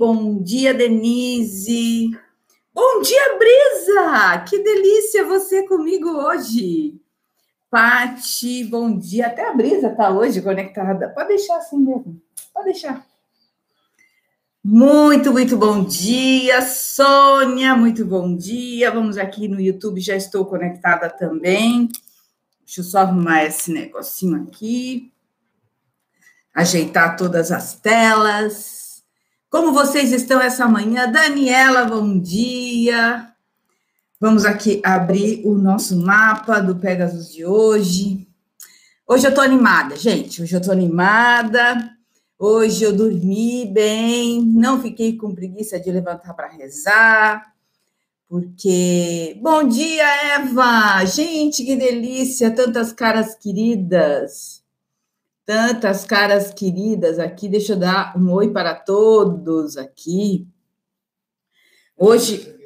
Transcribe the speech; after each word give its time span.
bom 0.00 0.42
dia, 0.42 0.72
Denise. 0.72 2.10
Bom 2.72 3.02
dia, 3.02 3.38
Brisa! 3.38 4.38
Que 4.48 4.58
delícia 4.62 5.26
você 5.26 5.68
comigo 5.68 6.08
hoje. 6.08 6.98
Pati, 7.70 8.64
bom 8.64 8.96
dia. 8.96 9.26
Até 9.26 9.46
a 9.46 9.52
Brisa 9.52 9.90
tá 9.90 10.08
hoje 10.08 10.40
conectada. 10.40 11.10
Pode 11.10 11.28
deixar 11.28 11.58
assim 11.58 11.76
mesmo. 11.76 12.18
Pode 12.54 12.64
deixar. 12.64 13.06
Muito, 14.64 15.32
muito 15.32 15.58
bom 15.58 15.84
dia, 15.84 16.62
Sônia. 16.62 17.76
Muito 17.76 18.02
bom 18.06 18.34
dia. 18.34 18.90
Vamos 18.90 19.18
aqui 19.18 19.48
no 19.48 19.60
YouTube, 19.60 20.00
já 20.00 20.16
estou 20.16 20.46
conectada 20.46 21.10
também. 21.10 21.90
Deixa 22.64 22.80
eu 22.80 22.84
só 22.84 23.00
arrumar 23.00 23.44
esse 23.44 23.70
negocinho 23.70 24.44
aqui. 24.44 25.12
Ajeitar 26.54 27.18
todas 27.18 27.52
as 27.52 27.74
telas. 27.74 28.79
Como 29.50 29.72
vocês 29.72 30.12
estão 30.12 30.40
essa 30.40 30.68
manhã? 30.68 31.10
Daniela, 31.10 31.84
bom 31.84 32.16
dia. 32.20 33.32
Vamos 34.20 34.44
aqui 34.44 34.80
abrir 34.84 35.44
o 35.44 35.58
nosso 35.58 35.96
mapa 35.96 36.60
do 36.60 36.76
Pegasus 36.76 37.32
de 37.32 37.44
hoje. 37.44 38.28
Hoje 39.04 39.26
eu 39.26 39.34
tô 39.34 39.40
animada, 39.40 39.96
gente. 39.96 40.40
Hoje 40.40 40.54
eu 40.54 40.62
tô 40.62 40.70
animada. 40.70 41.90
Hoje 42.38 42.84
eu 42.84 42.92
dormi 42.92 43.66
bem, 43.66 44.40
não 44.40 44.80
fiquei 44.80 45.16
com 45.16 45.34
preguiça 45.34 45.80
de 45.80 45.90
levantar 45.90 46.32
para 46.34 46.46
rezar. 46.46 47.52
Porque 48.28 49.36
bom 49.42 49.66
dia, 49.66 50.06
Eva. 50.36 51.04
Gente, 51.06 51.64
que 51.64 51.74
delícia, 51.74 52.54
tantas 52.54 52.92
caras 52.92 53.34
queridas 53.34 54.59
tantas 55.44 56.04
caras 56.04 56.52
queridas 56.52 57.18
aqui. 57.18 57.48
Deixa 57.48 57.72
eu 57.72 57.78
dar 57.78 58.16
um 58.16 58.30
oi 58.32 58.50
para 58.50 58.74
todos 58.74 59.76
aqui. 59.76 60.46
Hoje 61.96 62.56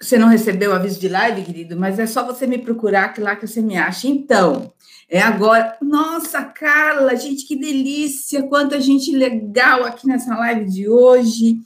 você 0.00 0.16
não 0.16 0.28
recebeu 0.28 0.70
o 0.70 0.74
aviso 0.74 0.98
de 0.98 1.08
live, 1.08 1.42
querido, 1.42 1.76
mas 1.76 1.98
é 1.98 2.06
só 2.06 2.24
você 2.24 2.46
me 2.46 2.56
procurar 2.56 3.12
que 3.12 3.20
lá 3.20 3.36
que 3.36 3.46
você 3.46 3.60
me 3.60 3.76
acha. 3.76 4.08
Então, 4.08 4.72
é 5.08 5.20
agora. 5.20 5.76
Nossa, 5.82 6.42
Carla, 6.42 7.14
gente, 7.16 7.46
que 7.46 7.54
delícia! 7.54 8.44
Quanta 8.44 8.80
gente 8.80 9.14
legal 9.14 9.84
aqui 9.84 10.06
nessa 10.06 10.34
live 10.36 10.70
de 10.70 10.88
hoje. 10.88 11.58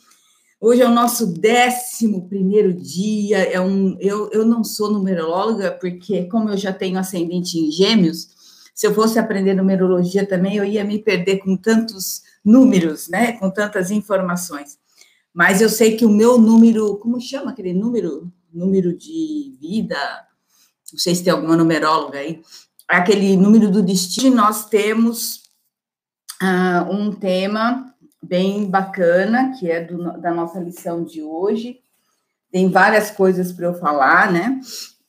Hoje 0.61 0.83
é 0.83 0.87
o 0.87 0.95
nosso 0.95 1.27
décimo 1.27 2.29
primeiro 2.29 2.73
dia. 2.73 3.39
É 3.39 3.61
um, 3.61 3.97
eu, 4.01 4.31
eu 4.33 4.45
não 4.45 4.65
sou 4.65 4.91
numeróloga, 4.91 5.71
porque, 5.71 6.25
como 6.25 6.49
eu 6.49 6.57
já 6.57 6.73
tenho 6.73 6.99
ascendente 6.99 7.59
em 7.59 7.71
gêmeos, 7.71 8.31
se 8.75 8.87
eu 8.89 8.95
fosse 8.95 9.19
aprender 9.19 9.55
numerologia 9.55 10.27
também, 10.27 10.57
eu 10.57 10.65
ia 10.65 10.85
me 10.85 10.99
perder 10.99 11.39
com 11.39 11.57
tantos 11.57 12.23
números, 12.45 13.09
né? 13.09 13.33
Com 13.33 13.49
tantas 13.49 13.91
informações. 13.93 14.77
Mas 15.33 15.61
eu 15.61 15.69
sei 15.69 15.97
que 15.97 16.05
o 16.05 16.11
meu 16.11 16.37
número, 16.39 16.97
como 16.97 17.21
chama 17.21 17.53
aquele 17.53 17.73
número? 17.73 18.31
Número 18.53 18.97
de 18.97 19.57
vida, 19.61 19.97
não 20.93 20.99
sei 20.99 21.15
se 21.15 21.25
tem 21.25 21.33
alguma 21.33 21.57
numeróloga 21.57 22.19
aí, 22.19 22.41
aquele 22.89 23.37
número 23.37 23.71
do 23.71 23.83
destino, 23.83 24.37
nós 24.37 24.67
temos 24.67 25.43
uh, 26.41 26.91
um 26.91 27.13
tema 27.13 27.93
bem 28.23 28.67
bacana, 28.67 29.53
que 29.59 29.71
é 29.71 29.83
do, 29.83 30.21
da 30.21 30.33
nossa 30.33 30.61
lição 30.61 31.05
de 31.05 31.23
hoje. 31.23 31.81
Tem 32.51 32.71
várias 32.71 33.11
coisas 33.11 33.53
para 33.53 33.67
eu 33.67 33.75
falar, 33.75 34.33
né? 34.33 34.61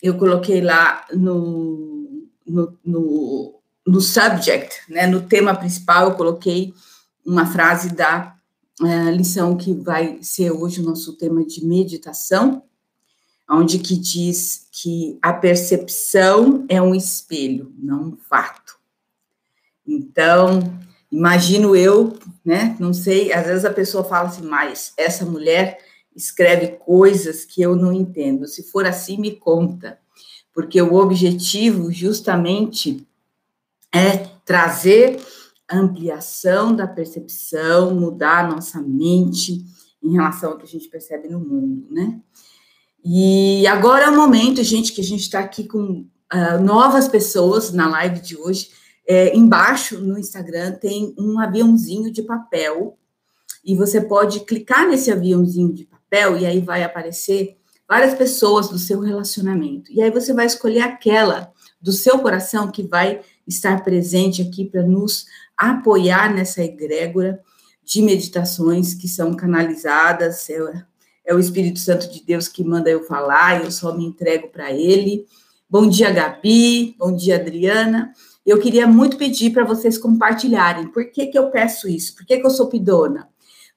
Eu 0.01 0.17
coloquei 0.17 0.61
lá 0.61 1.05
no, 1.13 2.27
no, 2.45 2.77
no 2.83 3.54
no 3.85 4.01
subject, 4.01 4.81
né, 4.89 5.05
no 5.05 5.21
tema 5.21 5.55
principal, 5.55 6.09
eu 6.09 6.15
coloquei 6.15 6.73
uma 7.25 7.45
frase 7.45 7.89
da 7.89 8.35
uh, 8.81 9.09
lição 9.11 9.55
que 9.55 9.73
vai 9.73 10.19
ser 10.21 10.51
hoje 10.51 10.81
o 10.81 10.83
nosso 10.83 11.13
tema 11.13 11.45
de 11.45 11.63
meditação, 11.63 12.63
onde 13.49 13.77
que 13.77 13.95
diz 13.95 14.67
que 14.71 15.19
a 15.21 15.31
percepção 15.31 16.65
é 16.67 16.81
um 16.81 16.95
espelho, 16.95 17.73
não 17.77 18.09
um 18.09 18.17
fato. 18.17 18.75
Então, 19.87 20.59
imagino 21.11 21.75
eu, 21.75 22.17
né, 22.43 22.75
não 22.79 22.91
sei, 22.91 23.31
às 23.31 23.45
vezes 23.45 23.65
a 23.65 23.73
pessoa 23.73 24.03
fala 24.03 24.29
assim, 24.29 24.41
mas 24.41 24.93
essa 24.97 25.25
mulher 25.25 25.77
escreve 26.15 26.69
coisas 26.77 27.45
que 27.45 27.61
eu 27.61 27.75
não 27.75 27.93
entendo. 27.93 28.47
Se 28.47 28.63
for 28.63 28.85
assim, 28.85 29.17
me 29.17 29.31
conta. 29.35 29.99
Porque 30.53 30.81
o 30.81 30.95
objetivo 30.95 31.91
justamente 31.91 33.05
é 33.95 34.27
trazer 34.43 35.17
ampliação 35.71 36.75
da 36.75 36.85
percepção, 36.85 37.95
mudar 37.95 38.45
a 38.45 38.47
nossa 38.47 38.81
mente 38.81 39.63
em 40.03 40.11
relação 40.11 40.51
ao 40.51 40.57
que 40.57 40.65
a 40.65 40.67
gente 40.67 40.89
percebe 40.89 41.29
no 41.29 41.39
mundo, 41.39 41.87
né? 41.89 42.19
E 43.03 43.65
agora 43.67 44.05
é 44.05 44.09
o 44.09 44.15
momento, 44.15 44.61
gente, 44.63 44.91
que 44.91 44.99
a 44.99 45.03
gente 45.03 45.21
está 45.21 45.39
aqui 45.39 45.65
com 45.67 46.05
uh, 46.33 46.61
novas 46.61 47.07
pessoas 47.07 47.71
na 47.71 47.87
live 47.87 48.19
de 48.19 48.35
hoje. 48.35 48.69
É, 49.07 49.35
embaixo 49.35 49.99
no 49.99 50.17
Instagram 50.17 50.73
tem 50.73 51.15
um 51.17 51.39
aviãozinho 51.39 52.11
de 52.11 52.23
papel 52.23 52.97
e 53.63 53.75
você 53.75 54.01
pode 54.01 54.41
clicar 54.41 54.87
nesse 54.87 55.11
aviãozinho 55.11 55.73
de 55.73 55.85
papel 55.85 56.37
e 56.37 56.45
aí 56.45 56.59
vai 56.59 56.83
aparecer 56.83 57.55
várias 57.87 58.15
pessoas 58.15 58.67
do 58.67 58.79
seu 58.79 58.99
relacionamento. 58.99 59.91
E 59.91 60.01
aí 60.01 60.09
você 60.09 60.33
vai 60.33 60.47
escolher 60.47 60.81
aquela 60.81 61.51
do 61.79 61.91
seu 61.91 62.17
coração 62.19 62.71
que 62.71 62.81
vai 62.81 63.21
estar 63.47 63.83
presente 63.83 64.41
aqui 64.41 64.65
para 64.65 64.83
nos 64.83 65.25
apoiar 65.57 66.33
nessa 66.33 66.63
egrégora 66.63 67.39
de 67.83 68.01
meditações 68.01 68.93
que 68.93 69.07
são 69.07 69.35
canalizadas. 69.35 70.49
É, 70.49 70.85
é 71.25 71.35
o 71.35 71.39
Espírito 71.39 71.79
Santo 71.79 72.11
de 72.11 72.23
Deus 72.23 72.47
que 72.47 72.63
manda 72.63 72.89
eu 72.89 73.03
falar, 73.03 73.63
eu 73.63 73.71
só 73.71 73.95
me 73.95 74.05
entrego 74.05 74.49
para 74.49 74.71
ele. 74.71 75.25
Bom 75.69 75.87
dia, 75.87 76.11
Gabi. 76.11 76.95
Bom 76.97 77.15
dia, 77.15 77.35
Adriana. 77.35 78.11
Eu 78.45 78.59
queria 78.59 78.87
muito 78.87 79.17
pedir 79.17 79.51
para 79.51 79.63
vocês 79.63 79.97
compartilharem. 79.97 80.87
Por 80.87 81.09
que, 81.11 81.27
que 81.27 81.37
eu 81.37 81.49
peço 81.49 81.87
isso? 81.87 82.15
Por 82.15 82.25
que, 82.25 82.37
que 82.37 82.45
eu 82.45 82.51
sou 82.51 82.67
pidona? 82.67 83.27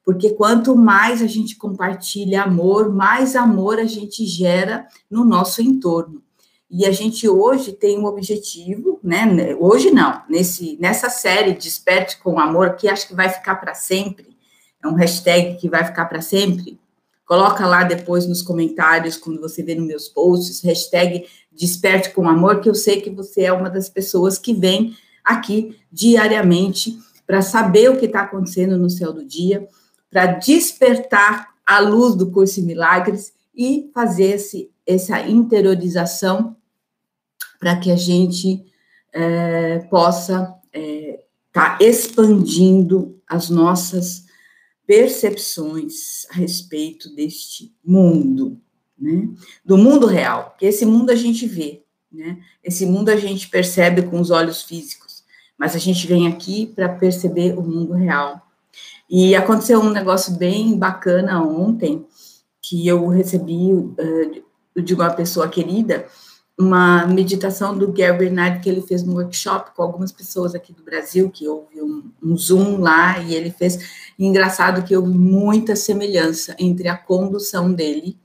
Porque 0.05 0.31
quanto 0.31 0.77
mais 0.77 1.23
a 1.23 1.27
gente 1.27 1.57
compartilha 1.57 2.43
amor, 2.43 2.95
mais 2.95 3.37
amor 3.37 3.79
a 3.79 3.85
gente 3.85 4.25
gera 4.25 4.87
no 5.11 5.25
nosso 5.25 5.61
entorno. 5.63 6.23
E 6.71 6.85
a 6.85 6.93
gente 6.93 7.27
hoje 7.27 7.73
tem 7.73 7.99
um 7.99 8.05
objetivo, 8.05 9.01
né? 9.03 9.27
Hoje 9.59 9.91
não, 9.91 10.23
nesse, 10.29 10.77
nessa 10.79 11.09
série 11.09 11.55
Desperte 11.55 12.19
com 12.19 12.39
Amor, 12.39 12.77
que 12.77 12.89
acho 12.89 13.09
que 13.09 13.15
vai 13.15 13.31
ficar 13.31 13.57
para 13.57 13.75
sempre, 13.75 14.37
é 14.83 14.87
um 14.87 14.95
hashtag 14.95 15.57
que 15.57 15.69
vai 15.69 15.85
ficar 15.85 16.05
para 16.05 16.21
sempre. 16.21 16.79
Coloca 17.25 17.67
lá 17.67 17.85
depois 17.85 18.27
nos 18.27 18.43
comentários, 18.43 19.17
quando 19.17 19.41
você 19.41 19.63
vê 19.63 19.75
nos 19.75 19.87
meus 19.87 20.09
posts, 20.09 20.63
hashtag 20.63 21.27
Desperte 21.51 22.11
com 22.11 22.29
Amor, 22.29 22.61
que 22.61 22.69
eu 22.69 22.75
sei 22.75 23.01
que 23.01 23.11
você 23.11 23.45
é 23.45 23.53
uma 23.53 23.71
das 23.71 23.89
pessoas 23.89 24.39
que 24.39 24.53
vem 24.53 24.95
aqui 25.25 25.77
diariamente 25.91 26.99
para 27.27 27.41
saber 27.41 27.91
o 27.91 27.99
que 27.99 28.07
está 28.07 28.23
acontecendo 28.23 28.77
no 28.77 28.91
céu 28.91 29.13
do 29.13 29.25
dia, 29.25 29.67
para 30.11 30.27
despertar 30.27 31.49
a 31.65 31.81
luz 31.81 32.15
do 32.15 32.31
curso 32.31 32.61
em 32.61 32.65
milagres 32.65 33.33
e 33.55 33.91
fazer 33.93 34.37
esse, 34.37 34.71
essa 34.87 35.21
interiorização 35.21 36.57
para 37.59 37.77
que 37.77 37.91
a 37.91 37.97
gente 37.97 38.65
é, 39.13 39.81
possa 39.91 40.55
estar 40.73 40.81
é, 40.81 41.25
tá 41.53 41.79
expandindo 41.81 43.21
as 43.27 43.51
nossas 43.51 44.27
percepções 44.87 46.25
a 46.31 46.35
respeito 46.35 47.15
deste 47.15 47.75
mundo, 47.85 48.59
né? 48.99 49.29
Do 49.65 49.77
mundo 49.77 50.07
real, 50.07 50.57
que 50.59 50.65
esse 50.65 50.87
mundo 50.87 51.11
a 51.11 51.15
gente 51.15 51.47
vê, 51.47 51.83
né? 52.11 52.39
Esse 52.65 52.87
mundo 52.87 53.11
a 53.11 53.17
gente 53.17 53.49
percebe 53.49 54.03
com 54.03 54.19
os 54.19 54.31
olhos 54.31 54.63
físicos, 54.63 55.25
mas 55.59 55.77
a 55.77 55.79
gente 55.79 56.07
vem 56.07 56.27
aqui 56.27 56.67
para 56.67 56.89
perceber 56.89 57.59
o 57.59 57.63
mundo 57.63 57.93
real. 57.93 58.41
E 59.11 59.35
aconteceu 59.35 59.81
um 59.81 59.91
negócio 59.91 60.35
bem 60.37 60.79
bacana 60.79 61.43
ontem, 61.43 62.07
que 62.63 62.87
eu 62.87 63.09
recebi 63.09 63.73
uh, 63.73 64.83
de 64.83 64.95
uma 64.95 65.11
pessoa 65.11 65.49
querida, 65.49 66.07
uma 66.59 67.07
meditação 67.07 67.79
do 67.79 67.93
Gary 67.93 68.19
Bernard 68.19 68.61
que 68.61 68.69
ele 68.69 68.83
fez 68.83 69.05
no 69.05 69.15
workshop 69.15 69.71
com 69.77 69.83
algumas 69.83 70.11
pessoas 70.11 70.57
aqui 70.57 70.73
do 70.73 70.83
Brasil, 70.83 71.31
que 71.31 71.47
houve 71.47 71.81
um, 71.81 72.11
um 72.21 72.37
Zoom 72.37 72.81
lá, 72.81 73.21
e 73.21 73.35
ele 73.35 73.51
fez. 73.51 73.79
Engraçado 74.19 74.83
que 74.83 74.97
houve 74.97 75.17
muita 75.17 75.77
semelhança 75.77 76.57
entre 76.59 76.89
a 76.89 76.97
condução 76.97 77.73
dele, 77.73 78.19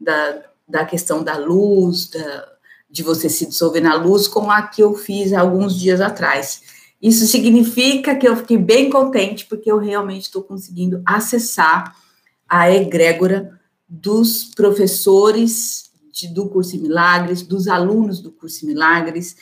da, 0.00 0.42
da 0.66 0.84
questão 0.84 1.22
da 1.22 1.36
luz, 1.36 2.08
da, 2.08 2.48
de 2.90 3.04
você 3.04 3.28
se 3.28 3.46
dissolver 3.46 3.80
na 3.80 3.94
luz, 3.94 4.26
com 4.26 4.50
a 4.50 4.62
que 4.62 4.82
eu 4.82 4.94
fiz 4.94 5.32
alguns 5.32 5.78
dias 5.78 6.00
atrás. 6.00 6.62
Isso 7.00 7.28
significa 7.28 8.16
que 8.16 8.26
eu 8.26 8.34
fiquei 8.34 8.58
bem 8.58 8.90
contente, 8.90 9.46
porque 9.46 9.70
eu 9.70 9.78
realmente 9.78 10.22
estou 10.22 10.42
conseguindo 10.42 11.00
acessar 11.06 11.94
a 12.48 12.74
egrégora 12.74 13.56
dos 13.88 14.50
professores 14.56 15.87
de, 16.18 16.28
do 16.28 16.48
curso 16.48 16.80
Milagres, 16.80 17.42
dos 17.42 17.68
alunos 17.68 18.20
do 18.20 18.32
curso 18.32 18.66
Milagres, 18.66 19.36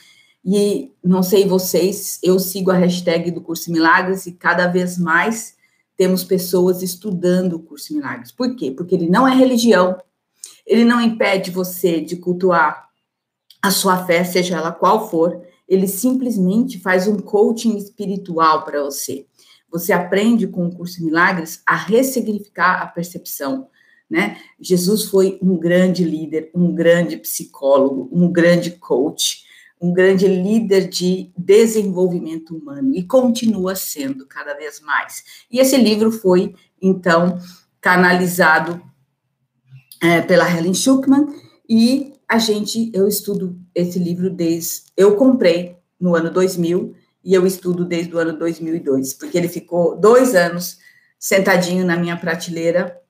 e 0.44 0.92
não 1.02 1.22
sei 1.22 1.46
vocês, 1.46 2.20
eu 2.22 2.38
sigo 2.38 2.70
a 2.70 2.76
hashtag 2.76 3.30
do 3.30 3.40
curso 3.40 3.72
Milagres 3.72 4.26
e 4.26 4.32
cada 4.32 4.66
vez 4.68 4.98
mais 4.98 5.56
temos 5.96 6.22
pessoas 6.22 6.82
estudando 6.82 7.54
o 7.54 7.62
curso 7.62 7.94
Milagres. 7.94 8.30
Por 8.30 8.54
quê? 8.54 8.70
Porque 8.70 8.94
ele 8.94 9.08
não 9.08 9.26
é 9.26 9.34
religião, 9.34 9.98
ele 10.66 10.84
não 10.84 11.00
impede 11.00 11.50
você 11.50 12.00
de 12.00 12.16
cultuar 12.16 12.86
a 13.62 13.70
sua 13.70 14.04
fé, 14.04 14.22
seja 14.22 14.56
ela 14.56 14.70
qual 14.70 15.08
for, 15.08 15.42
ele 15.66 15.88
simplesmente 15.88 16.78
faz 16.78 17.08
um 17.08 17.18
coaching 17.18 17.76
espiritual 17.76 18.64
para 18.64 18.84
você. 18.84 19.26
Você 19.68 19.92
aprende 19.92 20.46
com 20.46 20.66
o 20.66 20.74
curso 20.74 21.02
Milagres 21.02 21.60
a 21.66 21.74
ressignificar 21.74 22.82
a 22.82 22.86
percepção, 22.86 23.68
né? 24.08 24.38
Jesus 24.60 25.04
foi 25.04 25.38
um 25.42 25.56
grande 25.56 26.04
líder, 26.04 26.50
um 26.54 26.74
grande 26.74 27.16
psicólogo, 27.16 28.08
um 28.12 28.30
grande 28.30 28.70
coach, 28.72 29.44
um 29.80 29.92
grande 29.92 30.26
líder 30.26 30.88
de 30.88 31.30
desenvolvimento 31.36 32.56
humano 32.56 32.94
e 32.94 33.02
continua 33.02 33.74
sendo 33.74 34.26
cada 34.26 34.54
vez 34.54 34.80
mais. 34.80 35.24
E 35.50 35.58
esse 35.58 35.76
livro 35.76 36.10
foi, 36.10 36.54
então, 36.80 37.38
canalizado 37.80 38.80
é, 40.02 40.20
pela 40.22 40.50
Helen 40.50 40.74
Schuckman 40.74 41.26
e 41.68 42.12
a 42.28 42.38
gente, 42.38 42.90
eu 42.94 43.06
estudo 43.06 43.58
esse 43.74 43.98
livro 43.98 44.30
desde, 44.30 44.82
eu 44.96 45.16
comprei 45.16 45.76
no 46.00 46.14
ano 46.14 46.30
2000 46.30 46.94
e 47.24 47.34
eu 47.34 47.46
estudo 47.46 47.84
desde 47.84 48.14
o 48.14 48.18
ano 48.18 48.38
2002, 48.38 49.14
porque 49.14 49.36
ele 49.36 49.48
ficou 49.48 49.96
dois 49.96 50.34
anos 50.34 50.78
sentadinho 51.18 51.84
na 51.84 51.96
minha 51.96 52.16
prateleira, 52.16 53.00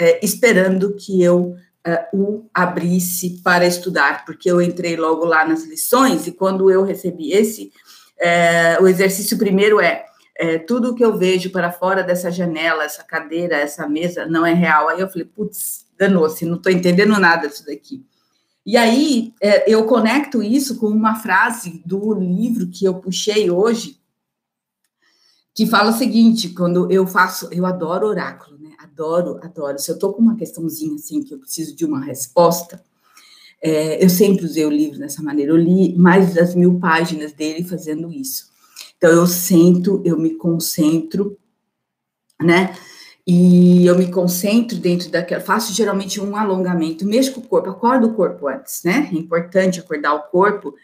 é, 0.00 0.18
esperando 0.24 0.96
que 0.96 1.22
eu 1.22 1.54
uh, 1.86 2.18
o 2.18 2.50
abrisse 2.54 3.42
para 3.44 3.66
estudar, 3.66 4.24
porque 4.24 4.50
eu 4.50 4.62
entrei 4.62 4.96
logo 4.96 5.26
lá 5.26 5.46
nas 5.46 5.64
lições 5.64 6.26
e 6.26 6.32
quando 6.32 6.70
eu 6.70 6.82
recebi 6.82 7.32
esse, 7.32 7.70
é, 8.18 8.78
o 8.80 8.88
exercício 8.88 9.36
primeiro 9.36 9.78
é, 9.78 10.06
é 10.38 10.58
tudo 10.58 10.94
que 10.94 11.04
eu 11.04 11.18
vejo 11.18 11.50
para 11.50 11.70
fora 11.70 12.02
dessa 12.02 12.30
janela, 12.30 12.84
essa 12.84 13.04
cadeira, 13.04 13.56
essa 13.56 13.86
mesa, 13.86 14.24
não 14.24 14.46
é 14.46 14.54
real. 14.54 14.88
Aí 14.88 15.00
eu 15.00 15.08
falei, 15.08 15.26
putz, 15.26 15.84
danou-se, 15.98 16.46
não 16.46 16.56
estou 16.56 16.72
entendendo 16.72 17.20
nada 17.20 17.46
disso 17.46 17.66
daqui. 17.66 18.02
E 18.64 18.78
aí 18.78 19.34
é, 19.42 19.70
eu 19.70 19.84
conecto 19.84 20.42
isso 20.42 20.78
com 20.78 20.86
uma 20.86 21.16
frase 21.16 21.82
do 21.84 22.14
livro 22.14 22.68
que 22.68 22.86
eu 22.86 22.94
puxei 22.94 23.50
hoje, 23.50 24.00
que 25.54 25.66
fala 25.66 25.90
o 25.90 25.94
seguinte: 25.94 26.50
quando 26.50 26.90
eu 26.90 27.06
faço, 27.06 27.48
eu 27.52 27.66
adoro 27.66 28.06
oráculo? 28.06 28.59
Adoro, 29.00 29.40
adoro. 29.42 29.78
Se 29.78 29.90
eu 29.90 29.98
tô 29.98 30.12
com 30.12 30.20
uma 30.20 30.36
questãozinha 30.36 30.94
assim 30.94 31.22
que 31.22 31.32
eu 31.32 31.38
preciso 31.38 31.74
de 31.74 31.86
uma 31.86 32.04
resposta, 32.04 32.84
é, 33.62 34.04
eu 34.04 34.10
sempre 34.10 34.44
usei 34.44 34.66
o 34.66 34.70
livro 34.70 34.98
dessa 34.98 35.22
maneira. 35.22 35.52
Eu 35.52 35.56
li 35.56 35.96
mais 35.96 36.34
das 36.34 36.54
mil 36.54 36.78
páginas 36.78 37.32
dele 37.32 37.64
fazendo 37.64 38.12
isso. 38.12 38.50
Então 38.98 39.10
eu 39.10 39.26
sento, 39.26 40.02
eu 40.04 40.18
me 40.18 40.34
concentro, 40.34 41.38
né? 42.38 42.76
E 43.26 43.86
eu 43.86 43.96
me 43.96 44.10
concentro 44.10 44.76
dentro 44.76 45.10
daquela, 45.10 45.40
faço 45.40 45.72
geralmente 45.72 46.20
um 46.20 46.36
alongamento, 46.36 47.06
mexo 47.06 47.32
com 47.32 47.40
o 47.40 47.44
corpo, 47.44 47.70
acordo 47.70 48.08
o 48.08 48.14
corpo 48.14 48.48
antes, 48.48 48.82
né? 48.84 49.08
É 49.10 49.16
importante 49.16 49.80
acordar 49.80 50.12
o 50.12 50.24
corpo 50.24 50.74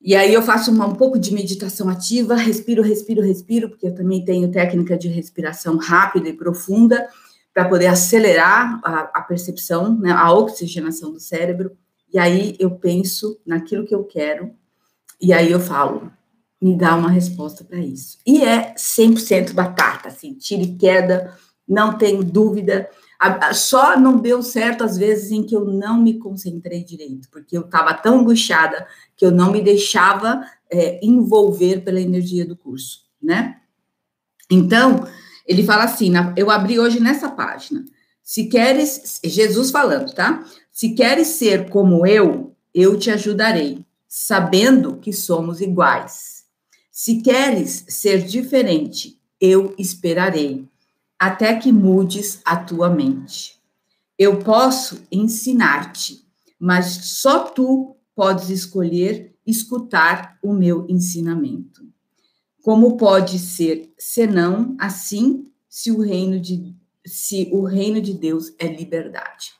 e 0.00 0.14
aí 0.14 0.32
eu 0.32 0.42
faço 0.42 0.70
uma, 0.70 0.86
um 0.86 0.94
pouco 0.94 1.18
de 1.18 1.34
meditação 1.34 1.88
ativa, 1.88 2.34
respiro, 2.36 2.82
respiro, 2.82 3.20
respiro, 3.20 3.68
porque 3.68 3.86
eu 3.86 3.94
também 3.94 4.24
tenho 4.24 4.50
técnica 4.50 4.96
de 4.96 5.08
respiração 5.08 5.76
rápida 5.76 6.28
e 6.28 6.32
profunda 6.32 7.08
para 7.52 7.68
poder 7.68 7.86
acelerar 7.86 8.80
a, 8.84 9.10
a 9.14 9.22
percepção, 9.22 9.98
né, 9.98 10.12
a 10.12 10.32
oxigenação 10.32 11.12
do 11.12 11.18
cérebro. 11.18 11.76
E 12.12 12.18
aí 12.18 12.56
eu 12.58 12.70
penso 12.70 13.40
naquilo 13.44 13.84
que 13.84 13.94
eu 13.94 14.04
quero 14.04 14.54
e 15.20 15.32
aí 15.32 15.50
eu 15.50 15.58
falo, 15.58 16.12
me 16.62 16.76
dá 16.76 16.94
uma 16.94 17.10
resposta 17.10 17.64
para 17.64 17.78
isso. 17.78 18.18
E 18.24 18.44
é 18.44 18.74
100% 18.74 19.52
batata, 19.52 20.08
assim, 20.08 20.34
tira 20.34 20.62
e 20.62 20.76
queda, 20.76 21.36
não 21.68 21.98
tenho 21.98 22.24
dúvida. 22.24 22.88
Só 23.52 23.98
não 23.98 24.18
deu 24.18 24.42
certo 24.42 24.84
às 24.84 24.96
vezes 24.96 25.32
em 25.32 25.42
que 25.42 25.54
eu 25.54 25.64
não 25.64 26.00
me 26.00 26.18
concentrei 26.18 26.84
direito, 26.84 27.28
porque 27.30 27.56
eu 27.56 27.62
estava 27.62 27.92
tão 27.92 28.20
angustiada 28.20 28.86
que 29.16 29.26
eu 29.26 29.30
não 29.30 29.50
me 29.50 29.60
deixava 29.60 30.44
é, 30.70 31.04
envolver 31.04 31.80
pela 31.80 32.00
energia 32.00 32.46
do 32.46 32.56
curso, 32.56 33.02
né? 33.20 33.56
Então, 34.50 35.06
ele 35.46 35.64
fala 35.64 35.84
assim: 35.84 36.12
eu 36.36 36.50
abri 36.50 36.78
hoje 36.78 37.00
nessa 37.00 37.28
página. 37.28 37.84
Se 38.22 38.44
queres, 38.44 39.20
Jesus 39.24 39.70
falando, 39.70 40.14
tá? 40.14 40.44
Se 40.70 40.90
queres 40.90 41.28
ser 41.28 41.70
como 41.70 42.06
eu, 42.06 42.54
eu 42.74 42.98
te 42.98 43.10
ajudarei, 43.10 43.84
sabendo 44.06 44.96
que 44.96 45.12
somos 45.12 45.60
iguais. 45.60 46.44
Se 46.92 47.22
queres 47.22 47.86
ser 47.88 48.22
diferente, 48.22 49.18
eu 49.40 49.74
esperarei 49.78 50.68
até 51.18 51.56
que 51.56 51.72
mudes 51.72 52.40
a 52.44 52.56
tua 52.56 52.88
mente. 52.88 53.58
Eu 54.18 54.38
posso 54.38 55.02
ensinar-te, 55.10 56.24
mas 56.58 56.86
só 56.86 57.40
tu 57.40 57.96
podes 58.14 58.50
escolher 58.50 59.34
escutar 59.46 60.38
o 60.42 60.52
meu 60.52 60.86
ensinamento. 60.88 61.86
Como 62.62 62.96
pode 62.96 63.38
ser 63.38 63.92
senão 63.98 64.76
assim 64.78 65.50
se 65.68 65.90
o 65.90 66.00
reino 66.00 66.38
de 66.38 66.76
se 67.06 67.48
o 67.52 67.64
reino 67.64 68.02
de 68.02 68.12
Deus 68.12 68.52
é 68.58 68.66
liberdade? 68.66 69.52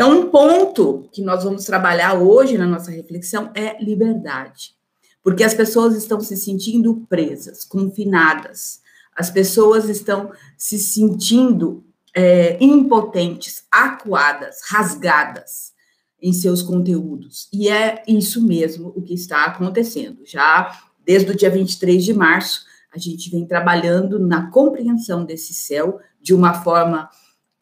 Então, 0.00 0.18
um 0.18 0.30
ponto 0.30 1.10
que 1.12 1.20
nós 1.20 1.44
vamos 1.44 1.64
trabalhar 1.64 2.14
hoje 2.14 2.56
na 2.56 2.66
nossa 2.66 2.90
reflexão 2.90 3.52
é 3.54 3.82
liberdade. 3.84 4.74
Porque 5.22 5.44
as 5.44 5.52
pessoas 5.52 5.94
estão 5.94 6.18
se 6.22 6.38
sentindo 6.38 7.04
presas, 7.06 7.66
confinadas, 7.66 8.80
as 9.20 9.30
pessoas 9.30 9.86
estão 9.90 10.32
se 10.56 10.78
sentindo 10.78 11.84
é, 12.16 12.56
impotentes, 12.58 13.64
acuadas, 13.70 14.62
rasgadas 14.66 15.74
em 16.22 16.32
seus 16.32 16.62
conteúdos. 16.62 17.46
E 17.52 17.68
é 17.68 18.02
isso 18.08 18.42
mesmo 18.42 18.94
o 18.96 19.02
que 19.02 19.12
está 19.12 19.44
acontecendo. 19.44 20.22
Já 20.24 20.74
desde 21.04 21.32
o 21.32 21.36
dia 21.36 21.50
23 21.50 22.02
de 22.02 22.14
março, 22.14 22.64
a 22.90 22.98
gente 22.98 23.28
vem 23.28 23.46
trabalhando 23.46 24.18
na 24.18 24.50
compreensão 24.50 25.22
desse 25.22 25.52
céu 25.52 26.00
de 26.18 26.32
uma 26.32 26.54
forma 26.54 27.10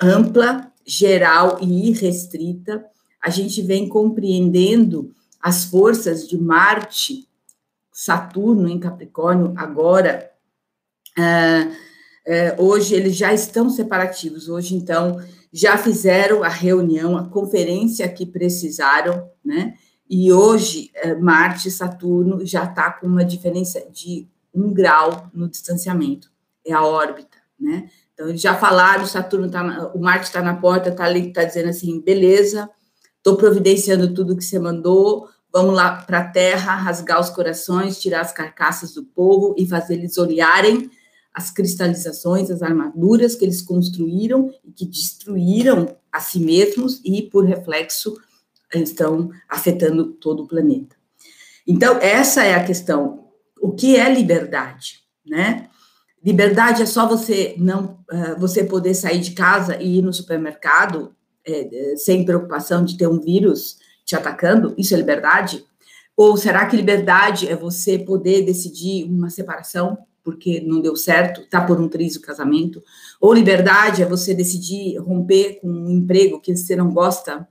ampla, 0.00 0.72
geral 0.86 1.58
e 1.60 1.88
irrestrita. 1.88 2.86
A 3.20 3.30
gente 3.30 3.62
vem 3.62 3.88
compreendendo 3.88 5.12
as 5.42 5.64
forças 5.64 6.28
de 6.28 6.38
Marte, 6.38 7.28
Saturno 7.92 8.68
em 8.68 8.78
Capricórnio, 8.78 9.52
agora 9.56 10.37
é, 11.18 11.70
é, 12.24 12.56
hoje 12.58 12.94
eles 12.94 13.16
já 13.16 13.32
estão 13.32 13.68
separativos, 13.68 14.48
hoje 14.48 14.74
então 14.74 15.20
já 15.52 15.76
fizeram 15.76 16.44
a 16.44 16.48
reunião, 16.48 17.16
a 17.16 17.28
conferência 17.28 18.08
que 18.08 18.24
precisaram, 18.24 19.28
né? 19.44 19.74
E 20.08 20.32
hoje 20.32 20.90
é, 20.94 21.14
Marte 21.14 21.68
e 21.68 21.70
Saturno 21.70 22.46
já 22.46 22.64
está 22.64 22.92
com 22.92 23.06
uma 23.06 23.24
diferença 23.24 23.84
de 23.90 24.28
um 24.54 24.72
grau 24.72 25.28
no 25.34 25.48
distanciamento, 25.48 26.30
é 26.66 26.72
a 26.72 26.84
órbita, 26.84 27.38
né? 27.58 27.88
Então 28.12 28.28
eles 28.28 28.40
já 28.40 28.54
falaram, 28.54 29.06
Saturno 29.06 29.50
tá, 29.50 29.90
o 29.94 29.98
Marte 29.98 30.26
está 30.26 30.42
na 30.42 30.54
porta, 30.54 30.90
está 30.90 31.04
ali, 31.04 31.28
está 31.28 31.44
dizendo 31.44 31.70
assim, 31.70 32.00
beleza, 32.00 32.68
estou 33.16 33.36
providenciando 33.36 34.12
tudo 34.12 34.36
que 34.36 34.44
você 34.44 34.58
mandou, 34.58 35.28
vamos 35.52 35.74
lá 35.74 36.02
para 36.02 36.18
a 36.18 36.28
Terra, 36.28 36.74
rasgar 36.74 37.20
os 37.20 37.30
corações, 37.30 37.98
tirar 37.98 38.20
as 38.20 38.32
carcaças 38.32 38.92
do 38.92 39.04
povo 39.04 39.54
e 39.56 39.66
fazer 39.66 39.94
eles 39.94 40.18
olharem 40.18 40.90
as 41.38 41.52
cristalizações, 41.52 42.50
as 42.50 42.62
armaduras 42.62 43.36
que 43.36 43.44
eles 43.44 43.62
construíram 43.62 44.52
e 44.64 44.72
que 44.72 44.84
destruíram 44.84 45.96
a 46.10 46.18
si 46.18 46.40
mesmos 46.40 47.00
e, 47.04 47.22
por 47.22 47.44
reflexo, 47.44 48.20
estão 48.74 49.30
afetando 49.48 50.14
todo 50.14 50.42
o 50.42 50.48
planeta. 50.48 50.96
Então, 51.64 51.96
essa 51.98 52.42
é 52.42 52.56
a 52.56 52.64
questão. 52.64 53.28
O 53.62 53.70
que 53.70 53.94
é 53.96 54.12
liberdade, 54.12 54.98
né? 55.24 55.68
Liberdade 56.24 56.82
é 56.82 56.86
só 56.86 57.06
você 57.06 57.54
não, 57.56 58.04
uh, 58.10 58.38
você 58.40 58.64
poder 58.64 58.94
sair 58.94 59.20
de 59.20 59.30
casa 59.30 59.80
e 59.80 59.98
ir 59.98 60.02
no 60.02 60.12
supermercado 60.12 61.14
é, 61.46 61.94
sem 61.96 62.24
preocupação 62.24 62.84
de 62.84 62.98
ter 62.98 63.06
um 63.06 63.20
vírus 63.20 63.78
te 64.04 64.16
atacando. 64.16 64.74
Isso 64.76 64.92
é 64.92 64.96
liberdade? 64.96 65.64
Ou 66.16 66.36
será 66.36 66.66
que 66.66 66.74
liberdade 66.74 67.48
é 67.48 67.54
você 67.54 67.96
poder 67.96 68.44
decidir 68.44 69.04
uma 69.04 69.30
separação 69.30 69.96
porque 70.28 70.60
não 70.60 70.82
deu 70.82 70.94
certo, 70.94 71.48
tá 71.48 71.58
por 71.58 71.80
um 71.80 71.88
triz 71.88 72.16
o 72.16 72.20
casamento, 72.20 72.82
ou 73.18 73.32
liberdade 73.32 74.02
é 74.02 74.04
você 74.04 74.34
decidir 74.34 74.98
romper 74.98 75.58
com 75.58 75.70
um 75.70 75.88
emprego 75.88 76.38
que 76.38 76.54
você 76.54 76.76
não 76.76 76.92
gosta, 76.92 77.48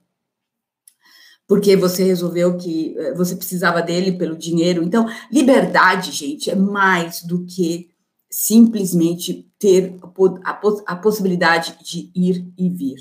porque 1.47 1.75
você 1.75 2.03
resolveu 2.03 2.55
que 2.55 2.95
eh, 2.95 3.15
você 3.15 3.35
precisava 3.35 3.81
dele 3.81 4.11
pelo 4.11 4.37
dinheiro. 4.37 4.83
Então, 4.83 5.07
liberdade, 5.31 6.11
gente, 6.11 6.51
é 6.51 6.55
mais 6.55 7.23
do 7.23 7.45
que 7.45 7.89
simplesmente 8.29 9.51
ter 9.57 9.97
a, 10.43 10.59
a 10.85 10.95
possibilidade 10.97 11.79
de 11.83 12.11
ir 12.13 12.47
e 12.55 12.69
vir. 12.69 12.97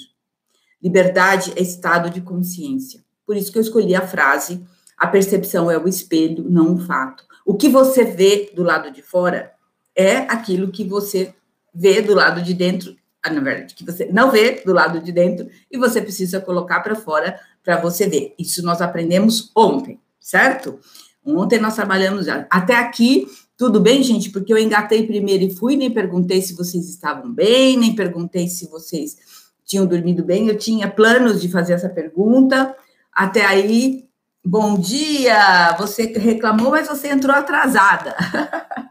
Liberdade 0.83 1.53
é 1.55 1.61
estado 1.61 2.09
de 2.09 2.23
consciência. 2.23 3.05
Por 3.27 3.37
isso 3.37 3.53
que 3.53 3.59
eu 3.59 3.63
escolhi 3.63 3.95
a 3.95 4.07
frase: 4.07 4.65
a 4.97 5.07
percepção 5.07 5.71
é 5.71 5.77
o 5.77 5.87
espelho, 5.87 6.49
não 6.49 6.77
o 6.77 6.79
fato. 6.79 7.27
O 7.45 7.55
que 7.55 7.69
você 7.69 8.05
vê 8.05 8.51
do 8.57 8.63
lado 8.63 8.91
de 8.91 9.03
fora 9.03 9.55
é 9.97 10.19
aquilo 10.31 10.71
que 10.71 10.85
você 10.85 11.35
vê 11.75 12.03
do 12.03 12.15
lado 12.15 12.43
de 12.43 12.53
dentro, 12.53 12.95
ah, 13.23 13.31
na 13.31 13.41
verdade, 13.41 13.75
que 13.75 13.85
você 13.85 14.07
não 14.13 14.31
vê 14.31 14.63
do 14.65 14.73
lado 14.73 15.01
de 15.01 15.11
dentro 15.11 15.49
e 15.71 15.79
você 15.79 16.01
precisa 16.01 16.41
colocar 16.41 16.81
para 16.81 16.95
fora 16.95 17.41
para 17.65 17.81
você 17.81 18.07
ver. 18.07 18.35
Isso 18.39 18.63
nós 18.63 18.81
aprendemos 18.81 19.51
ontem, 19.57 19.99
certo? 20.21 20.79
Ontem 21.25 21.59
nós 21.59 21.75
trabalhamos 21.75 22.27
já. 22.27 22.47
Até 22.49 22.77
aqui, 22.77 23.27
tudo 23.57 23.81
bem, 23.81 24.03
gente? 24.03 24.31
Porque 24.31 24.53
eu 24.53 24.59
engatei 24.59 25.07
primeiro 25.07 25.45
e 25.45 25.55
fui, 25.55 25.77
nem 25.77 25.91
perguntei 25.91 26.41
se 26.41 26.55
vocês 26.55 26.89
estavam 26.89 27.33
bem, 27.33 27.77
nem 27.77 27.97
perguntei 27.97 28.47
se 28.49 28.69
vocês 28.69 29.17
tinham 29.65 29.87
dormido 29.87 30.23
bem. 30.23 30.47
Eu 30.47 30.57
tinha 30.57 30.89
planos 30.89 31.41
de 31.41 31.49
fazer 31.49 31.73
essa 31.73 31.89
pergunta. 31.89 32.77
Até 33.13 33.45
aí, 33.45 34.05
bom 34.45 34.79
dia! 34.79 35.75
Você 35.79 36.05
reclamou, 36.17 36.71
mas 36.71 36.87
você 36.87 37.09
entrou 37.09 37.35
atrasada. 37.35 38.15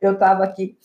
eu 0.00 0.12
estava 0.12 0.44
aqui. 0.44 0.76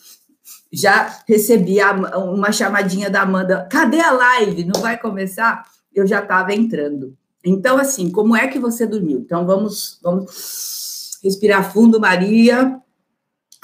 Já 0.71 1.19
recebi 1.27 1.77
uma 2.15 2.51
chamadinha 2.51 3.09
da 3.09 3.21
Amanda. 3.21 3.67
Cadê 3.69 3.99
a 3.99 4.11
live? 4.11 4.65
Não 4.65 4.81
vai 4.81 4.97
começar? 4.97 5.65
Eu 5.93 6.07
já 6.07 6.19
estava 6.19 6.53
entrando. 6.53 7.17
Então, 7.43 7.77
assim, 7.77 8.09
como 8.11 8.35
é 8.35 8.47
que 8.47 8.59
você 8.59 8.85
dormiu? 8.85 9.19
Então, 9.19 9.45
vamos, 9.45 9.99
vamos 10.01 11.19
respirar 11.23 11.71
fundo, 11.71 11.99
Maria. 11.99 12.79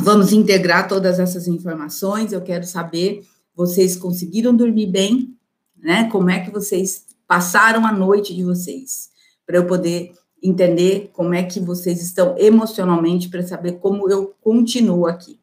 Vamos 0.01 0.31
integrar 0.31 0.87
todas 0.87 1.19
essas 1.19 1.47
informações. 1.47 2.31
Eu 2.31 2.41
quero 2.41 2.65
saber, 2.65 3.23
vocês 3.55 3.95
conseguiram 3.95 4.55
dormir 4.55 4.87
bem? 4.87 5.35
Né? 5.75 6.09
Como 6.09 6.29
é 6.29 6.39
que 6.39 6.51
vocês 6.51 7.05
passaram 7.27 7.85
a 7.85 7.91
noite 7.91 8.35
de 8.35 8.43
vocês? 8.43 9.09
Para 9.45 9.57
eu 9.57 9.65
poder 9.65 10.13
entender 10.41 11.09
como 11.13 11.33
é 11.33 11.43
que 11.43 11.59
vocês 11.59 12.01
estão 12.01 12.37
emocionalmente, 12.37 13.29
para 13.29 13.43
saber 13.43 13.73
como 13.79 14.09
eu 14.09 14.35
continuo 14.41 15.07
aqui. 15.07 15.39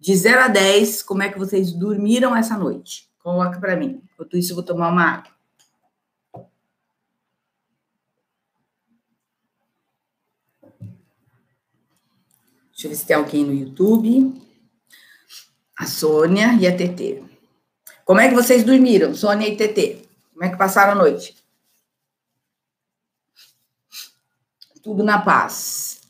De 0.00 0.14
0 0.14 0.40
a 0.40 0.48
10, 0.48 1.02
como 1.02 1.22
é 1.22 1.28
que 1.30 1.38
vocês 1.38 1.72
dormiram 1.72 2.36
essa 2.36 2.56
noite? 2.56 3.08
Coloca 3.22 3.58
para 3.58 3.76
mim. 3.76 4.02
Enquanto 4.12 4.36
isso, 4.36 4.52
eu 4.52 4.56
vou 4.56 4.64
tomar 4.64 4.90
uma 4.90 5.02
água. 5.02 5.34
Deixa 12.72 12.86
eu 12.86 12.90
ver 12.90 12.96
se 12.96 13.06
tem 13.06 13.16
alguém 13.16 13.44
no 13.44 13.54
YouTube. 13.54 14.42
A 15.78 15.86
Sônia 15.86 16.54
e 16.60 16.66
a 16.66 16.76
TT. 16.76 17.22
Como 18.04 18.20
é 18.20 18.28
que 18.28 18.34
vocês 18.34 18.62
dormiram, 18.62 19.14
Sônia 19.14 19.48
e 19.48 19.56
TT? 19.56 20.06
Como 20.32 20.44
é 20.44 20.50
que 20.50 20.58
passaram 20.58 20.92
a 20.92 20.94
noite? 20.94 21.43
Tudo 24.84 25.02
na 25.02 25.18
paz. 25.18 26.02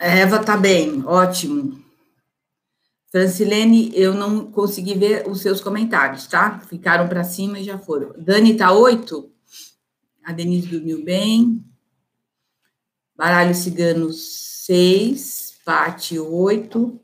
Eva 0.00 0.42
tá 0.44 0.56
bem, 0.56 1.06
ótimo. 1.06 1.80
Francilene, 3.12 3.92
eu 3.94 4.12
não 4.12 4.50
consegui 4.50 4.94
ver 4.94 5.28
os 5.28 5.42
seus 5.42 5.60
comentários, 5.60 6.26
tá? 6.26 6.58
Ficaram 6.58 7.08
para 7.08 7.22
cima 7.22 7.60
e 7.60 7.64
já 7.64 7.78
foram. 7.78 8.14
Dani 8.18 8.56
tá 8.56 8.72
oito? 8.72 9.32
A 10.24 10.32
Denise 10.32 10.66
dormiu 10.66 11.04
bem. 11.04 11.64
Baralho 13.14 13.54
cigano, 13.54 14.12
seis. 14.12 15.54
Pate, 15.64 16.18
oito. 16.18 17.00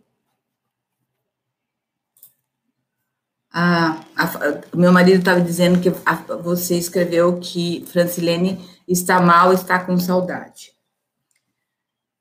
Ah, 3.52 4.02
o 4.72 4.76
meu 4.78 4.90
marido 4.90 5.18
estava 5.18 5.40
dizendo 5.40 5.80
que 5.80 5.90
a, 6.06 6.14
você 6.36 6.76
escreveu 6.76 7.38
que 7.38 7.84
Francilene 7.86 8.58
está 8.88 9.20
mal, 9.20 9.52
está 9.52 9.78
com 9.84 9.98
saudade. 9.98 10.72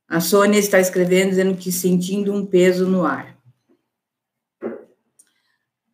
A 0.10 0.20
Sônia 0.20 0.60
está 0.60 0.78
escrevendo 0.78 1.30
dizendo 1.30 1.56
que 1.56 1.72
sentindo 1.72 2.34
um 2.34 2.46
peso 2.46 2.86
no 2.86 3.06
ar. 3.06 3.38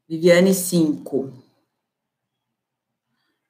Viviane, 0.10 0.56
cinco. 0.56 1.32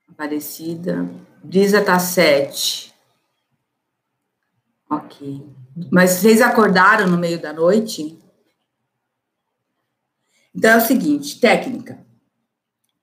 Aparecida. 0.10 1.10
Brisa 1.42 1.82
tá 1.82 1.98
sete. 2.00 2.94
Ok. 4.90 5.48
Mas 5.90 6.12
vocês 6.12 6.42
acordaram 6.42 7.08
no 7.08 7.18
meio 7.18 7.40
da 7.40 7.54
noite? 7.54 8.20
Então 10.58 10.72
é 10.72 10.78
o 10.78 10.82
seguinte, 10.82 11.40
técnica, 11.40 12.04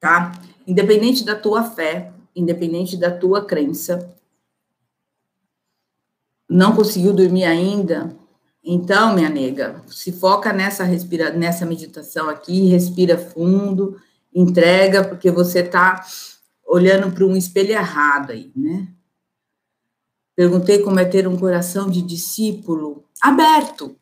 tá? 0.01 0.33
Independente 0.67 1.25
da 1.25 1.37
tua 1.37 1.63
fé, 1.63 2.13
independente 2.35 2.97
da 2.97 3.17
tua 3.17 3.45
crença, 3.45 4.13
não 6.51 6.75
conseguiu 6.75 7.13
dormir 7.13 7.45
ainda? 7.45 8.13
Então, 8.65 9.15
minha 9.15 9.29
nega, 9.29 9.81
se 9.87 10.11
foca 10.11 10.53
nessa 10.53 10.83
respira, 10.83 11.31
nessa 11.31 11.65
meditação 11.65 12.29
aqui, 12.29 12.67
respira 12.67 13.17
fundo, 13.17 14.01
entrega, 14.35 15.05
porque 15.05 15.31
você 15.31 15.61
está 15.61 16.05
olhando 16.67 17.13
para 17.13 17.25
um 17.25 17.37
espelho 17.37 17.71
errado 17.71 18.33
aí, 18.33 18.51
né? 18.57 18.89
Perguntei 20.35 20.81
como 20.81 20.99
é 20.99 21.05
ter 21.05 21.29
um 21.29 21.37
coração 21.37 21.89
de 21.89 22.03
discípulo 22.03 23.05
aberto. 23.21 23.97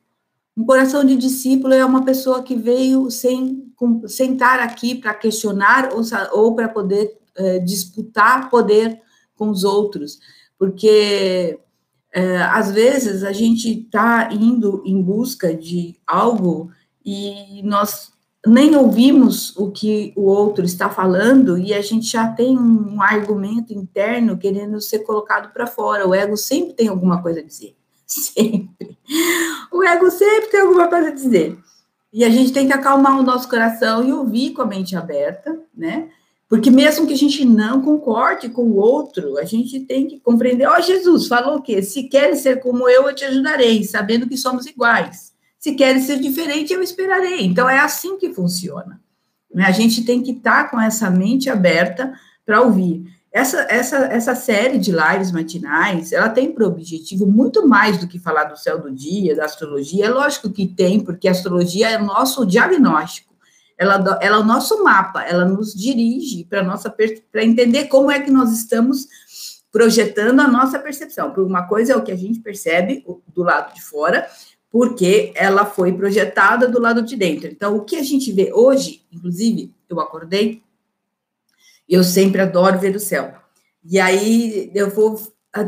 Um 0.56 0.66
coração 0.66 1.04
de 1.04 1.16
discípulo 1.16 1.72
é 1.72 1.84
uma 1.84 2.04
pessoa 2.04 2.42
que 2.42 2.54
veio 2.54 3.10
sem 3.10 3.72
sentar 4.06 4.60
aqui 4.60 4.94
para 4.94 5.14
questionar 5.14 5.90
ou, 5.92 6.02
ou 6.32 6.54
para 6.54 6.68
poder 6.68 7.18
é, 7.34 7.58
disputar 7.58 8.50
poder 8.50 9.00
com 9.34 9.48
os 9.48 9.64
outros, 9.64 10.20
porque 10.58 11.58
é, 12.12 12.42
às 12.42 12.70
vezes 12.70 13.24
a 13.24 13.32
gente 13.32 13.80
está 13.80 14.28
indo 14.32 14.82
em 14.84 15.00
busca 15.00 15.54
de 15.54 15.96
algo 16.06 16.70
e 17.04 17.62
nós 17.64 18.12
nem 18.46 18.76
ouvimos 18.76 19.56
o 19.56 19.70
que 19.70 20.12
o 20.16 20.24
outro 20.24 20.64
está 20.64 20.90
falando 20.90 21.56
e 21.56 21.72
a 21.72 21.80
gente 21.80 22.06
já 22.06 22.28
tem 22.28 22.58
um 22.58 23.00
argumento 23.00 23.72
interno 23.72 24.36
querendo 24.36 24.80
ser 24.80 25.00
colocado 25.00 25.52
para 25.52 25.66
fora. 25.66 26.06
O 26.06 26.14
ego 26.14 26.36
sempre 26.36 26.74
tem 26.74 26.88
alguma 26.88 27.22
coisa 27.22 27.40
a 27.40 27.44
dizer. 27.44 27.76
Sempre. 28.12 28.98
O 29.72 29.82
ego 29.82 30.10
sempre 30.10 30.50
tem 30.50 30.60
alguma 30.60 30.88
coisa 30.88 31.08
a 31.08 31.12
dizer. 31.12 31.58
E 32.12 32.24
a 32.24 32.30
gente 32.30 32.52
tem 32.52 32.66
que 32.66 32.72
acalmar 32.72 33.18
o 33.18 33.22
nosso 33.22 33.48
coração 33.48 34.06
e 34.06 34.12
ouvir 34.12 34.50
com 34.50 34.60
a 34.60 34.66
mente 34.66 34.94
aberta, 34.94 35.58
né? 35.74 36.10
Porque 36.46 36.70
mesmo 36.70 37.06
que 37.06 37.14
a 37.14 37.16
gente 37.16 37.42
não 37.46 37.80
concorde 37.80 38.50
com 38.50 38.64
o 38.64 38.76
outro, 38.76 39.38
a 39.38 39.44
gente 39.44 39.80
tem 39.80 40.06
que 40.06 40.20
compreender. 40.20 40.66
Ó, 40.66 40.76
oh, 40.76 40.82
Jesus 40.82 41.26
falou 41.26 41.56
o 41.56 41.62
quê? 41.62 41.80
Se 41.80 42.02
queres 42.04 42.40
ser 42.40 42.60
como 42.60 42.86
eu, 42.86 43.08
eu 43.08 43.14
te 43.14 43.24
ajudarei, 43.24 43.82
sabendo 43.84 44.28
que 44.28 44.36
somos 44.36 44.66
iguais. 44.66 45.32
Se 45.58 45.74
queres 45.74 46.04
ser 46.04 46.18
diferente, 46.18 46.74
eu 46.74 46.82
esperarei. 46.82 47.46
Então 47.46 47.66
é 47.70 47.78
assim 47.78 48.18
que 48.18 48.34
funciona. 48.34 49.00
Né? 49.54 49.64
A 49.64 49.70
gente 49.70 50.04
tem 50.04 50.22
que 50.22 50.32
estar 50.32 50.64
tá 50.64 50.68
com 50.68 50.78
essa 50.78 51.08
mente 51.08 51.48
aberta 51.48 52.12
para 52.44 52.60
ouvir. 52.60 53.06
Essa, 53.32 53.66
essa, 53.70 53.96
essa 53.96 54.34
série 54.34 54.76
de 54.78 54.92
lives 54.92 55.32
matinais, 55.32 56.12
ela 56.12 56.28
tem 56.28 56.52
por 56.52 56.64
objetivo 56.64 57.26
muito 57.26 57.66
mais 57.66 57.96
do 57.96 58.06
que 58.06 58.18
falar 58.18 58.44
do 58.44 58.58
céu 58.58 58.78
do 58.78 58.92
dia, 58.92 59.34
da 59.34 59.46
astrologia. 59.46 60.04
É 60.04 60.10
lógico 60.10 60.50
que 60.50 60.66
tem, 60.66 61.00
porque 61.00 61.26
a 61.26 61.30
astrologia 61.30 61.88
é 61.88 61.98
o 61.98 62.04
nosso 62.04 62.44
diagnóstico. 62.44 63.32
Ela, 63.78 64.18
ela 64.20 64.36
é 64.36 64.38
o 64.38 64.44
nosso 64.44 64.84
mapa, 64.84 65.22
ela 65.22 65.46
nos 65.46 65.74
dirige 65.74 66.44
para 66.44 66.62
nossa 66.62 66.90
para 66.90 67.42
entender 67.42 67.86
como 67.86 68.10
é 68.10 68.20
que 68.20 68.30
nós 68.30 68.52
estamos 68.52 69.08
projetando 69.72 70.40
a 70.40 70.46
nossa 70.46 70.78
percepção. 70.78 71.32
Por 71.32 71.42
uma 71.42 71.66
coisa 71.66 71.94
é 71.94 71.96
o 71.96 72.02
que 72.02 72.12
a 72.12 72.16
gente 72.16 72.38
percebe 72.40 73.02
do 73.34 73.42
lado 73.42 73.74
de 73.74 73.82
fora, 73.82 74.28
porque 74.70 75.32
ela 75.34 75.64
foi 75.64 75.92
projetada 75.92 76.68
do 76.68 76.78
lado 76.78 77.02
de 77.02 77.16
dentro. 77.16 77.48
Então, 77.48 77.76
o 77.76 77.84
que 77.84 77.96
a 77.96 78.02
gente 78.02 78.30
vê 78.30 78.52
hoje, 78.52 79.02
inclusive, 79.10 79.74
eu 79.88 79.98
acordei 79.98 80.62
eu 81.92 82.02
sempre 82.02 82.40
adoro 82.40 82.78
ver 82.78 82.96
o 82.96 83.00
céu. 83.00 83.34
E 83.84 84.00
aí 84.00 84.70
eu 84.74 84.88
vou 84.88 85.20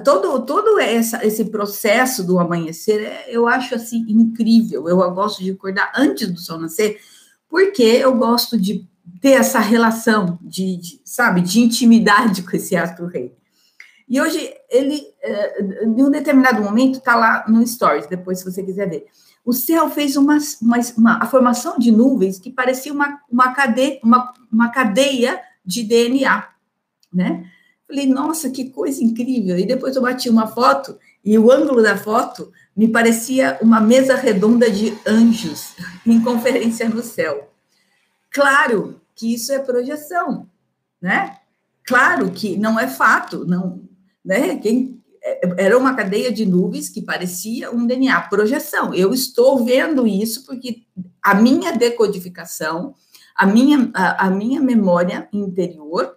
todo 0.03 0.47
todo 0.47 0.79
essa, 0.79 1.25
esse 1.27 1.45
processo 1.45 2.25
do 2.25 2.39
amanhecer, 2.39 3.03
é, 3.03 3.27
eu 3.29 3.47
acho 3.47 3.75
assim 3.75 4.07
incrível. 4.09 4.89
Eu 4.89 4.97
gosto 5.13 5.43
de 5.43 5.51
acordar 5.51 5.93
antes 5.95 6.31
do 6.31 6.41
sol 6.41 6.59
nascer, 6.59 6.99
porque 7.47 7.83
eu 7.83 8.15
gosto 8.15 8.59
de 8.59 8.89
ter 9.21 9.33
essa 9.33 9.59
relação 9.59 10.39
de, 10.41 10.79
de 10.79 11.01
sabe, 11.05 11.43
de 11.43 11.61
intimidade 11.61 12.43
com 12.49 12.57
esse 12.57 12.75
astro 12.75 13.07
rei. 13.07 13.37
E 14.09 14.21
hoje 14.21 14.55
ele, 14.71 15.03
é, 15.23 15.63
em 15.85 16.03
um 16.03 16.11
determinado 16.11 16.63
momento, 16.63 16.99
está 16.99 17.17
lá 17.17 17.45
no 17.49 17.67
Stories, 17.67 18.07
depois 18.07 18.39
se 18.39 18.45
você 18.45 18.63
quiser 18.63 18.89
ver. 18.89 19.07
O 19.45 19.53
céu 19.53 19.91
fez 19.91 20.17
uma, 20.17 20.39
uma, 20.63 20.79
uma 20.97 21.23
a 21.23 21.27
formação 21.27 21.79
de 21.79 21.91
nuvens 21.91 22.39
que 22.39 22.51
parecia 22.51 22.93
uma, 22.93 23.21
uma, 23.31 23.55
uma, 24.03 24.35
uma 24.51 24.69
cadeia 24.71 25.39
de 25.65 25.83
DNA, 25.83 26.49
né? 27.13 27.51
Falei, 27.87 28.07
nossa, 28.07 28.51
que 28.51 28.71
coisa 28.71 29.03
incrível. 29.03 29.59
E 29.59 29.67
depois 29.67 29.95
eu 29.95 30.03
bati 30.03 30.29
uma 30.29 30.47
foto 30.47 30.99
e 31.25 31.39
o 31.39 31.51
ângulo 31.51 31.83
da 31.83 31.97
foto 31.97 32.53
me 32.77 32.89
parecia 32.89 33.59
uma 33.63 33.81
mesa 33.81 34.17
redonda 34.17 34.71
de 34.71 34.97
anjos 35.07 35.75
em 36.05 36.21
conferência 36.21 36.89
no 36.89 37.03
céu. 37.03 37.51
Claro 38.31 39.01
que 39.15 39.33
isso 39.33 39.53
é 39.53 39.59
projeção, 39.59 40.49
né? 41.01 41.39
Claro 41.85 42.31
que 42.31 42.57
não 42.57 42.81
é 42.81 42.89
fato, 42.89 43.45
não, 43.47 43.83
né? 44.25 44.57
Quem 44.57 45.01
é, 45.23 45.65
era 45.65 45.79
uma 45.79 45.95
cadeia 45.95 46.33
de 46.33 46.45
nuvens 46.45 46.89
que 46.89 47.01
parecia 47.01 47.71
um 47.71 47.87
DNA, 47.87 48.21
projeção. 48.23 48.93
Eu 48.93 49.15
estou 49.15 49.65
vendo 49.65 50.07
isso 50.07 50.45
porque 50.45 50.83
a 51.23 51.35
minha 51.35 51.73
decodificação, 51.73 52.95
a 53.35 53.47
minha, 53.47 53.91
a, 53.95 54.27
a 54.27 54.31
minha 54.31 54.61
memória 54.61 55.29
interior, 55.33 56.17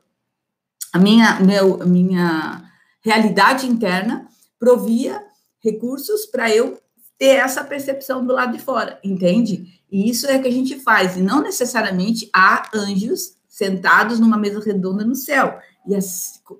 a 0.93 0.99
minha, 0.99 1.39
meu, 1.39 1.79
minha 1.85 2.63
realidade 3.01 3.67
interna 3.67 4.27
provia 4.59 5.23
recursos 5.59 6.25
para 6.25 6.49
eu 6.49 6.79
ter 7.17 7.37
essa 7.37 7.63
percepção 7.63 8.25
do 8.25 8.33
lado 8.33 8.53
de 8.53 8.59
fora, 8.63 8.99
entende? 9.03 9.81
E 9.91 10.09
isso 10.09 10.27
é 10.27 10.37
que 10.37 10.47
a 10.47 10.51
gente 10.51 10.79
faz, 10.79 11.17
e 11.17 11.21
não 11.21 11.41
necessariamente 11.41 12.29
há 12.33 12.69
anjos 12.73 13.37
sentados 13.47 14.19
numa 14.19 14.37
mesa 14.37 14.59
redonda 14.59 15.03
no 15.03 15.15
céu. 15.15 15.59
E 15.87 15.97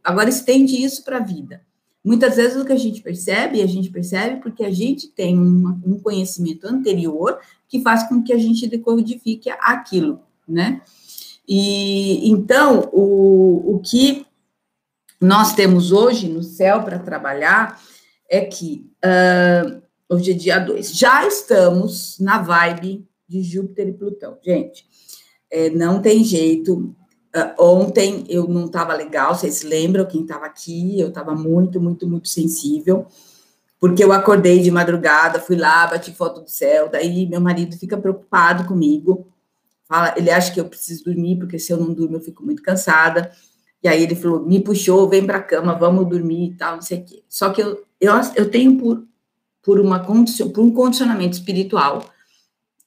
agora 0.04 0.30
estende 0.30 0.82
isso 0.82 1.04
para 1.04 1.18
a 1.18 1.24
vida. 1.24 1.62
Muitas 2.04 2.38
vezes 2.38 2.60
o 2.60 2.66
que 2.66 2.72
a 2.72 2.78
gente 2.78 3.02
percebe, 3.02 3.62
a 3.62 3.68
gente 3.68 3.90
percebe 3.90 4.42
porque 4.42 4.64
a 4.64 4.72
gente 4.72 5.10
tem 5.10 5.38
uma, 5.38 5.80
um 5.86 6.00
conhecimento 6.00 6.66
anterior 6.66 7.38
que 7.68 7.82
faz 7.82 8.08
com 8.08 8.24
que 8.24 8.32
a 8.32 8.38
gente 8.38 8.66
decodifique 8.66 9.50
aquilo, 9.60 10.22
né? 10.48 10.82
E 11.48 12.30
então 12.30 12.90
o, 12.92 13.76
o 13.76 13.80
que 13.80 14.26
nós 15.20 15.54
temos 15.54 15.92
hoje 15.92 16.28
no 16.28 16.44
céu 16.44 16.84
para 16.84 17.00
trabalhar 17.00 17.82
é 18.30 18.42
que 18.42 18.90
uh, 19.04 19.82
hoje 20.10 20.32
é 20.32 20.34
dia 20.34 20.60
2, 20.60 20.96
já 20.96 21.26
estamos 21.26 22.18
na 22.20 22.42
vibe 22.42 23.08
de 23.28 23.42
Júpiter 23.42 23.88
e 23.88 23.94
Plutão. 23.94 24.38
Gente, 24.44 24.86
é, 25.52 25.70
não 25.70 26.02
tem 26.02 26.24
jeito. 26.24 26.96
Uh, 27.36 27.62
ontem 27.62 28.26
eu 28.30 28.48
não 28.48 28.66
estava 28.66 28.94
legal, 28.94 29.36
vocês 29.36 29.64
lembram 29.64 30.06
quem 30.06 30.22
estava 30.22 30.46
aqui? 30.46 31.00
Eu 31.00 31.10
estava 31.10 31.34
muito, 31.34 31.80
muito, 31.80 32.08
muito 32.08 32.28
sensível, 32.28 33.06
porque 33.80 34.04
eu 34.04 34.12
acordei 34.12 34.62
de 34.62 34.72
madrugada, 34.72 35.40
fui 35.40 35.56
lá, 35.56 35.88
bati 35.88 36.12
foto 36.14 36.42
do 36.42 36.50
céu, 36.50 36.90
daí 36.90 37.28
meu 37.28 37.42
marido 37.42 37.78
fica 37.78 37.98
preocupado 37.98 38.66
comigo, 38.66 39.28
fala, 39.88 40.14
ele 40.18 40.30
acha 40.30 40.54
que 40.54 40.60
eu 40.60 40.66
preciso 40.66 41.06
dormir, 41.06 41.38
porque 41.38 41.58
se 41.58 41.72
eu 41.72 41.78
não 41.78 41.94
durmo 41.94 42.18
eu 42.18 42.22
fico 42.22 42.44
muito 42.44 42.62
cansada. 42.62 43.32
E 43.82 43.88
aí 43.88 44.04
ele 44.04 44.16
falou, 44.16 44.46
me 44.46 44.60
puxou, 44.60 45.08
vem 45.08 45.26
para 45.26 45.38
a 45.38 45.44
cama, 45.44 45.74
vamos 45.74 46.10
dormir 46.10 46.52
e 46.52 46.54
tal, 46.56 46.76
não 46.76 46.82
sei 46.82 47.00
o 47.00 47.06
quê. 47.06 47.24
Só 47.30 47.50
que 47.52 47.62
eu, 47.62 47.86
eu, 48.02 48.14
eu 48.36 48.50
tenho 48.50 48.78
por, 48.78 49.06
por, 49.62 49.80
uma 49.80 50.00
condicion, 50.00 50.50
por 50.50 50.64
um 50.64 50.72
condicionamento 50.72 51.38
espiritual, 51.38 52.04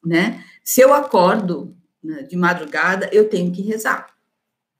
né? 0.04 0.45
Se 0.64 0.80
eu 0.80 0.92
acordo 0.92 1.76
né, 2.02 2.23
de 2.23 2.37
madrugada, 2.37 3.09
eu 3.12 3.28
tenho 3.28 3.50
que 3.50 3.62
rezar. 3.62 4.09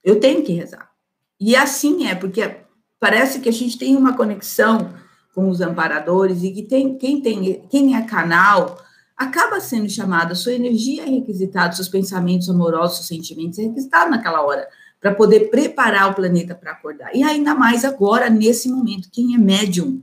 Eu 0.03 0.19
tenho 0.19 0.43
que 0.43 0.53
rezar. 0.53 0.91
E 1.39 1.55
assim 1.55 2.07
é, 2.07 2.15
porque 2.15 2.57
parece 2.99 3.39
que 3.39 3.49
a 3.49 3.53
gente 3.53 3.77
tem 3.77 3.95
uma 3.95 4.15
conexão 4.15 4.93
com 5.33 5.49
os 5.49 5.61
amparadores 5.61 6.43
e 6.43 6.51
que 6.51 6.63
tem, 6.63 6.97
quem, 6.97 7.21
tem, 7.21 7.61
quem 7.69 7.95
é 7.95 8.01
canal 8.03 8.77
acaba 9.17 9.59
sendo 9.59 9.89
chamado, 9.89 10.31
a 10.31 10.35
sua 10.35 10.53
energia 10.53 11.03
é 11.03 11.09
requisitada, 11.09 11.73
seus 11.73 11.89
pensamentos 11.89 12.49
amorosos, 12.49 12.97
seus 12.97 13.07
sentimentos 13.07 13.59
é 13.59 13.63
requisitado 13.63 14.11
naquela 14.11 14.41
hora, 14.41 14.67
para 14.99 15.13
poder 15.13 15.49
preparar 15.49 16.11
o 16.11 16.15
planeta 16.15 16.53
para 16.53 16.71
acordar. 16.71 17.15
E 17.15 17.23
ainda 17.23 17.55
mais 17.55 17.83
agora, 17.83 18.29
nesse 18.29 18.69
momento, 18.69 19.09
quem 19.11 19.35
é 19.35 19.37
médium, 19.37 20.01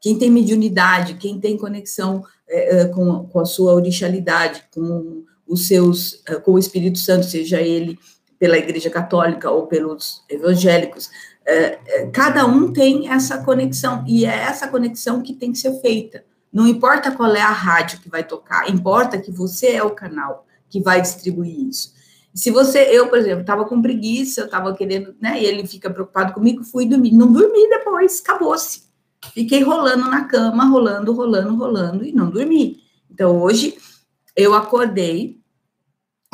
quem 0.00 0.18
tem 0.18 0.30
mediunidade, 0.30 1.14
quem 1.14 1.38
tem 1.38 1.56
conexão 1.56 2.24
é, 2.48 2.86
com, 2.86 3.24
com 3.26 3.40
a 3.40 3.44
sua 3.44 3.74
orixalidade, 3.74 4.64
com 4.74 5.24
os 5.46 5.66
seus, 5.66 6.22
eh, 6.26 6.36
com 6.36 6.52
o 6.52 6.58
Espírito 6.58 6.98
Santo, 6.98 7.26
seja 7.26 7.60
ele 7.60 7.98
pela 8.38 8.58
Igreja 8.58 8.90
Católica 8.90 9.50
ou 9.50 9.66
pelos 9.66 10.22
evangélicos, 10.28 11.10
eh, 11.44 11.78
eh, 11.86 12.06
cada 12.12 12.46
um 12.46 12.72
tem 12.72 13.08
essa 13.08 13.38
conexão, 13.44 14.04
e 14.06 14.24
é 14.24 14.34
essa 14.34 14.66
conexão 14.68 15.22
que 15.22 15.34
tem 15.34 15.52
que 15.52 15.58
ser 15.58 15.72
feita. 15.80 16.24
Não 16.52 16.66
importa 16.66 17.10
qual 17.10 17.34
é 17.34 17.40
a 17.40 17.50
rádio 17.50 18.00
que 18.00 18.08
vai 18.08 18.22
tocar, 18.22 18.70
importa 18.70 19.18
que 19.18 19.30
você 19.30 19.72
é 19.72 19.82
o 19.82 19.90
canal 19.90 20.46
que 20.68 20.80
vai 20.80 21.00
distribuir 21.00 21.68
isso. 21.68 21.94
Se 22.34 22.50
você, 22.50 22.80
eu, 22.90 23.08
por 23.08 23.18
exemplo, 23.18 23.42
estava 23.42 23.64
com 23.64 23.80
preguiça, 23.80 24.40
eu 24.40 24.44
estava 24.46 24.74
querendo, 24.74 25.14
né, 25.20 25.40
e 25.40 25.44
ele 25.44 25.66
fica 25.66 25.90
preocupado 25.90 26.32
comigo, 26.32 26.64
fui 26.64 26.86
dormir. 26.86 27.12
Não 27.12 27.30
dormi 27.30 27.68
depois, 27.68 28.20
acabou-se. 28.20 28.84
Fiquei 29.34 29.62
rolando 29.62 30.10
na 30.10 30.24
cama, 30.24 30.64
rolando, 30.64 31.12
rolando, 31.12 31.54
rolando, 31.54 32.04
e 32.04 32.12
não 32.12 32.30
dormi. 32.30 32.82
Então, 33.10 33.40
hoje, 33.40 33.76
eu 34.34 34.54
acordei 34.54 35.42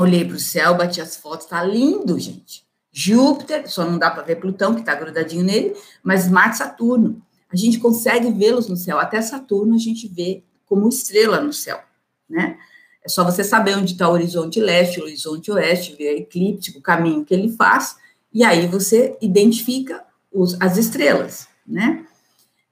Olhei 0.00 0.24
para 0.24 0.36
o 0.36 0.40
céu, 0.40 0.76
bati 0.76 1.00
as 1.00 1.16
fotos, 1.16 1.46
tá 1.46 1.64
lindo, 1.64 2.16
gente. 2.20 2.64
Júpiter, 2.92 3.68
só 3.68 3.84
não 3.84 3.98
dá 3.98 4.08
para 4.08 4.22
ver 4.22 4.36
Plutão, 4.36 4.72
que 4.74 4.80
está 4.80 4.94
grudadinho 4.94 5.42
nele, 5.42 5.74
mas 6.04 6.30
Marte 6.30 6.58
Saturno. 6.58 7.20
A 7.50 7.56
gente 7.56 7.78
consegue 7.78 8.30
vê-los 8.32 8.68
no 8.68 8.76
céu. 8.76 8.98
Até 8.98 9.20
Saturno 9.22 9.74
a 9.74 9.78
gente 9.78 10.06
vê 10.06 10.42
como 10.66 10.88
estrela 10.88 11.40
no 11.40 11.52
céu, 11.52 11.80
né? 12.28 12.58
É 13.04 13.08
só 13.08 13.24
você 13.24 13.42
saber 13.42 13.76
onde 13.76 13.92
está 13.92 14.08
o 14.08 14.12
horizonte 14.12 14.60
leste, 14.60 15.00
o 15.00 15.04
horizonte 15.04 15.50
oeste, 15.50 15.96
ver 15.96 16.08
a 16.08 16.18
eclíptico, 16.18 16.78
o 16.78 16.82
caminho 16.82 17.24
que 17.24 17.32
ele 17.32 17.50
faz, 17.50 17.96
e 18.32 18.44
aí 18.44 18.66
você 18.66 19.16
identifica 19.22 20.04
os, 20.30 20.60
as 20.60 20.76
estrelas, 20.76 21.48
né? 21.66 22.04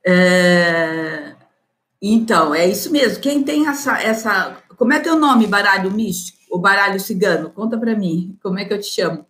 É, 0.04 1.34
então, 2.02 2.54
é 2.54 2.66
isso 2.66 2.92
mesmo. 2.92 3.20
Quem 3.20 3.42
tem 3.42 3.66
essa, 3.66 3.98
essa. 4.00 4.62
Como 4.76 4.92
é 4.92 5.00
teu 5.00 5.18
nome, 5.18 5.46
baralho 5.46 5.90
místico? 5.90 6.36
o 6.50 6.58
baralho 6.58 6.98
cigano? 6.98 7.50
Conta 7.50 7.78
para 7.78 7.94
mim, 7.94 8.36
como 8.42 8.58
é 8.58 8.64
que 8.64 8.72
eu 8.72 8.80
te 8.80 8.86
chamo? 8.86 9.26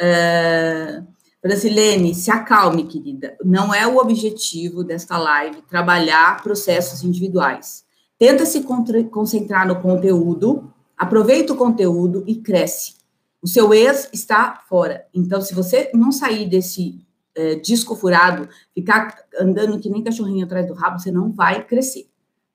Uh, 0.00 1.06
Brasilene, 1.42 2.14
se 2.14 2.30
acalme, 2.30 2.84
querida. 2.84 3.36
Não 3.44 3.72
é 3.74 3.86
o 3.86 3.96
objetivo 3.96 4.84
desta 4.84 5.16
live 5.16 5.62
trabalhar 5.62 6.42
processos 6.42 7.02
individuais. 7.02 7.84
Tenta 8.18 8.44
se 8.44 8.62
concentrar 9.10 9.66
no 9.66 9.80
conteúdo, 9.80 10.70
aproveita 10.96 11.54
o 11.54 11.56
conteúdo 11.56 12.22
e 12.26 12.36
cresce. 12.36 12.94
O 13.42 13.48
seu 13.48 13.72
ex 13.72 14.10
está 14.12 14.62
fora. 14.68 15.06
Então, 15.14 15.40
se 15.40 15.54
você 15.54 15.90
não 15.94 16.12
sair 16.12 16.46
desse 16.46 17.00
é, 17.34 17.54
disco 17.54 17.96
furado, 17.96 18.46
ficar 18.74 19.16
andando 19.40 19.78
que 19.78 19.88
nem 19.88 20.04
cachorrinho 20.04 20.44
atrás 20.44 20.66
do 20.66 20.74
rabo, 20.74 20.98
você 20.98 21.10
não 21.10 21.32
vai 21.32 21.64
crescer, 21.64 22.06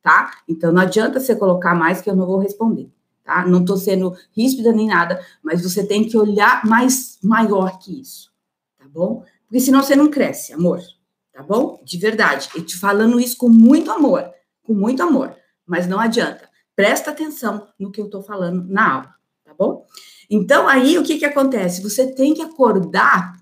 tá? 0.04 0.32
Então, 0.48 0.72
não 0.72 0.84
adianta 0.84 1.20
você 1.20 1.36
colocar 1.36 1.74
mais 1.74 2.02
que 2.02 2.10
eu 2.10 2.16
não 2.16 2.28
vou 2.28 2.38
responder 2.38 2.92
tá? 3.26 3.46
Não 3.46 3.62
estou 3.62 3.76
sendo 3.76 4.16
ríspida 4.32 4.72
nem 4.72 4.88
nada, 4.88 5.20
mas 5.44 5.64
você 5.64 5.86
tem 5.86 6.08
que 6.08 6.16
olhar 6.16 6.64
mais 6.64 7.18
maior 7.22 7.80
que 7.80 8.00
isso, 8.00 8.32
bom? 8.96 9.24
Porque 9.46 9.60
senão 9.60 9.84
você 9.84 9.96
não 9.96 10.10
cresce, 10.10 10.54
amor, 10.54 10.80
tá 11.34 11.44
bom? 11.44 11.82
De 11.84 11.98
verdade. 11.98 12.50
Eu 12.56 12.66
te 12.66 12.78
falando 12.78 13.20
isso 13.20 13.38
com 13.38 13.50
muito 13.50 13.92
amor, 13.92 14.32
com 14.64 14.74
muito 14.74 15.04
amor, 15.04 15.36
mas 15.66 15.86
não 15.86 16.00
adianta. 16.00 16.50
Presta 16.76 17.12
atenção 17.12 17.68
no 17.78 17.92
que 17.92 18.02
eu 18.02 18.06
estou 18.06 18.24
falando 18.24 18.66
na 18.68 18.94
aula, 18.94 19.16
tá 19.44 19.54
bom? 19.54 19.86
Então, 20.30 20.68
aí 20.68 20.98
o 20.98 21.04
que 21.04 21.18
que 21.18 21.26
acontece? 21.26 21.84
Você 21.84 22.12
tem 22.14 22.34
que 22.34 22.42
acordar 22.42 23.36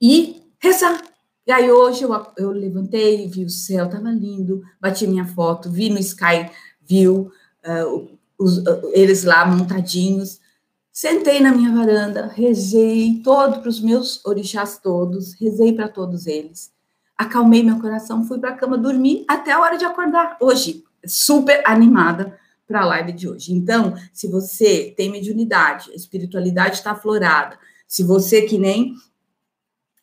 e 0.00 0.42
rezar. 0.58 1.02
E 1.46 1.52
aí 1.52 1.70
hoje 1.70 2.02
eu, 2.02 2.26
eu 2.36 2.50
levantei, 2.50 3.26
vi 3.28 3.44
o 3.44 3.48
céu, 3.48 3.86
estava 3.86 4.10
lindo, 4.10 4.62
bati 4.80 5.06
minha 5.06 5.26
foto, 5.26 5.70
vi 5.70 5.88
no 5.88 5.98
Sky, 5.98 6.50
viu 6.82 7.30
uh, 7.64 8.18
os, 8.38 8.62
eles 8.92 9.24
lá 9.24 9.46
montadinhos. 9.46 10.40
Sentei 11.00 11.38
na 11.38 11.52
minha 11.52 11.72
varanda, 11.72 12.26
rezei 12.26 13.20
todo 13.22 13.60
para 13.60 13.68
os 13.68 13.80
meus 13.80 14.20
orixás 14.26 14.78
todos, 14.78 15.32
rezei 15.34 15.72
para 15.72 15.88
todos 15.88 16.26
eles. 16.26 16.72
Acalmei 17.16 17.62
meu 17.62 17.78
coração, 17.78 18.24
fui 18.24 18.40
para 18.40 18.50
a 18.50 18.56
cama 18.56 18.76
dormir 18.76 19.24
até 19.28 19.52
a 19.52 19.60
hora 19.60 19.78
de 19.78 19.84
acordar. 19.84 20.36
Hoje, 20.40 20.82
super 21.06 21.62
animada 21.64 22.36
para 22.66 22.80
a 22.80 22.84
live 22.84 23.12
de 23.12 23.28
hoje. 23.28 23.52
Então, 23.54 23.94
se 24.12 24.26
você 24.26 24.92
tem 24.96 25.08
mediunidade, 25.08 25.92
a 25.92 25.94
espiritualidade 25.94 26.78
está 26.78 26.90
aflorada, 26.90 27.56
se 27.86 28.02
você 28.02 28.42
que 28.42 28.58
nem 28.58 28.96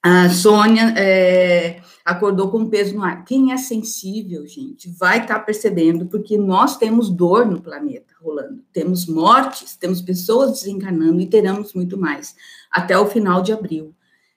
a 0.01 0.29
Sônia 0.29 0.93
é, 0.95 1.81
acordou 2.05 2.51
com 2.51 2.69
peso 2.69 2.93
no 2.93 3.03
ar. 3.03 3.25
Quem 3.25 3.51
é 3.51 3.57
sensível, 3.57 4.45
gente, 4.45 4.87
vai 4.91 5.21
estar 5.21 5.39
tá 5.39 5.39
percebendo, 5.39 6.05
porque 6.05 6.37
nós 6.37 6.77
temos 6.77 7.09
dor 7.09 7.47
no 7.47 7.59
planeta 7.59 8.13
rolando, 8.21 8.63
temos 8.71 9.07
mortes, 9.07 9.75
temos 9.75 10.01
pessoas 10.01 10.51
desencarnando 10.51 11.19
e 11.19 11.25
teremos 11.25 11.73
muito 11.73 11.97
mais 11.97 12.35
até 12.71 12.97
o 12.97 13.07
final 13.07 13.41
de 13.41 13.51
abril. 13.51 13.93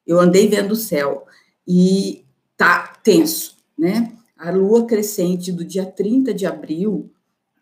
Eu 0.06 0.18
andei 0.18 0.48
vendo 0.48 0.72
o 0.72 0.76
céu 0.76 1.26
e 1.66 2.24
tá 2.56 2.98
tenso, 3.02 3.56
né? 3.78 4.14
A 4.36 4.50
lua 4.50 4.86
crescente 4.86 5.52
do 5.52 5.64
dia 5.64 5.84
30 5.84 6.32
de 6.32 6.46
abril, 6.46 7.10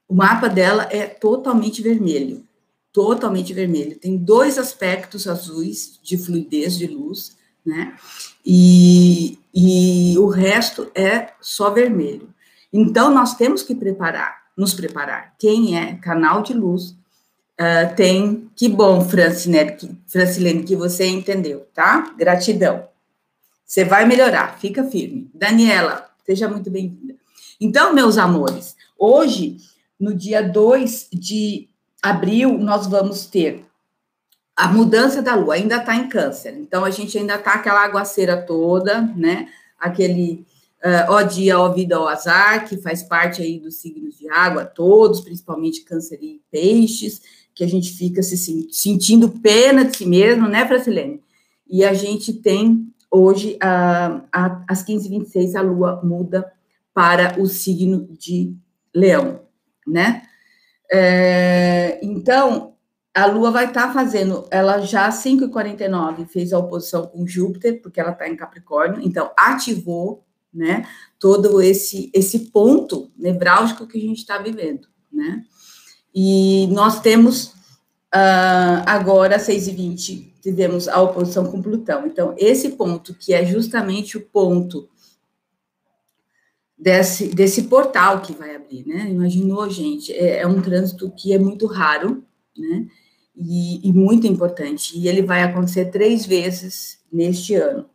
o 0.09 0.15
mapa 0.15 0.49
dela 0.49 0.87
é 0.91 1.07
totalmente 1.07 1.83
vermelho, 1.83 2.45
totalmente 2.93 3.53
vermelho. 3.53 3.99
Tem 3.99 4.17
dois 4.17 4.59
aspectos 4.59 5.27
azuis 5.27 5.99
de 6.03 6.17
fluidez 6.17 6.79
de 6.79 6.87
luz 6.87 7.36
né? 7.67 7.95
E, 8.45 9.39
e 9.55 10.17
o 10.19 10.29
resto 10.29 10.91
é 10.95 11.33
só 11.41 11.71
vermelho. 11.71 12.29
Então, 12.73 13.13
nós 13.13 13.35
temos 13.35 13.63
que 13.63 13.75
preparar, 13.75 14.43
nos 14.57 14.73
preparar. 14.73 15.35
Quem 15.39 15.79
é 15.79 15.97
canal 15.97 16.43
de 16.43 16.53
luz 16.53 16.91
uh, 17.61 17.95
tem. 17.97 18.51
Que 18.55 18.69
bom, 18.69 19.01
Francilene 19.01 19.73
que, 19.73 19.91
Francilene, 20.07 20.63
que 20.63 20.77
você 20.77 21.07
entendeu, 21.07 21.67
tá? 21.75 22.15
Gratidão. 22.17 22.89
Você 23.65 23.85
vai 23.85 24.07
melhorar, 24.07 24.59
fica 24.59 24.85
firme. 24.85 25.29
Daniela, 25.35 26.09
seja 26.25 26.49
muito 26.49 26.71
bem-vinda. 26.71 27.17
Então, 27.61 27.93
meus 27.93 28.17
amores, 28.17 28.77
hoje, 28.99 29.57
no 29.99 30.15
dia 30.15 30.43
2 30.43 31.09
de 31.13 31.69
abril, 32.03 32.57
nós 32.59 32.87
vamos 32.87 33.27
ter 33.27 33.66
a 34.57 34.69
mudança 34.69 35.21
da 35.21 35.35
lua, 35.35 35.55
ainda 35.55 35.77
está 35.77 35.95
em 35.95 36.09
câncer. 36.09 36.57
Então, 36.59 36.85
a 36.85 36.91
gente 36.91 37.19
ainda 37.19 37.35
está 37.35 37.53
aquela 37.53 37.85
aguaceira 37.85 38.41
toda, 38.41 39.03
né? 39.15 39.49
Aquele 39.79 40.47
uh, 40.83 41.11
ó 41.13 41.23
dia, 41.23 41.59
ó 41.59 41.69
vida, 41.73 42.01
ó 42.01 42.09
azar, 42.09 42.67
que 42.67 42.79
faz 42.79 43.03
parte 43.03 43.43
aí 43.43 43.59
dos 43.61 43.77
signos 43.77 44.17
de 44.17 44.29
água, 44.31 44.65
todos, 44.65 45.21
principalmente 45.21 45.85
câncer 45.85 46.19
e 46.23 46.41
peixes, 46.51 47.21
que 47.55 47.65
a 47.65 47.69
gente 47.69 47.93
fica 47.93 48.23
se 48.23 48.37
sentindo 48.71 49.29
pena 49.29 49.85
de 49.85 49.97
si 49.97 50.07
mesmo, 50.07 50.49
né, 50.49 50.67
Francilene? 50.67 51.21
E 51.69 51.85
a 51.85 51.93
gente 51.93 52.33
tem 52.33 52.89
hoje, 53.11 53.57
uh, 53.57 54.23
às 54.69 54.85
15h26, 54.85 55.55
a 55.55 55.61
lua 55.61 56.01
muda 56.03 56.51
para 56.95 57.41
o 57.41 57.47
signo 57.47 58.09
de 58.19 58.55
leão, 58.95 59.41
né? 59.87 60.23
É, 60.91 61.99
então, 62.01 62.76
a 63.17 63.27
Lua 63.27 63.51
vai 63.51 63.67
estar 63.67 63.89
tá 63.89 63.93
fazendo, 63.93 64.47
ela 64.51 64.81
já 64.81 65.07
às 65.07 65.17
5h49 65.25 66.27
fez 66.27 66.53
a 66.53 66.59
oposição 66.59 67.07
com 67.07 67.27
Júpiter, 67.27 67.81
porque 67.81 68.01
ela 68.01 68.13
está 68.13 68.29
em 68.29 68.37
Capricórnio, 68.37 69.01
então 69.03 69.31
ativou 69.37 70.27
né? 70.57 70.89
Todo 71.19 71.61
esse 71.61 72.11
esse 72.15 72.51
ponto 72.51 73.11
nevrálgico 73.17 73.87
que 73.87 73.99
a 73.99 74.01
gente 74.01 74.19
está 74.19 74.39
vivendo, 74.39 74.89
né? 75.13 75.45
E 76.15 76.67
nós 76.69 77.01
temos 77.01 77.49
uh, 78.15 78.83
agora, 78.87 79.39
6 79.39 79.69
e 79.69 79.73
20 79.73 80.35
tivemos 80.41 80.89
a 80.89 81.03
oposição 81.03 81.45
com 81.51 81.61
Plutão. 81.61 82.07
Então, 82.07 82.35
esse 82.39 82.71
ponto, 82.71 83.13
que 83.13 83.35
é 83.35 83.45
justamente 83.45 84.17
o 84.17 84.23
ponto 84.23 84.89
desse, 86.79 87.27
desse 87.29 87.65
portal 87.65 88.23
que 88.23 88.33
vai 88.33 88.55
abrir, 88.55 88.87
né? 88.87 89.11
Imaginou, 89.11 89.69
gente? 89.69 90.13
É, 90.13 90.39
é 90.39 90.47
um 90.47 90.63
trânsito 90.63 91.11
que 91.11 91.35
é 91.35 91.39
muito 91.39 91.67
raro, 91.67 92.25
né? 92.57 92.87
E, 93.37 93.87
e 93.87 93.93
muito 93.93 94.27
importante. 94.27 94.99
E 94.99 95.09
ele 95.09 95.23
vai 95.23 95.43
acontecer 95.43 95.87
três 95.87 96.25
vezes 96.25 96.99
neste 97.13 97.55
ano. 97.55 97.87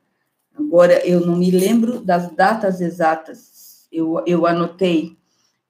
Agora, 0.56 1.06
eu 1.06 1.25
não 1.25 1.36
me 1.36 1.49
lembro 1.49 1.99
das 1.99 2.32
datas 2.36 2.82
exatas, 2.82 3.88
eu, 3.91 4.23
eu 4.27 4.45
anotei, 4.45 5.17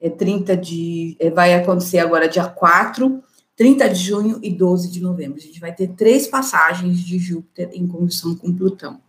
é 0.00 0.10
30 0.10 0.56
de, 0.56 1.16
é, 1.18 1.30
vai 1.30 1.54
acontecer 1.54 1.98
agora 1.98 2.28
dia 2.28 2.44
4, 2.44 3.22
30 3.56 3.88
de 3.88 3.94
junho 3.94 4.40
e 4.42 4.50
12 4.50 4.90
de 4.90 5.00
novembro. 5.00 5.38
A 5.38 5.42
gente 5.42 5.60
vai 5.60 5.72
ter 5.74 5.88
três 5.88 6.26
passagens 6.26 6.98
de 6.98 7.18
Júpiter 7.18 7.70
em 7.72 7.86
conjunção 7.86 8.34
com 8.34 8.52
Plutão. 8.52 9.00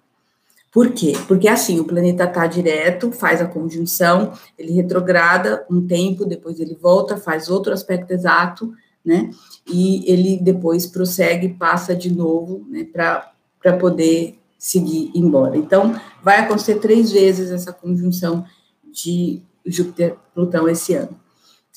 Por 0.71 0.91
quê? 0.91 1.13
Porque 1.27 1.47
assim, 1.47 1.79
o 1.79 1.85
planeta 1.85 2.23
está 2.23 2.47
direto, 2.47 3.11
faz 3.11 3.41
a 3.41 3.45
conjunção, 3.45 4.33
ele 4.57 4.73
retrograda 4.73 5.65
um 5.69 5.85
tempo, 5.85 6.25
depois 6.25 6.59
ele 6.59 6.75
volta, 6.75 7.15
faz 7.17 7.47
outro 7.47 7.73
aspecto 7.73 8.11
exato, 8.11 8.73
né? 9.05 9.29
E 9.67 10.09
ele 10.09 10.37
depois 10.37 10.85
prossegue, 10.85 11.49
passa 11.49 11.95
de 11.95 12.13
novo, 12.13 12.65
né, 12.69 12.85
para 12.85 13.77
poder 13.79 14.39
seguir 14.57 15.11
embora. 15.13 15.57
Então, 15.57 15.99
vai 16.21 16.39
acontecer 16.39 16.75
três 16.75 17.11
vezes 17.11 17.51
essa 17.51 17.73
conjunção 17.73 18.45
de 18.91 19.41
Júpiter-Plutão 19.65 20.69
esse 20.69 20.93
ano. 20.93 21.19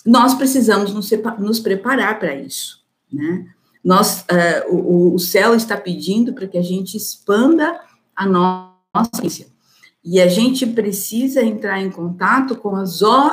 Nós 0.04 0.34
precisamos 0.34 0.92
nos, 0.92 1.10
nos 1.38 1.58
preparar 1.58 2.18
para 2.18 2.34
isso, 2.34 2.84
né? 3.12 3.46
Nós, 3.82 4.22
uh, 4.22 4.74
o, 4.74 5.14
o, 5.14 5.18
céu 5.18 5.54
está 5.54 5.76
pedindo 5.76 6.32
para 6.32 6.48
que 6.48 6.58
a 6.58 6.62
gente 6.62 6.96
expanda 6.96 7.80
a 8.16 8.26
nossa 8.26 9.10
ciência. 9.14 9.46
E 10.04 10.20
a 10.20 10.26
gente 10.26 10.66
precisa 10.66 11.40
entrar 11.42 11.80
em 11.80 11.90
contato 11.90 12.56
com 12.56 12.74
a, 12.74 12.84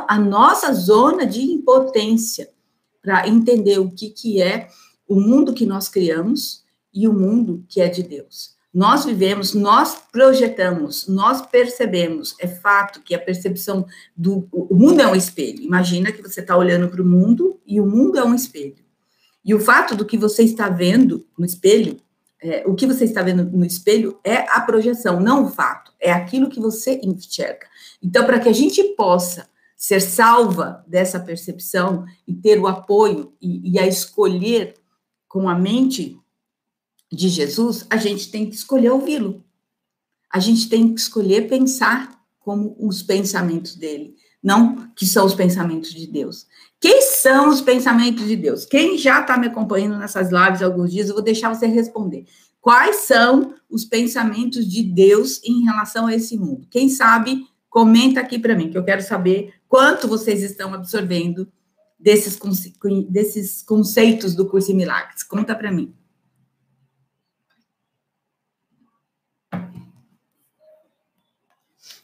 a 0.07 0.19
nossa 0.19 0.71
zona 0.73 1.25
de 1.25 1.41
impotência 1.41 2.52
para 3.03 3.27
entender 3.27 3.77
o 3.77 3.91
que, 3.91 4.09
que 4.09 4.41
é 4.41 4.69
o 5.07 5.19
mundo 5.19 5.53
que 5.53 5.65
nós 5.65 5.89
criamos 5.89 6.63
e 6.93 7.07
o 7.07 7.13
mundo 7.13 7.63
que 7.67 7.81
é 7.81 7.89
de 7.89 8.01
Deus. 8.01 8.53
Nós 8.73 9.05
vivemos, 9.05 9.53
nós 9.53 10.01
projetamos, 10.11 11.07
nós 11.07 11.45
percebemos. 11.45 12.35
É 12.39 12.47
fato 12.47 13.01
que 13.01 13.13
a 13.13 13.19
percepção 13.19 13.85
do. 14.17 14.47
O 14.51 14.73
mundo 14.73 14.99
é 14.99 15.07
um 15.07 15.15
espelho. 15.15 15.61
Imagina 15.61 16.11
que 16.11 16.23
você 16.23 16.39
está 16.39 16.57
olhando 16.57 16.89
para 16.89 17.01
o 17.01 17.05
mundo 17.05 17.59
e 17.67 17.79
o 17.79 17.85
mundo 17.85 18.17
é 18.17 18.23
um 18.23 18.33
espelho. 18.33 18.83
E 19.45 19.53
o 19.53 19.59
fato 19.59 19.95
do 19.95 20.05
que 20.05 20.17
você 20.17 20.41
está 20.41 20.69
vendo 20.69 21.27
no 21.37 21.45
espelho, 21.45 21.97
é, 22.41 22.63
o 22.65 22.73
que 22.73 22.87
você 22.87 23.03
está 23.03 23.21
vendo 23.21 23.43
no 23.43 23.65
espelho 23.65 24.17
é 24.23 24.37
a 24.49 24.61
projeção, 24.61 25.19
não 25.19 25.45
o 25.45 25.49
fato. 25.49 25.91
É 25.99 26.11
aquilo 26.11 26.49
que 26.49 26.59
você 26.59 26.99
enxerga. 27.03 27.67
Então, 28.01 28.25
para 28.25 28.39
que 28.39 28.49
a 28.49 28.53
gente 28.53 28.83
possa 28.95 29.47
ser 29.75 29.99
salva 29.99 30.83
dessa 30.87 31.19
percepção 31.19 32.05
e 32.27 32.33
ter 32.33 32.59
o 32.59 32.67
apoio 32.67 33.33
e, 33.41 33.71
e 33.71 33.79
a 33.79 33.87
escolher 33.87 34.75
com 35.27 35.49
a 35.49 35.55
mente 35.55 36.19
de 37.11 37.29
Jesus, 37.29 37.85
a 37.89 37.97
gente 37.97 38.31
tem 38.31 38.49
que 38.49 38.55
escolher 38.55 38.91
ouvi-lo. 38.91 39.43
A 40.31 40.39
gente 40.39 40.67
tem 40.67 40.93
que 40.93 40.99
escolher 40.99 41.47
pensar 41.47 42.19
como 42.39 42.75
os 42.79 43.03
pensamentos 43.03 43.75
dele, 43.75 44.15
não 44.41 44.89
que 44.95 45.05
são 45.05 45.25
os 45.25 45.35
pensamentos 45.35 45.93
de 45.93 46.07
Deus. 46.07 46.47
Quem 46.79 47.01
são 47.01 47.49
os 47.49 47.61
pensamentos 47.61 48.27
de 48.27 48.35
Deus? 48.35 48.65
Quem 48.65 48.97
já 48.97 49.21
está 49.21 49.37
me 49.37 49.47
acompanhando 49.47 49.97
nessas 49.97 50.31
lives 50.31 50.61
há 50.61 50.65
alguns 50.65 50.91
dias, 50.91 51.07
eu 51.07 51.15
vou 51.15 51.23
deixar 51.23 51.53
você 51.53 51.65
responder. 51.65 52.25
Quais 52.59 52.97
são 52.97 53.53
os 53.69 53.85
pensamentos 53.85 54.67
de 54.67 54.83
Deus 54.83 55.41
em 55.43 55.63
relação 55.63 56.07
a 56.07 56.15
esse 56.15 56.37
mundo? 56.37 56.67
Quem 56.69 56.89
sabe, 56.89 57.47
comenta 57.73 58.19
aqui 58.19 58.37
para 58.37 58.55
mim, 58.55 58.69
que 58.69 58.77
eu 58.77 58.85
quero 58.85 59.01
saber 59.01 59.55
quanto 59.67 60.07
vocês 60.07 60.43
estão 60.43 60.75
absorvendo 60.75 61.51
desses, 61.99 62.39
desses 63.09 63.63
conceitos 63.63 64.35
do 64.35 64.47
curso 64.47 64.71
em 64.71 64.75
milagres. 64.75 65.23
Conta 65.23 65.55
para 65.55 65.71
mim. 65.71 65.91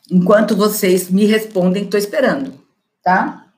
Enquanto 0.09 0.55
vocês 0.55 1.07
me 1.07 1.25
respondem, 1.25 1.83
estou 1.83 1.99
esperando, 1.99 2.59
tá? 3.03 3.53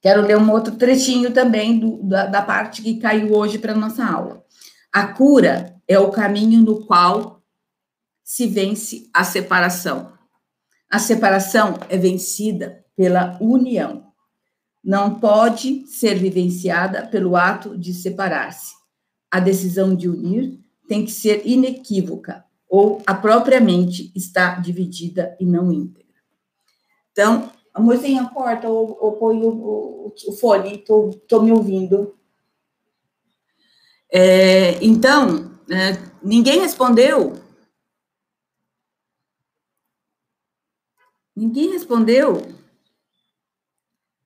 Quero 0.00 0.22
ler 0.22 0.38
um 0.38 0.48
outro 0.48 0.76
trechinho 0.76 1.32
também 1.32 1.76
do, 1.76 2.04
da, 2.04 2.26
da 2.26 2.40
parte 2.40 2.82
que 2.82 3.00
caiu 3.00 3.34
hoje 3.34 3.58
para 3.58 3.74
nossa 3.74 4.04
aula. 4.06 4.44
A 4.92 5.08
cura 5.08 5.74
é 5.88 5.98
o 5.98 6.12
caminho 6.12 6.62
no 6.62 6.86
qual 6.86 7.42
se 8.22 8.46
vence 8.46 9.10
a 9.12 9.24
separação. 9.24 10.14
A 10.94 10.98
separação 11.00 11.74
é 11.88 11.96
vencida 11.96 12.84
pela 12.94 13.36
união. 13.40 14.12
Não 14.80 15.18
pode 15.18 15.88
ser 15.88 16.14
vivenciada 16.14 17.04
pelo 17.04 17.34
ato 17.34 17.76
de 17.76 17.92
separar-se. 17.92 18.74
A 19.28 19.40
decisão 19.40 19.92
de 19.92 20.08
unir 20.08 20.56
tem 20.86 21.04
que 21.04 21.10
ser 21.10 21.44
inequívoca, 21.44 22.44
ou 22.68 23.02
a 23.04 23.12
própria 23.12 23.60
mente 23.60 24.12
está 24.14 24.54
dividida 24.60 25.36
e 25.40 25.44
não 25.44 25.72
íntegra. 25.72 26.14
Então, 27.10 27.50
amorzinha, 27.74 28.30
corta 28.32 28.68
ou, 28.68 28.96
ou 29.00 29.12
põe 29.14 29.42
o, 29.42 29.48
o, 29.48 30.14
o 30.28 30.32
fone, 30.34 30.76
estou 30.76 31.42
me 31.42 31.50
ouvindo. 31.50 32.14
É, 34.12 34.78
então, 34.80 35.58
é, 35.68 35.98
ninguém 36.22 36.60
respondeu. 36.60 37.42
Ninguém 41.36 41.72
respondeu. 41.72 42.36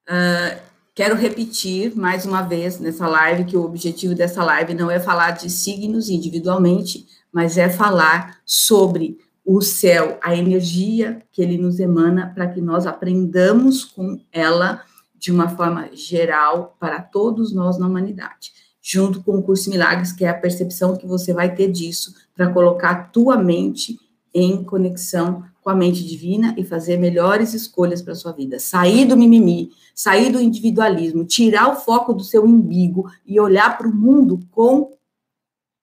Uh, 0.09 0.61
quero 0.94 1.16
repetir 1.16 1.97
mais 1.97 2.27
uma 2.27 2.42
vez 2.42 2.79
nessa 2.79 3.09
live 3.09 3.44
que 3.44 3.57
o 3.57 3.64
objetivo 3.64 4.14
dessa 4.14 4.44
live 4.44 4.75
não 4.75 4.90
é 4.90 5.01
falar 5.01 5.31
de 5.31 5.49
signos 5.49 6.11
individualmente, 6.11 7.07
mas 7.33 7.57
é 7.57 7.71
falar 7.71 8.40
sobre 8.44 9.18
o 9.42 9.62
céu, 9.62 10.18
a 10.23 10.37
energia 10.37 11.23
que 11.33 11.40
ele 11.40 11.57
nos 11.57 11.81
emana 11.81 12.31
para 12.35 12.47
que 12.49 12.61
nós 12.61 12.87
aprendamos 12.87 13.83
com 13.83 14.21
ela 14.31 14.83
de 15.18 15.33
uma 15.33 15.49
forma 15.49 15.88
geral 15.94 16.77
para 16.79 17.01
todos 17.01 17.55
nós 17.55 17.79
na 17.79 17.87
humanidade. 17.87 18.53
Junto 18.83 19.23
com 19.23 19.38
o 19.38 19.42
curso 19.42 19.71
Milagres, 19.71 20.12
que 20.12 20.27
é 20.27 20.29
a 20.29 20.38
percepção 20.38 20.94
que 20.94 21.07
você 21.07 21.33
vai 21.33 21.55
ter 21.55 21.73
disso 21.73 22.14
para 22.35 22.53
colocar 22.53 22.90
a 22.90 23.03
tua 23.05 23.38
mente 23.38 23.99
em 24.35 24.62
conexão 24.62 25.42
com 25.69 25.73
a 25.73 25.75
mente 25.75 26.03
divina 26.03 26.55
e 26.57 26.65
fazer 26.65 26.97
melhores 26.97 27.53
escolhas 27.53 28.01
para 28.01 28.15
sua 28.15 28.33
vida. 28.33 28.59
Sair 28.59 29.05
do 29.05 29.15
mimimi, 29.15 29.71
sair 29.95 30.33
do 30.33 30.41
individualismo, 30.41 31.27
tirar 31.27 31.69
o 31.69 31.77
foco 31.77 32.15
do 32.15 32.25
seu 32.25 32.43
umbigo 32.43 33.05
e 33.27 33.39
olhar 33.39 33.77
para 33.77 33.87
o 33.87 33.95
mundo 33.95 34.41
com 34.51 34.97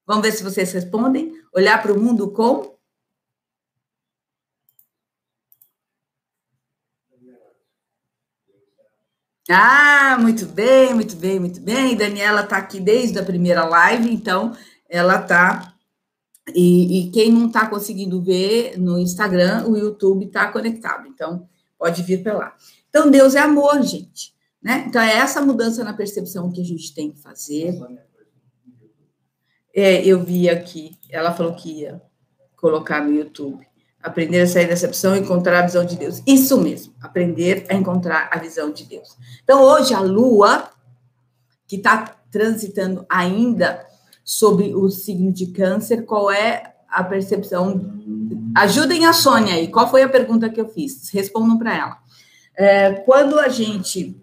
Vamos 0.07 0.23
ver 0.23 0.31
se 0.31 0.43
vocês 0.43 0.71
respondem. 0.71 1.33
Olhar 1.53 1.83
para 1.83 1.93
o 1.93 1.99
mundo 1.99 2.31
com. 2.31 2.75
Ah, 9.47 10.17
muito 10.19 10.47
bem, 10.47 10.95
muito 10.95 11.15
bem, 11.15 11.39
muito 11.39 11.61
bem. 11.61 11.95
Daniela 11.95 12.41
está 12.41 12.57
aqui 12.57 12.79
desde 12.79 13.19
a 13.19 13.23
primeira 13.23 13.63
live, 13.65 14.11
então 14.11 14.57
ela 14.89 15.21
está 15.21 15.74
E, 16.53 16.99
e 16.99 17.11
quem 17.11 17.31
não 17.31 17.47
está 17.47 17.67
conseguindo 17.67 18.21
ver 18.21 18.77
no 18.77 18.99
Instagram, 18.99 19.67
o 19.67 19.77
YouTube 19.77 20.25
está 20.25 20.51
conectado. 20.51 21.07
Então, 21.07 21.47
pode 21.77 22.03
vir 22.03 22.21
para 22.21 22.37
lá. 22.37 22.55
Então, 22.89 23.09
Deus 23.09 23.35
é 23.35 23.39
amor, 23.39 23.81
gente. 23.81 24.33
Né? 24.61 24.85
Então, 24.87 25.01
é 25.01 25.17
essa 25.17 25.41
mudança 25.41 25.83
na 25.83 25.93
percepção 25.93 26.51
que 26.51 26.61
a 26.61 26.63
gente 26.63 26.93
tem 26.93 27.11
que 27.11 27.19
fazer. 27.19 27.79
É, 29.73 30.05
eu 30.05 30.23
vi 30.23 30.49
aqui, 30.49 30.97
ela 31.09 31.33
falou 31.33 31.55
que 31.55 31.81
ia 31.81 32.01
colocar 32.55 33.03
no 33.03 33.13
YouTube. 33.13 33.65
Aprender 34.01 34.41
a 34.41 34.47
sair 34.47 34.67
dessa 34.67 34.85
opção 34.85 35.15
e 35.15 35.19
encontrar 35.19 35.59
a 35.59 35.65
visão 35.65 35.83
de 35.83 35.95
Deus. 35.95 36.21
Isso 36.27 36.61
mesmo, 36.61 36.93
aprender 37.01 37.65
a 37.69 37.73
encontrar 37.73 38.29
a 38.31 38.37
visão 38.37 38.71
de 38.71 38.85
Deus. 38.85 39.17
Então, 39.43 39.63
hoje, 39.63 39.95
a 39.95 39.99
Lua, 39.99 40.69
que 41.67 41.77
está 41.77 42.15
transitando 42.29 43.03
ainda 43.09 43.83
sobre 44.25 44.75
o 44.75 44.89
signo 44.89 45.31
de 45.31 45.47
câncer, 45.47 46.03
qual 46.03 46.29
é 46.29 46.75
a 46.89 47.03
percepção? 47.03 47.93
Ajudem 48.57 49.05
a 49.05 49.13
Sônia 49.13 49.53
aí, 49.53 49.69
qual 49.69 49.89
foi 49.89 50.01
a 50.01 50.09
pergunta 50.09 50.49
que 50.49 50.59
eu 50.59 50.67
fiz? 50.67 51.09
Respondam 51.09 51.57
para 51.57 51.77
ela. 51.77 51.97
É, 52.57 52.93
quando 52.93 53.39
a 53.39 53.47
gente 53.47 54.21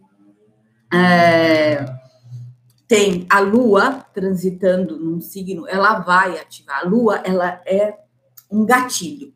é, 0.92 1.84
tem 2.88 3.26
a 3.30 3.40
Lua 3.40 4.04
transitando 4.12 4.98
num 4.98 5.20
signo, 5.20 5.68
ela 5.68 6.00
vai 6.00 6.38
ativar. 6.38 6.80
A 6.80 6.88
Lua, 6.88 7.22
ela 7.24 7.62
é 7.64 7.96
um 8.50 8.66
gatilho 8.66 9.32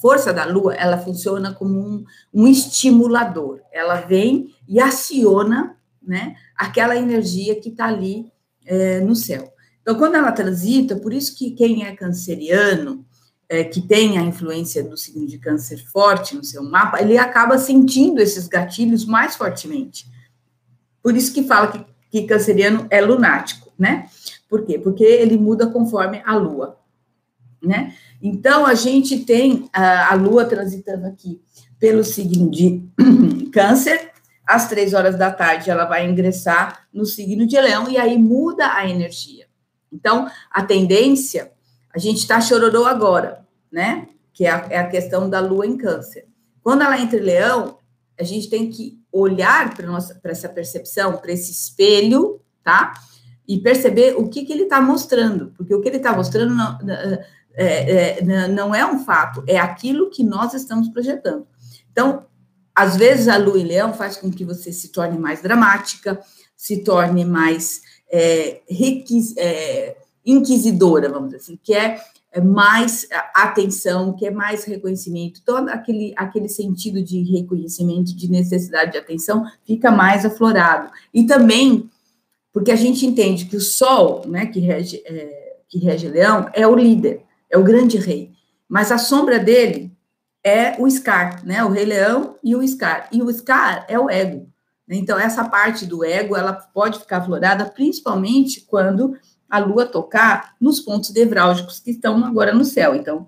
força 0.00 0.32
da 0.32 0.44
Lua, 0.44 0.74
ela 0.74 0.98
funciona 0.98 1.52
como 1.52 1.78
um, 1.78 2.04
um 2.32 2.46
estimulador. 2.46 3.60
Ela 3.72 3.96
vem 3.96 4.54
e 4.68 4.80
aciona, 4.80 5.76
né, 6.02 6.36
aquela 6.56 6.96
energia 6.96 7.60
que 7.60 7.68
está 7.68 7.86
ali 7.86 8.32
é, 8.64 9.00
no 9.00 9.14
céu. 9.14 9.49
Então, 9.82 9.96
quando 9.96 10.16
ela 10.16 10.32
transita, 10.32 10.96
por 10.96 11.12
isso 11.12 11.36
que 11.36 11.52
quem 11.52 11.84
é 11.84 11.94
canceriano, 11.94 13.04
é, 13.48 13.64
que 13.64 13.80
tem 13.80 14.18
a 14.18 14.22
influência 14.22 14.84
do 14.84 14.96
signo 14.96 15.26
de 15.26 15.38
câncer 15.38 15.78
forte 15.90 16.36
no 16.36 16.44
seu 16.44 16.62
mapa, 16.62 17.00
ele 17.00 17.18
acaba 17.18 17.58
sentindo 17.58 18.20
esses 18.20 18.46
gatilhos 18.46 19.04
mais 19.04 19.34
fortemente. 19.34 20.06
Por 21.02 21.16
isso 21.16 21.32
que 21.32 21.42
fala 21.42 21.68
que, 21.68 21.84
que 22.10 22.26
canceriano 22.26 22.86
é 22.90 23.00
lunático, 23.00 23.72
né? 23.78 24.08
Por 24.48 24.64
quê? 24.64 24.78
Porque 24.78 25.02
ele 25.02 25.36
muda 25.36 25.66
conforme 25.66 26.22
a 26.24 26.36
lua, 26.36 26.78
né? 27.62 27.94
Então, 28.22 28.66
a 28.66 28.74
gente 28.74 29.20
tem 29.20 29.68
a, 29.72 30.12
a 30.12 30.14
Lua 30.14 30.44
transitando 30.44 31.06
aqui 31.06 31.40
pelo 31.78 32.04
signo 32.04 32.50
de 32.50 32.84
Câncer, 33.50 34.10
às 34.46 34.68
três 34.68 34.92
horas 34.92 35.16
da 35.16 35.30
tarde, 35.30 35.70
ela 35.70 35.86
vai 35.86 36.08
ingressar 36.08 36.86
no 36.92 37.06
signo 37.06 37.46
de 37.46 37.58
Leão 37.58 37.88
e 37.88 37.96
aí 37.96 38.18
muda 38.18 38.74
a 38.74 38.88
energia. 38.88 39.46
Então, 39.92 40.30
a 40.50 40.62
tendência, 40.62 41.52
a 41.94 41.98
gente 41.98 42.18
está 42.18 42.40
chororô 42.40 42.84
agora, 42.84 43.46
né? 43.70 44.08
Que 44.32 44.46
é 44.46 44.50
a, 44.50 44.66
é 44.70 44.78
a 44.78 44.88
questão 44.88 45.28
da 45.28 45.40
Lua 45.40 45.66
em 45.66 45.76
Câncer. 45.76 46.26
Quando 46.62 46.82
ela 46.82 46.98
entra 46.98 47.18
em 47.18 47.22
Leão, 47.22 47.78
a 48.18 48.22
gente 48.22 48.48
tem 48.48 48.70
que 48.70 49.00
olhar 49.12 49.74
para 49.74 50.30
essa 50.30 50.48
percepção, 50.48 51.16
para 51.16 51.32
esse 51.32 51.50
espelho, 51.50 52.40
tá? 52.62 52.92
E 53.48 53.58
perceber 53.58 54.14
o 54.16 54.28
que, 54.28 54.44
que 54.44 54.52
ele 54.52 54.64
está 54.64 54.80
mostrando, 54.80 55.52
porque 55.56 55.74
o 55.74 55.80
que 55.80 55.88
ele 55.88 55.96
está 55.96 56.14
mostrando 56.14 56.54
não, 56.54 56.78
é, 57.54 58.18
é, 58.20 58.48
não 58.48 58.74
é 58.74 58.86
um 58.86 59.04
fato, 59.04 59.42
é 59.46 59.58
aquilo 59.58 60.10
que 60.10 60.22
nós 60.22 60.54
estamos 60.54 60.88
projetando. 60.88 61.46
Então, 61.90 62.26
às 62.74 62.96
vezes 62.96 63.26
a 63.26 63.36
lua 63.36 63.58
em 63.58 63.64
leão 63.64 63.92
faz 63.92 64.16
com 64.16 64.30
que 64.30 64.44
você 64.44 64.72
se 64.72 64.88
torne 64.88 65.18
mais 65.18 65.42
dramática, 65.42 66.20
se 66.56 66.84
torne 66.84 67.24
mais 67.24 67.82
é, 68.10 68.60
requis, 68.68 69.34
é, 69.36 69.96
inquisidora, 70.24 71.08
vamos 71.08 71.30
dizer 71.30 71.36
assim, 71.38 71.58
que 71.62 71.74
é, 71.74 72.00
é 72.32 72.40
mais 72.40 73.06
atenção, 73.34 74.12
que 74.12 74.26
é 74.26 74.30
mais 74.30 74.64
reconhecimento, 74.64 75.42
todo 75.44 75.68
aquele, 75.68 76.12
aquele 76.16 76.48
sentido 76.48 77.02
de 77.02 77.22
reconhecimento, 77.22 78.14
de 78.14 78.30
necessidade 78.30 78.92
de 78.92 78.98
atenção, 78.98 79.44
fica 79.64 79.90
mais 79.90 80.24
aflorado. 80.24 80.90
E 81.12 81.24
também, 81.24 81.88
porque 82.52 82.70
a 82.70 82.76
gente 82.76 83.06
entende 83.06 83.46
que 83.46 83.56
o 83.56 83.60
sol, 83.60 84.22
né, 84.26 84.46
que 84.46 84.60
rege, 84.60 85.02
é, 85.04 85.56
que 85.68 85.78
rege 85.78 86.08
leão, 86.08 86.48
é 86.52 86.66
o 86.66 86.76
líder 86.76 87.22
é 87.50 87.58
o 87.58 87.64
grande 87.64 87.98
rei. 87.98 88.32
Mas 88.68 88.92
a 88.92 88.96
sombra 88.98 89.38
dele 89.38 89.92
é 90.42 90.80
o 90.80 90.88
Scar, 90.88 91.44
né? 91.44 91.62
O 91.64 91.68
Rei 91.68 91.84
Leão 91.84 92.36
e 92.42 92.54
o 92.54 92.66
Scar. 92.66 93.08
E 93.12 93.20
o 93.20 93.30
Scar 93.32 93.84
é 93.88 93.98
o 93.98 94.08
ego. 94.08 94.48
Então, 94.96 95.18
essa 95.18 95.44
parte 95.44 95.86
do 95.86 96.04
ego, 96.04 96.36
ela 96.36 96.52
pode 96.52 96.98
ficar 96.98 97.18
aflorada, 97.18 97.64
principalmente 97.64 98.62
quando 98.62 99.16
a 99.48 99.58
Lua 99.58 99.86
tocar 99.86 100.54
nos 100.60 100.80
pontos 100.80 101.12
nevrálgicos 101.12 101.80
que 101.80 101.90
estão 101.92 102.24
agora 102.24 102.52
no 102.52 102.64
céu. 102.64 102.94
Então, 102.94 103.26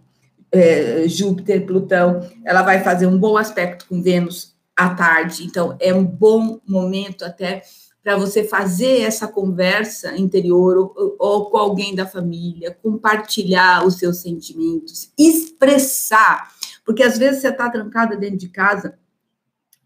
é, 0.51 1.05
Júpiter, 1.09 1.65
Plutão, 1.65 2.21
ela 2.45 2.63
vai 2.63 2.83
fazer 2.83 3.07
um 3.07 3.19
bom 3.19 3.37
aspecto 3.37 3.87
com 3.89 4.03
Vênus 4.03 4.55
à 4.77 4.91
tarde. 4.95 5.45
Então, 5.45 5.77
é 5.81 5.95
um 5.95 6.05
bom 6.05 6.61
momento 6.67 7.25
até 7.25 7.63
para 8.03 8.17
você 8.17 8.43
fazer 8.43 9.03
essa 9.03 9.29
conversa 9.29 10.17
interior 10.17 10.77
ou, 10.77 11.17
ou, 11.19 11.51
com 11.51 11.57
alguém 11.57 11.95
da 11.95 12.05
família, 12.05 12.77
compartilhar 12.83 13.87
os 13.87 13.95
seus 13.95 14.19
sentimentos, 14.19 15.13
expressar, 15.17 16.51
porque 16.85 17.03
às 17.03 17.17
vezes 17.17 17.41
você 17.41 17.49
está 17.49 17.71
trancada 17.71 18.17
dentro 18.17 18.39
de 18.39 18.49
casa 18.49 18.99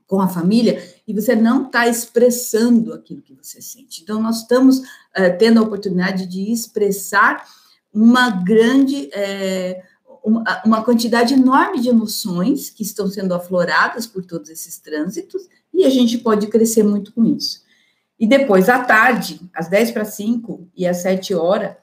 com 0.06 0.20
a 0.20 0.28
família 0.28 0.82
e 1.06 1.12
você 1.12 1.34
não 1.34 1.66
está 1.66 1.88
expressando 1.88 2.92
aquilo 2.92 3.22
que 3.22 3.34
você 3.34 3.60
sente. 3.60 4.02
Então, 4.02 4.22
nós 4.22 4.42
estamos 4.42 4.78
uh, 4.78 5.36
tendo 5.38 5.58
a 5.58 5.62
oportunidade 5.62 6.26
de 6.26 6.52
expressar 6.52 7.44
uma 7.92 8.30
grande. 8.30 9.10
É, 9.12 9.82
uma, 10.24 10.62
uma 10.64 10.82
quantidade 10.82 11.34
enorme 11.34 11.80
de 11.80 11.88
emoções 11.88 12.68
que 12.68 12.82
estão 12.82 13.08
sendo 13.08 13.32
afloradas 13.32 14.08
por 14.08 14.24
todos 14.24 14.50
esses 14.50 14.76
trânsitos, 14.80 15.42
e 15.72 15.84
a 15.84 15.88
gente 15.88 16.18
pode 16.18 16.48
crescer 16.48 16.82
muito 16.82 17.12
com 17.12 17.24
isso. 17.24 17.60
E 18.18 18.26
depois, 18.26 18.68
à 18.68 18.82
tarde, 18.82 19.40
às 19.54 19.68
10 19.68 19.92
para 19.92 20.04
5 20.04 20.68
e 20.74 20.86
às 20.86 20.98
7 20.98 21.34
horas, 21.34 21.76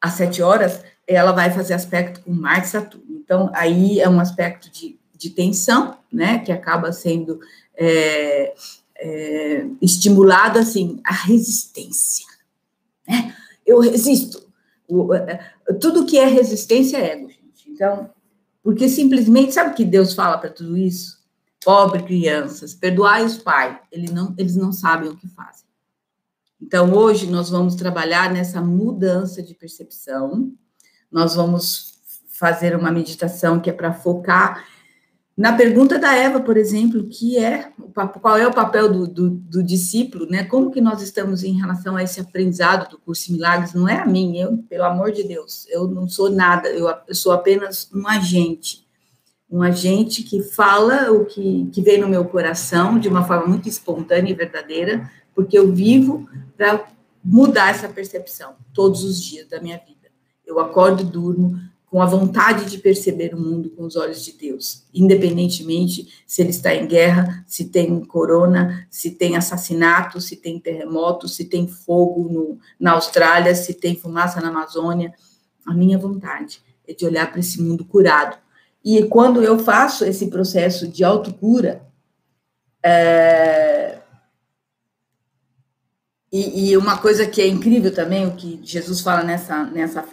às 0.00 0.12
7 0.12 0.42
horas, 0.42 0.82
ela 1.06 1.32
vai 1.32 1.50
fazer 1.50 1.74
aspecto 1.74 2.20
com 2.20 2.32
Marte 2.32 2.68
e 2.68 2.70
Saturno. 2.70 3.16
Então, 3.16 3.50
aí 3.54 3.98
é 3.98 4.08
um 4.08 4.20
aspecto 4.20 4.70
de, 4.70 4.98
de 5.16 5.30
tensão, 5.30 5.96
né, 6.12 6.38
que 6.38 6.52
acaba 6.52 6.92
sendo 6.92 7.40
é, 7.78 8.54
é, 8.98 9.66
estimulado, 9.80 10.58
assim, 10.58 11.00
a 11.04 11.12
resistência, 11.12 12.26
né? 13.06 13.34
Eu 13.64 13.78
resisto. 13.78 14.42
O, 14.88 15.14
é, 15.14 15.54
tudo 15.80 16.04
que 16.04 16.18
é 16.18 16.26
resistência 16.26 16.96
é 16.96 17.12
ego, 17.12 17.28
gente. 17.30 17.70
Então, 17.70 18.10
porque 18.62 18.88
simplesmente, 18.88 19.54
sabe 19.54 19.70
o 19.70 19.74
que 19.74 19.84
Deus 19.84 20.12
fala 20.12 20.36
para 20.36 20.50
tudo 20.50 20.76
isso? 20.76 21.18
Pobre 21.64 22.02
crianças, 22.02 22.74
perdoai 22.74 23.24
os 23.24 23.38
pais, 23.38 23.78
eles 23.92 24.10
não, 24.10 24.34
eles 24.36 24.56
não 24.56 24.72
sabem 24.72 25.08
o 25.08 25.16
que 25.16 25.28
fazem. 25.28 25.66
Então, 26.60 26.92
hoje 26.92 27.30
nós 27.30 27.50
vamos 27.50 27.76
trabalhar 27.76 28.32
nessa 28.32 28.60
mudança 28.60 29.40
de 29.40 29.54
percepção. 29.54 30.52
Nós 31.10 31.36
vamos 31.36 31.94
fazer 32.28 32.74
uma 32.74 32.90
meditação 32.90 33.60
que 33.60 33.70
é 33.70 33.72
para 33.72 33.92
focar 33.92 34.64
na 35.38 35.52
pergunta 35.52 36.00
da 36.00 36.12
Eva, 36.16 36.40
por 36.40 36.56
exemplo, 36.56 37.06
que 37.06 37.38
é 37.38 37.70
qual 38.20 38.36
é 38.36 38.44
o 38.44 38.52
papel 38.52 38.92
do, 38.92 39.06
do, 39.06 39.30
do, 39.30 39.62
discípulo, 39.62 40.26
né? 40.26 40.42
Como 40.42 40.72
que 40.72 40.80
nós 40.80 41.00
estamos 41.00 41.44
em 41.44 41.52
relação 41.52 41.94
a 41.94 42.02
esse 42.02 42.18
aprendizado 42.18 42.90
do 42.90 42.98
curso 42.98 43.30
Milagres? 43.30 43.72
Não 43.72 43.88
é 43.88 44.00
a 44.00 44.04
mim, 44.04 44.36
eu, 44.36 44.58
pelo 44.68 44.82
amor 44.82 45.12
de 45.12 45.22
Deus, 45.22 45.64
eu 45.68 45.86
não 45.86 46.08
sou 46.08 46.28
nada, 46.28 46.68
eu, 46.68 46.92
eu 47.06 47.14
sou 47.14 47.30
apenas 47.30 47.88
um 47.94 48.08
agente, 48.08 48.84
um 49.48 49.62
agente 49.62 50.24
que 50.24 50.42
fala 50.42 51.12
o 51.12 51.24
que, 51.24 51.70
que 51.72 51.82
vem 51.82 52.00
no 52.00 52.08
meu 52.08 52.24
coração 52.24 52.98
de 52.98 53.08
uma 53.08 53.24
forma 53.24 53.46
muito 53.46 53.68
espontânea 53.68 54.32
e 54.32 54.34
verdadeira, 54.34 55.08
porque 55.36 55.56
eu 55.56 55.72
vivo 55.72 56.28
para 56.56 56.84
mudar 57.22 57.70
essa 57.70 57.88
percepção 57.88 58.56
todos 58.74 59.04
os 59.04 59.22
dias 59.22 59.46
da 59.46 59.60
minha 59.60 59.78
vida. 59.78 60.08
Eu 60.44 60.58
acordo 60.58 61.02
e 61.02 61.06
durmo 61.06 61.60
com 61.90 62.02
a 62.02 62.06
vontade 62.06 62.66
de 62.70 62.78
perceber 62.78 63.34
o 63.34 63.40
mundo 63.40 63.70
com 63.70 63.84
os 63.84 63.96
olhos 63.96 64.22
de 64.22 64.32
Deus, 64.32 64.84
independentemente 64.92 66.22
se 66.26 66.42
ele 66.42 66.50
está 66.50 66.74
em 66.74 66.86
guerra, 66.86 67.42
se 67.46 67.66
tem 67.66 68.04
corona, 68.04 68.86
se 68.90 69.12
tem 69.12 69.36
assassinato, 69.36 70.20
se 70.20 70.36
tem 70.36 70.58
terremoto, 70.58 71.26
se 71.26 71.46
tem 71.46 71.66
fogo 71.66 72.28
no, 72.30 72.58
na 72.78 72.92
Austrália, 72.92 73.54
se 73.54 73.72
tem 73.72 73.96
fumaça 73.96 74.40
na 74.40 74.48
Amazônia. 74.48 75.14
A 75.64 75.72
minha 75.72 75.98
vontade 75.98 76.62
é 76.86 76.92
de 76.92 77.06
olhar 77.06 77.30
para 77.30 77.40
esse 77.40 77.60
mundo 77.62 77.84
curado. 77.84 78.36
E 78.84 79.02
quando 79.04 79.42
eu 79.42 79.58
faço 79.58 80.04
esse 80.04 80.28
processo 80.28 80.86
de 80.86 81.02
autocura, 81.02 81.82
é, 82.82 83.98
e, 86.30 86.70
e, 86.70 86.76
uma 86.76 86.98
coisa 86.98 87.26
que 87.26 87.40
é 87.40 87.46
incrível 87.46 87.92
também, 87.92 88.26
o 88.26 88.36
que 88.36 88.60
Jesus 88.62 89.00
fala 89.00 89.24
nessa, 89.24 89.64
nessa, 89.64 90.04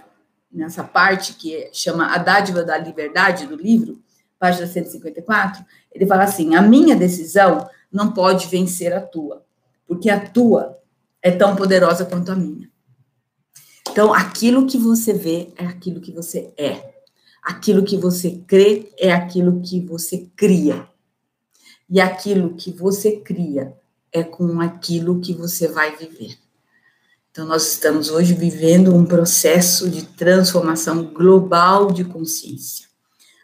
nessa 0.52 0.84
parte 0.84 1.34
que 1.34 1.70
chama 1.74 2.14
A 2.14 2.18
Dádiva 2.18 2.64
da 2.64 2.78
Liberdade 2.78 3.46
do 3.46 3.56
livro, 3.56 4.02
página 4.40 4.68
154, 4.68 5.66
ele 5.92 6.06
fala 6.06 6.24
assim: 6.24 6.56
a 6.56 6.62
minha 6.62 6.96
decisão 6.96 7.68
não 7.92 8.12
pode 8.12 8.48
vencer 8.48 8.94
a 8.94 9.02
tua, 9.02 9.46
porque 9.88 10.10
a 10.10 10.20
tua 10.30 10.80
é 11.22 11.32
tão 11.32 11.56
poderosa 11.56 12.06
quanto 12.06 12.32
a 12.32 12.36
minha. 12.36 12.70
Então, 13.90 14.14
aquilo 14.14 14.68
que 14.68 14.78
você 14.78 15.14
vê 15.14 15.54
é 15.56 15.66
aquilo 15.66 16.02
que 16.02 16.12
você 16.12 16.54
é. 16.58 16.94
Aquilo 17.42 17.84
que 17.84 17.96
você 17.96 18.44
crê 18.48 18.92
é 18.98 19.12
aquilo 19.12 19.62
que 19.62 19.80
você 19.80 20.30
cria. 20.36 20.88
E 21.90 22.02
aquilo 22.02 22.56
que 22.56 22.72
você 22.72 23.18
cria 23.18 23.74
é 24.12 24.24
com 24.24 24.60
aquilo 24.60 25.22
que 25.22 25.34
você 25.34 25.68
vai 25.68 25.96
viver. 25.96 26.38
Então, 27.36 27.46
nós 27.46 27.70
estamos 27.70 28.10
hoje 28.10 28.34
vivendo 28.34 28.96
um 28.96 29.04
processo 29.04 29.90
de 29.90 30.04
transformação 30.04 31.04
global 31.04 31.92
de 31.92 32.06
consciência. 32.06 32.88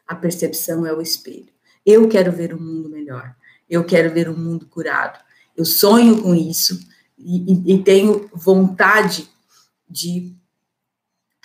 A 0.08 0.15
percepção 0.15 0.86
é 0.86 0.93
o 0.93 1.01
espelho. 1.01 1.49
Eu 1.86 2.08
quero 2.08 2.32
ver 2.32 2.54
um 2.54 2.58
mundo 2.58 2.88
melhor. 2.88 3.36
Eu 3.69 3.84
quero 3.84 4.13
ver 4.13 4.30
um 4.30 4.38
mundo 4.38 4.65
curado. 4.65 5.19
Eu 5.58 5.65
sonho 5.65 6.23
com 6.23 6.34
isso 6.34 6.80
e, 7.17 7.73
e 7.73 7.84
tenho 7.84 8.30
vontade 8.34 9.30
de, 9.89 10.34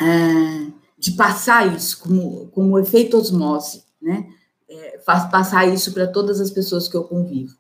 é, 0.01 0.71
de 0.97 1.17
passar 1.17 1.75
isso 1.75 1.99
como, 1.99 2.47
como 2.53 2.79
efeito 2.79 3.17
osmose, 3.17 3.83
né? 4.01 4.25
É, 4.71 5.01
faz 5.05 5.29
passar 5.33 5.67
isso 5.67 5.93
para 5.93 6.07
todas 6.07 6.41
as 6.41 6.53
pessoas 6.53 6.87
que 6.87 6.97
eu 6.97 7.03
convivo, 7.03 7.57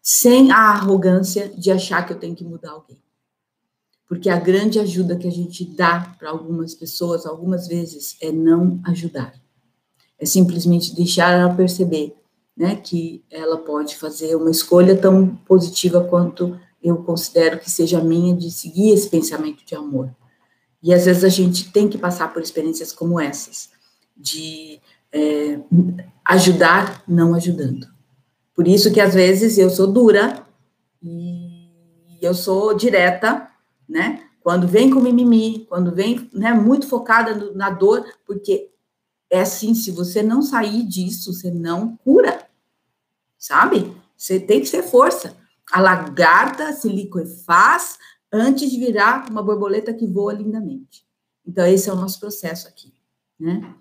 sem 0.00 0.52
a 0.52 0.58
arrogância 0.58 1.48
de 1.48 1.72
achar 1.72 2.06
que 2.06 2.12
eu 2.12 2.20
tenho 2.20 2.36
que 2.36 2.44
mudar 2.44 2.70
alguém. 2.70 3.02
Porque 4.08 4.28
a 4.28 4.38
grande 4.38 4.78
ajuda 4.78 5.16
que 5.16 5.26
a 5.26 5.32
gente 5.32 5.64
dá 5.64 6.14
para 6.18 6.30
algumas 6.30 6.74
pessoas, 6.74 7.24
algumas 7.24 7.66
vezes, 7.66 8.16
é 8.20 8.30
não 8.30 8.80
ajudar. 8.84 9.34
É 10.18 10.26
simplesmente 10.26 10.94
deixar 10.94 11.32
ela 11.32 11.54
perceber 11.54 12.14
né, 12.56 12.76
que 12.76 13.24
ela 13.30 13.56
pode 13.56 13.96
fazer 13.96 14.36
uma 14.36 14.50
escolha 14.50 14.96
tão 14.96 15.34
positiva 15.46 16.04
quanto 16.04 16.58
eu 16.82 16.96
considero 16.98 17.58
que 17.58 17.70
seja 17.70 18.02
minha 18.02 18.36
de 18.36 18.50
seguir 18.50 18.90
esse 18.90 19.08
pensamento 19.08 19.64
de 19.64 19.74
amor. 19.74 20.14
E 20.82 20.92
às 20.92 21.04
vezes 21.04 21.24
a 21.24 21.28
gente 21.28 21.70
tem 21.72 21.88
que 21.88 21.96
passar 21.96 22.32
por 22.32 22.42
experiências 22.42 22.92
como 22.92 23.20
essas, 23.20 23.70
de 24.16 24.80
é, 25.12 25.60
ajudar 26.24 27.04
não 27.06 27.34
ajudando. 27.34 27.86
Por 28.54 28.66
isso 28.66 28.92
que 28.92 29.00
às 29.00 29.14
vezes 29.14 29.58
eu 29.58 29.70
sou 29.70 29.86
dura 29.86 30.44
e 31.02 32.18
eu 32.20 32.34
sou 32.34 32.74
direta, 32.74 33.48
né? 33.88 34.24
Quando 34.40 34.66
vem 34.66 34.90
com 34.90 35.00
mimimi, 35.00 35.66
quando 35.68 35.94
vem 35.94 36.28
né, 36.32 36.52
muito 36.52 36.88
focada 36.88 37.34
no, 37.34 37.54
na 37.54 37.70
dor, 37.70 38.04
porque 38.26 38.70
é 39.30 39.40
assim, 39.40 39.74
se 39.74 39.90
você 39.90 40.22
não 40.22 40.42
sair 40.42 40.82
disso, 40.82 41.32
você 41.32 41.50
não 41.50 41.96
cura, 41.96 42.46
sabe? 43.38 43.94
Você 44.16 44.38
tem 44.38 44.60
que 44.60 44.66
ser 44.66 44.82
força. 44.82 45.36
A 45.70 45.80
lagarta 45.80 46.72
se 46.72 46.88
liquefaz 46.88 47.98
antes 48.32 48.70
de 48.70 48.78
virar 48.78 49.30
uma 49.30 49.42
borboleta 49.42 49.94
que 49.94 50.06
voa 50.06 50.32
lindamente. 50.32 51.06
Então, 51.46 51.66
esse 51.66 51.88
é 51.88 51.92
o 51.92 51.96
nosso 51.96 52.20
processo 52.20 52.68
aqui, 52.68 52.92
né? 53.38 53.74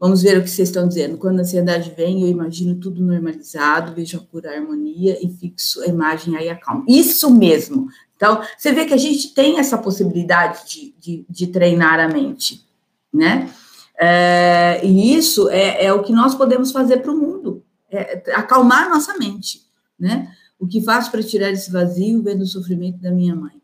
Vamos 0.00 0.22
ver 0.22 0.38
o 0.38 0.42
que 0.42 0.48
vocês 0.48 0.68
estão 0.68 0.86
dizendo. 0.86 1.18
Quando 1.18 1.40
a 1.40 1.42
ansiedade 1.42 1.92
vem, 1.96 2.22
eu 2.22 2.28
imagino 2.28 2.76
tudo 2.76 3.02
normalizado, 3.02 3.94
vejo 3.94 4.16
a 4.16 4.20
pura 4.20 4.54
harmonia 4.54 5.18
e 5.20 5.28
fixo 5.28 5.82
a 5.82 5.86
imagem 5.86 6.36
aí 6.36 6.48
acalma. 6.48 6.84
Isso 6.86 7.28
mesmo. 7.30 7.88
Então, 8.18 8.42
você 8.56 8.72
vê 8.72 8.84
que 8.84 8.92
a 8.92 8.98
gente 8.98 9.32
tem 9.32 9.60
essa 9.60 9.78
possibilidade 9.78 10.66
de, 10.66 10.94
de, 10.98 11.26
de 11.30 11.46
treinar 11.46 12.00
a 12.00 12.08
mente, 12.08 12.66
né? 13.14 13.48
É, 13.96 14.80
e 14.84 15.14
isso 15.14 15.48
é, 15.48 15.84
é, 15.84 15.92
o 15.92 16.02
que 16.02 16.12
nós 16.12 16.34
podemos 16.34 16.72
fazer 16.72 16.96
para 16.98 17.12
o 17.12 17.16
mundo, 17.16 17.64
é, 17.88 18.20
acalmar 18.34 18.90
nossa 18.90 19.16
mente, 19.16 19.62
né? 19.96 20.34
O 20.58 20.66
que 20.66 20.80
faço 20.80 21.12
para 21.12 21.22
tirar 21.22 21.50
esse 21.50 21.70
vazio 21.70 22.20
vendo 22.20 22.40
o 22.40 22.46
sofrimento 22.46 22.98
da 22.98 23.12
minha 23.12 23.36
mãe? 23.36 23.62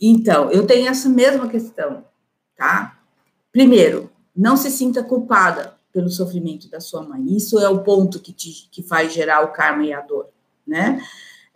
Então, 0.00 0.48
eu 0.52 0.64
tenho 0.64 0.86
essa 0.86 1.08
mesma 1.08 1.48
questão, 1.48 2.04
tá? 2.56 3.00
Primeiro, 3.50 4.12
não 4.34 4.56
se 4.56 4.70
sinta 4.70 5.02
culpada 5.02 5.76
pelo 5.92 6.08
sofrimento 6.08 6.70
da 6.70 6.78
sua 6.78 7.02
mãe. 7.02 7.34
Isso 7.34 7.58
é 7.58 7.68
o 7.68 7.82
ponto 7.82 8.20
que, 8.20 8.32
te, 8.32 8.68
que 8.70 8.80
faz 8.80 9.12
gerar 9.12 9.44
o 9.44 9.48
karma 9.48 9.84
e 9.84 9.92
a 9.92 10.00
dor, 10.00 10.28
né? 10.64 11.02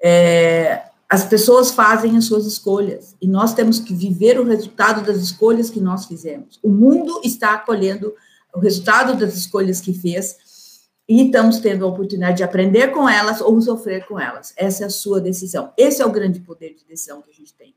É, 0.02 0.90
as 1.12 1.26
pessoas 1.26 1.72
fazem 1.72 2.16
as 2.16 2.24
suas 2.24 2.46
escolhas 2.46 3.14
e 3.20 3.28
nós 3.28 3.52
temos 3.52 3.78
que 3.78 3.92
viver 3.92 4.40
o 4.40 4.44
resultado 4.44 5.04
das 5.04 5.18
escolhas 5.18 5.68
que 5.68 5.78
nós 5.78 6.06
fizemos. 6.06 6.58
O 6.62 6.70
mundo 6.70 7.20
está 7.22 7.52
acolhendo 7.52 8.14
o 8.54 8.58
resultado 8.58 9.14
das 9.14 9.34
escolhas 9.34 9.78
que 9.78 9.92
fez 9.92 10.88
e 11.06 11.26
estamos 11.26 11.58
tendo 11.58 11.84
a 11.84 11.88
oportunidade 11.88 12.38
de 12.38 12.42
aprender 12.42 12.92
com 12.92 13.06
elas 13.06 13.42
ou 13.42 13.60
sofrer 13.60 14.06
com 14.06 14.18
elas. 14.18 14.54
Essa 14.56 14.84
é 14.84 14.86
a 14.86 14.90
sua 14.90 15.20
decisão. 15.20 15.70
Esse 15.76 16.00
é 16.00 16.06
o 16.06 16.10
grande 16.10 16.40
poder 16.40 16.74
de 16.74 16.86
decisão 16.86 17.20
que 17.20 17.30
a 17.30 17.34
gente 17.34 17.52
tem. 17.52 17.74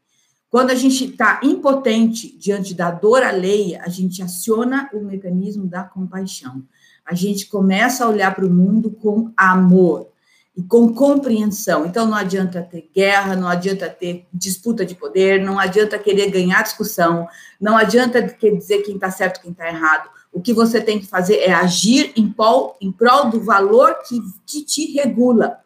Quando 0.50 0.70
a 0.70 0.76
gente 0.76 1.04
está 1.04 1.42
impotente 1.44 2.38
diante 2.38 2.74
da 2.74 2.90
dor 2.90 3.22
alheia, 3.22 3.82
a 3.84 3.90
gente 3.90 4.24
aciona 4.24 4.90
o 4.94 5.02
mecanismo 5.02 5.68
da 5.68 5.84
compaixão. 5.84 6.64
A 7.06 7.14
gente 7.14 7.48
começa 7.48 8.06
a 8.06 8.10
olhar 8.10 8.34
para 8.34 8.46
o 8.46 8.50
mundo 8.50 8.92
com 8.92 9.34
amor 9.36 10.15
e 10.56 10.64
com 10.64 10.94
compreensão. 10.94 11.86
Então, 11.86 12.06
não 12.06 12.16
adianta 12.16 12.62
ter 12.62 12.90
guerra, 12.94 13.36
não 13.36 13.48
adianta 13.48 13.90
ter 13.90 14.26
disputa 14.34 14.86
de 14.86 14.96
poder, 14.96 15.44
não 15.44 15.60
adianta 15.60 16.00
querer 16.00 16.32
ganhar 16.32 16.64
discussão, 16.64 17.28
não 17.60 17.78
adianta 17.78 18.22
dizer 18.22 18.84
quem 18.84 18.96
está 18.96 19.12
certo, 19.12 19.42
quem 19.42 19.52
está 19.52 19.68
errado. 19.68 20.10
O 20.32 20.42
que 20.42 20.54
você 20.54 20.80
tem 20.80 21.00
que 21.00 21.08
fazer 21.08 21.38
é 21.40 21.54
agir 21.54 22.14
em 22.16 22.30
prol, 22.30 22.78
em 22.80 22.92
prol 22.92 23.30
do 23.30 23.42
valor 23.42 23.96
que, 24.08 24.20
que 24.46 24.64
te 24.64 24.94
regula. 24.94 25.60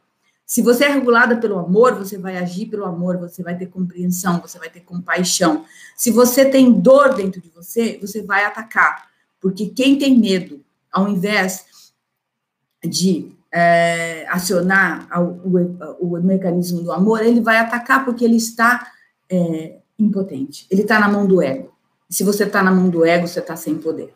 Se 0.46 0.64
você 0.64 0.86
é 0.86 0.90
regulada 0.90 1.38
pelo 1.38 1.60
amor, 1.60 1.94
você 1.94 2.18
vai 2.18 2.38
agir 2.38 2.66
pelo 2.66 2.86
amor, 2.86 3.18
você 3.18 3.44
vai 3.44 3.56
ter 3.56 3.68
compreensão, 3.68 4.40
você 4.40 4.58
vai 4.58 4.70
ter 4.70 4.80
compaixão. 4.80 5.66
Se 5.96 6.10
você 6.10 6.44
tem 6.44 6.74
dor 6.74 7.14
dentro 7.14 7.40
de 7.40 7.50
você, 7.50 8.00
você 8.02 8.24
vai 8.24 8.44
atacar. 8.46 9.10
Porque 9.40 9.68
quem 9.68 9.98
tem 10.00 10.18
medo, 10.18 10.64
ao 10.92 11.08
invés 11.08 11.66
de 12.84 13.32
é, 13.52 14.28
acionar 14.30 15.08
o, 15.20 16.08
o, 16.16 16.22
mecanismo 16.22 16.82
do 16.82 16.92
amor, 16.92 17.24
ele 17.24 17.42
vai 17.42 17.58
atacar 17.58 18.06
porque 18.06 18.24
ele 18.24 18.38
está 18.38 18.92
é, 19.30 19.78
impotente. 19.98 20.68
Ele 20.70 20.84
está 20.84 21.00
na 21.00 21.10
mão 21.10 21.26
do 21.26 21.42
ego. 21.42 21.74
E 22.10 22.14
se 22.14 22.24
você 22.24 22.44
está 22.44 22.64
na 22.64 22.72
mão 22.72 22.90
do 22.90 23.06
ego, 23.06 23.28
você 23.28 23.40
está 23.40 23.56
sem 23.56 23.76
poder. 23.76 24.14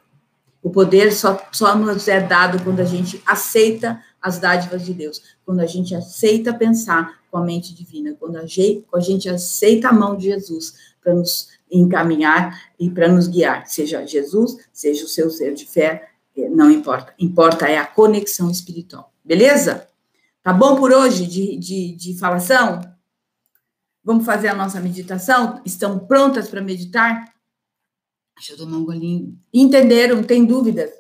O 0.62 0.70
poder 0.70 1.12
só, 1.12 1.46
só 1.52 1.76
nos 1.76 2.08
é 2.08 2.22
dado 2.22 2.64
quando 2.64 2.80
a 2.80 2.86
gente 2.86 3.22
aceita 3.26 4.02
as 4.22 4.40
dádivas 4.40 4.86
de 4.86 4.94
Deus, 4.94 5.22
quando 5.46 5.60
a 5.60 5.66
gente 5.66 5.94
aceita 5.94 6.54
pensar 6.54 7.20
com 7.30 7.38
a 7.38 7.44
mente 7.44 7.76
divina, 7.76 8.16
quando 8.18 8.38
a 8.38 8.46
gente, 8.46 8.86
a 8.94 9.00
gente 9.02 9.28
aceita 9.28 9.90
a 9.90 9.94
mão 9.94 10.16
de 10.16 10.26
Jesus 10.26 10.76
para 11.04 11.14
nos 11.14 11.50
encaminhar 11.70 12.72
e 12.80 12.90
para 12.90 13.10
nos 13.10 13.28
guiar, 13.28 13.68
seja 13.68 14.06
Jesus, 14.06 14.58
seja 14.72 15.04
o 15.04 15.08
seu 15.08 15.30
ser 15.30 15.54
de 15.54 15.66
fé, 15.66 16.10
é, 16.38 16.48
não 16.48 16.72
importa. 16.72 17.14
Importa 17.20 17.68
é 17.68 17.78
a 17.78 17.86
conexão 17.86 18.50
espiritual. 18.50 19.13
Beleza? 19.24 19.88
Tá 20.42 20.52
bom 20.52 20.76
por 20.76 20.92
hoje 20.92 21.26
de, 21.26 21.58
de, 21.58 21.96
de 21.96 22.20
falação? 22.20 22.82
Vamos 24.04 24.26
fazer 24.26 24.50
a 24.50 24.56
nossa 24.56 24.82
meditação? 24.82 25.62
Estão 25.66 26.06
prontas 26.06 26.50
para 26.50 26.62
meditar? 26.62 27.34
Deixa 28.36 28.54
eu 28.54 28.58
tomar 28.58 28.78
um 28.78 28.86
golinho. 28.86 29.40
Entenderam? 29.54 30.22
Tem 30.24 30.46
dúvidas? 30.46 30.92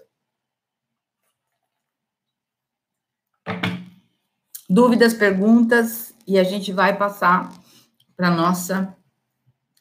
Dúvidas, 4.69 5.13
perguntas, 5.13 6.15
e 6.25 6.39
a 6.39 6.43
gente 6.43 6.71
vai 6.71 6.97
passar 6.97 7.51
para 8.15 8.29
a 8.29 8.36
nossa 8.36 8.95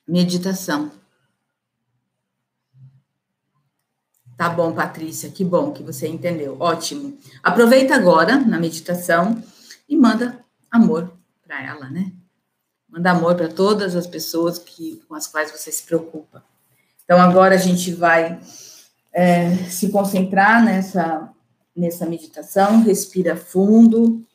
meditação. 0.07 0.91
Tá 4.43 4.49
bom, 4.49 4.73
Patrícia, 4.73 5.31
que 5.31 5.45
bom 5.45 5.71
que 5.71 5.85
você 5.85 6.09
entendeu. 6.09 6.57
Ótimo. 6.59 7.17
Aproveita 7.45 7.95
agora 7.95 8.41
na 8.41 8.59
meditação 8.59 9.41
e 9.89 9.97
manda 9.97 10.45
amor 10.69 11.13
para 11.47 11.65
ela, 11.65 11.89
né? 11.89 12.11
Manda 12.89 13.13
amor 13.13 13.37
para 13.37 13.47
todas 13.47 13.95
as 13.95 14.05
pessoas 14.05 14.59
que, 14.59 15.01
com 15.07 15.15
as 15.15 15.29
quais 15.29 15.53
você 15.53 15.71
se 15.71 15.85
preocupa. 15.85 16.43
Então, 17.05 17.21
agora 17.21 17.55
a 17.55 17.59
gente 17.59 17.93
vai 17.95 18.41
é, 19.13 19.55
se 19.71 19.91
concentrar 19.91 20.65
nessa, 20.65 21.31
nessa 21.77 22.05
meditação, 22.05 22.83
respira 22.83 23.37
fundo. 23.37 24.27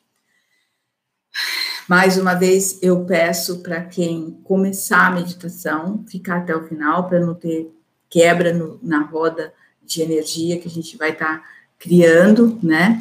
Mais 1.86 2.16
uma 2.16 2.32
vez, 2.32 2.78
eu 2.80 3.04
peço 3.04 3.58
para 3.58 3.84
quem 3.84 4.40
começar 4.42 5.08
a 5.08 5.10
meditação, 5.10 6.02
ficar 6.08 6.38
até 6.38 6.56
o 6.56 6.66
final, 6.66 7.06
para 7.06 7.20
não 7.20 7.34
ter 7.34 7.70
quebra 8.08 8.54
no, 8.54 8.80
na 8.82 9.02
roda 9.02 9.52
de 9.88 10.02
energia 10.02 10.58
que 10.58 10.68
a 10.68 10.70
gente 10.70 10.96
vai 10.96 11.10
estar 11.10 11.38
tá 11.38 11.44
criando, 11.78 12.58
né? 12.62 13.00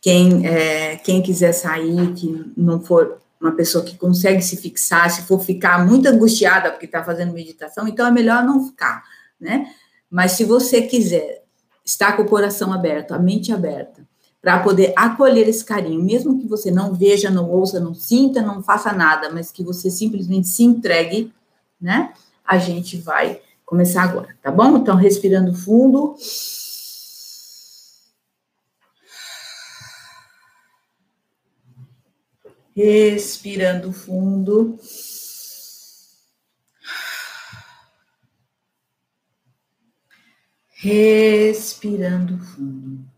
Quem, 0.00 0.46
é, 0.46 0.96
quem 0.96 1.22
quiser 1.22 1.52
sair, 1.52 2.12
que 2.14 2.52
não 2.56 2.80
for 2.80 3.18
uma 3.40 3.52
pessoa 3.52 3.84
que 3.84 3.96
consegue 3.96 4.42
se 4.42 4.56
fixar, 4.56 5.10
se 5.10 5.22
for 5.22 5.40
ficar 5.40 5.86
muito 5.86 6.06
angustiada 6.06 6.70
porque 6.70 6.86
está 6.86 7.02
fazendo 7.02 7.32
meditação, 7.32 7.86
então 7.86 8.06
é 8.06 8.10
melhor 8.10 8.42
não 8.42 8.66
ficar, 8.66 9.02
né? 9.40 9.72
Mas 10.10 10.32
se 10.32 10.44
você 10.44 10.82
quiser 10.82 11.42
estar 11.84 12.16
com 12.16 12.22
o 12.22 12.28
coração 12.28 12.72
aberto, 12.72 13.12
a 13.12 13.18
mente 13.18 13.52
aberta, 13.52 14.06
para 14.40 14.60
poder 14.60 14.92
acolher 14.94 15.48
esse 15.48 15.64
carinho, 15.64 16.02
mesmo 16.02 16.38
que 16.38 16.46
você 16.46 16.70
não 16.70 16.92
veja, 16.92 17.30
não 17.30 17.50
ouça, 17.50 17.80
não 17.80 17.94
sinta, 17.94 18.42
não 18.42 18.62
faça 18.62 18.92
nada, 18.92 19.30
mas 19.30 19.50
que 19.50 19.62
você 19.62 19.90
simplesmente 19.90 20.48
se 20.48 20.62
entregue, 20.62 21.32
né? 21.80 22.12
A 22.44 22.58
gente 22.58 22.98
vai 22.98 23.40
começar 23.64 24.04
agora, 24.04 24.36
tá 24.42 24.50
bom? 24.50 24.76
Então, 24.76 24.96
respirando 24.96 25.54
fundo. 25.54 26.16
Respirando 32.76 33.92
fundo. 33.92 34.78
Respirando 40.76 42.38
fundo. 42.38 43.14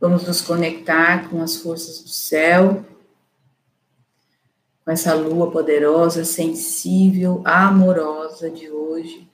Vamos 0.00 0.24
nos 0.24 0.40
conectar 0.40 1.28
com 1.28 1.42
as 1.42 1.56
forças 1.56 2.00
do 2.00 2.08
céu, 2.08 2.84
com 4.88 4.92
essa 4.92 5.12
lua 5.12 5.50
poderosa, 5.50 6.24
sensível, 6.24 7.42
amorosa 7.44 8.50
de 8.50 8.70
hoje. 8.70 9.30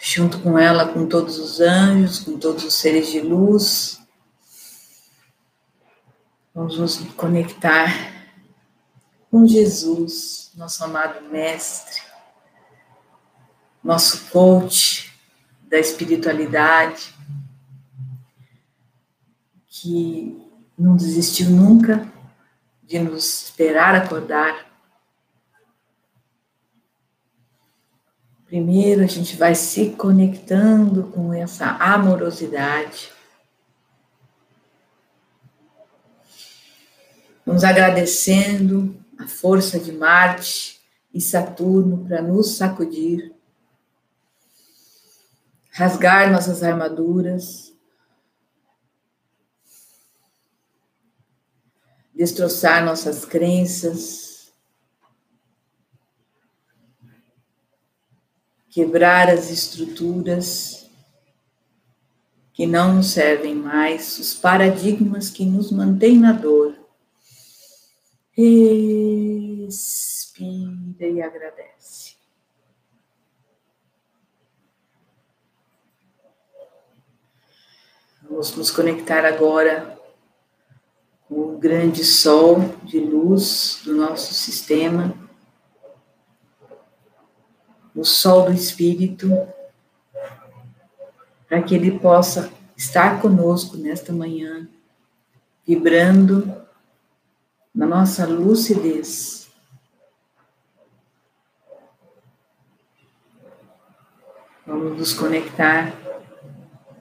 Junto 0.00 0.40
com 0.40 0.58
ela, 0.58 0.88
com 0.92 1.06
todos 1.06 1.38
os 1.38 1.60
anjos, 1.60 2.18
com 2.18 2.36
todos 2.36 2.64
os 2.64 2.74
seres 2.74 3.12
de 3.12 3.20
luz. 3.20 4.00
Vamos 6.52 6.76
nos 6.78 6.96
conectar 7.14 8.12
com 9.30 9.46
Jesus, 9.46 10.50
nosso 10.56 10.82
amado 10.82 11.22
Mestre, 11.30 12.02
nosso 13.84 14.28
coach 14.30 15.16
da 15.62 15.78
espiritualidade, 15.78 17.14
que 19.68 20.44
não 20.76 20.96
desistiu 20.96 21.48
nunca 21.48 22.11
de 22.92 22.98
nos 22.98 23.44
esperar 23.44 23.94
acordar. 23.94 24.70
Primeiro 28.44 29.02
a 29.02 29.06
gente 29.06 29.34
vai 29.34 29.54
se 29.54 29.90
conectando 29.90 31.04
com 31.04 31.32
essa 31.32 31.70
amorosidade 31.78 33.10
Vamos 37.44 37.64
agradecendo 37.64 38.96
a 39.18 39.26
força 39.26 39.78
de 39.78 39.90
Marte 39.90 40.80
e 41.12 41.20
Saturno 41.20 42.04
para 42.06 42.22
nos 42.22 42.56
sacudir, 42.56 43.32
rasgar 45.72 46.30
nossas 46.30 46.62
armaduras, 46.62 47.71
destroçar 52.22 52.84
nossas 52.84 53.24
crenças, 53.24 54.52
quebrar 58.70 59.28
as 59.28 59.50
estruturas 59.50 60.88
que 62.52 62.64
não 62.64 62.94
nos 62.94 63.10
servem 63.10 63.56
mais, 63.56 64.20
os 64.20 64.34
paradigmas 64.34 65.30
que 65.30 65.44
nos 65.44 65.72
mantêm 65.72 66.16
na 66.16 66.30
dor. 66.30 66.78
Respira 68.36 69.88
e 71.00 71.20
agradece. 71.20 72.14
Vamos 78.22 78.54
nos 78.54 78.70
conectar 78.70 79.24
agora 79.24 80.00
o 81.34 81.56
grande 81.58 82.04
sol 82.04 82.58
de 82.82 83.00
luz 83.00 83.80
do 83.84 83.94
nosso 83.94 84.34
sistema, 84.34 85.14
o 87.94 88.04
sol 88.04 88.44
do 88.44 88.52
Espírito, 88.52 89.30
para 91.48 91.62
que 91.62 91.74
ele 91.74 91.98
possa 91.98 92.52
estar 92.76 93.20
conosco 93.22 93.78
nesta 93.78 94.12
manhã, 94.12 94.68
vibrando 95.66 96.54
na 97.74 97.86
nossa 97.86 98.26
lucidez. 98.26 99.48
Vamos 104.66 104.98
nos 104.98 105.14
conectar 105.14 105.94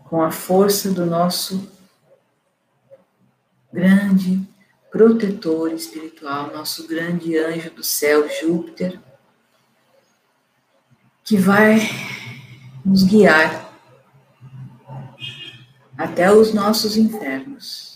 com 0.06 0.22
a 0.22 0.32
força 0.32 0.90
do 0.92 1.06
nosso 1.06 1.81
grande 3.74 4.48
protetor 4.92 5.72
espiritual, 5.74 6.52
nosso 6.52 6.88
grande 6.88 7.38
anjo 7.38 7.72
do 7.72 7.84
céu, 7.84 8.28
Júpiter, 8.28 9.00
que 11.24 11.38
vai 11.38 11.80
nos 12.86 13.04
guiar 13.04 13.72
até 15.98 16.32
os 16.32 16.54
nossos 16.54 16.98
infernos. 16.98 17.92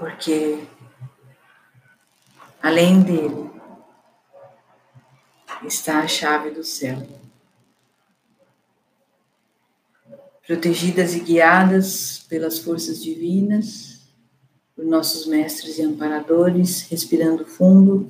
porque 0.00 0.66
além 2.62 3.02
dele 3.02 3.50
está 5.62 6.00
a 6.00 6.08
chave 6.08 6.50
do 6.50 6.64
céu. 6.64 7.06
Protegidas 10.50 11.14
e 11.14 11.20
guiadas 11.20 12.26
pelas 12.28 12.58
forças 12.58 13.00
divinas, 13.00 14.00
por 14.74 14.84
nossos 14.84 15.24
mestres 15.24 15.78
e 15.78 15.82
amparadores, 15.82 16.88
respirando 16.90 17.46
fundo. 17.46 18.08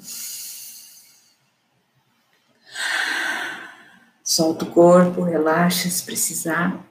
Solta 4.25 4.65
o 4.65 4.71
corpo, 4.71 5.21
relaxa 5.21 5.91
se 5.91 6.03
precisar. 6.03 6.83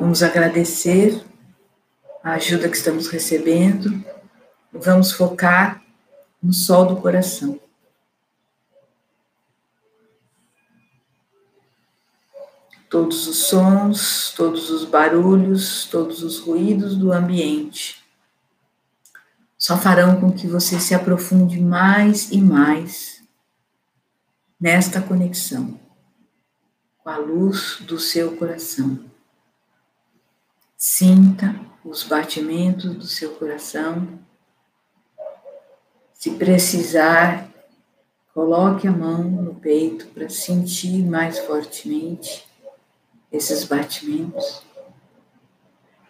Vamos 0.00 0.20
agradecer 0.20 1.22
a 2.24 2.32
ajuda 2.32 2.68
que 2.68 2.76
estamos 2.76 3.06
recebendo 3.06 4.17
vamos 4.72 5.12
focar 5.12 5.82
no 6.42 6.52
sol 6.52 6.86
do 6.86 6.96
coração. 6.96 7.60
Todos 12.88 13.26
os 13.26 13.48
sons, 13.48 14.32
todos 14.36 14.70
os 14.70 14.84
barulhos, 14.84 15.84
todos 15.86 16.22
os 16.22 16.38
ruídos 16.40 16.96
do 16.96 17.12
ambiente 17.12 17.98
só 19.58 19.76
farão 19.76 20.20
com 20.20 20.32
que 20.32 20.46
você 20.46 20.78
se 20.78 20.94
aprofunde 20.94 21.60
mais 21.60 22.30
e 22.30 22.40
mais 22.40 23.20
nesta 24.60 25.02
conexão 25.02 25.78
com 26.98 27.10
a 27.10 27.16
luz 27.18 27.78
do 27.80 27.98
seu 27.98 28.36
coração. 28.36 29.04
Sinta 30.76 31.58
os 31.84 32.04
batimentos 32.04 32.94
do 32.94 33.06
seu 33.06 33.34
coração. 33.34 34.20
Se 36.18 36.32
precisar, 36.32 37.48
coloque 38.34 38.88
a 38.88 38.90
mão 38.90 39.22
no 39.22 39.54
peito 39.54 40.08
para 40.08 40.28
sentir 40.28 41.04
mais 41.04 41.38
fortemente 41.38 42.44
esses 43.30 43.62
batimentos. 43.62 44.64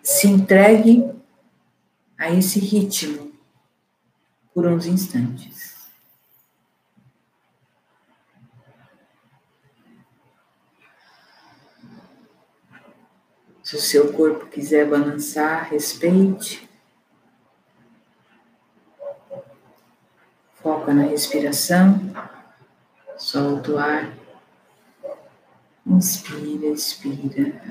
Se 0.03 0.27
entregue 0.27 1.13
a 2.17 2.31
esse 2.31 2.59
ritmo 2.59 3.31
por 4.55 4.67
uns 4.67 4.87
instantes. 4.87 5.77
Se 13.63 13.77
o 13.77 13.81
seu 13.81 14.15
corpo 14.15 14.47
quiser 14.47 14.89
balançar, 14.89 15.69
respeite. 15.69 16.68
Foca 20.69 20.93
na 20.93 21.05
respiração. 21.05 21.99
Solta 23.17 23.71
o 23.73 23.79
ar. 23.79 24.13
Inspira, 25.87 26.67
expira. 26.67 27.63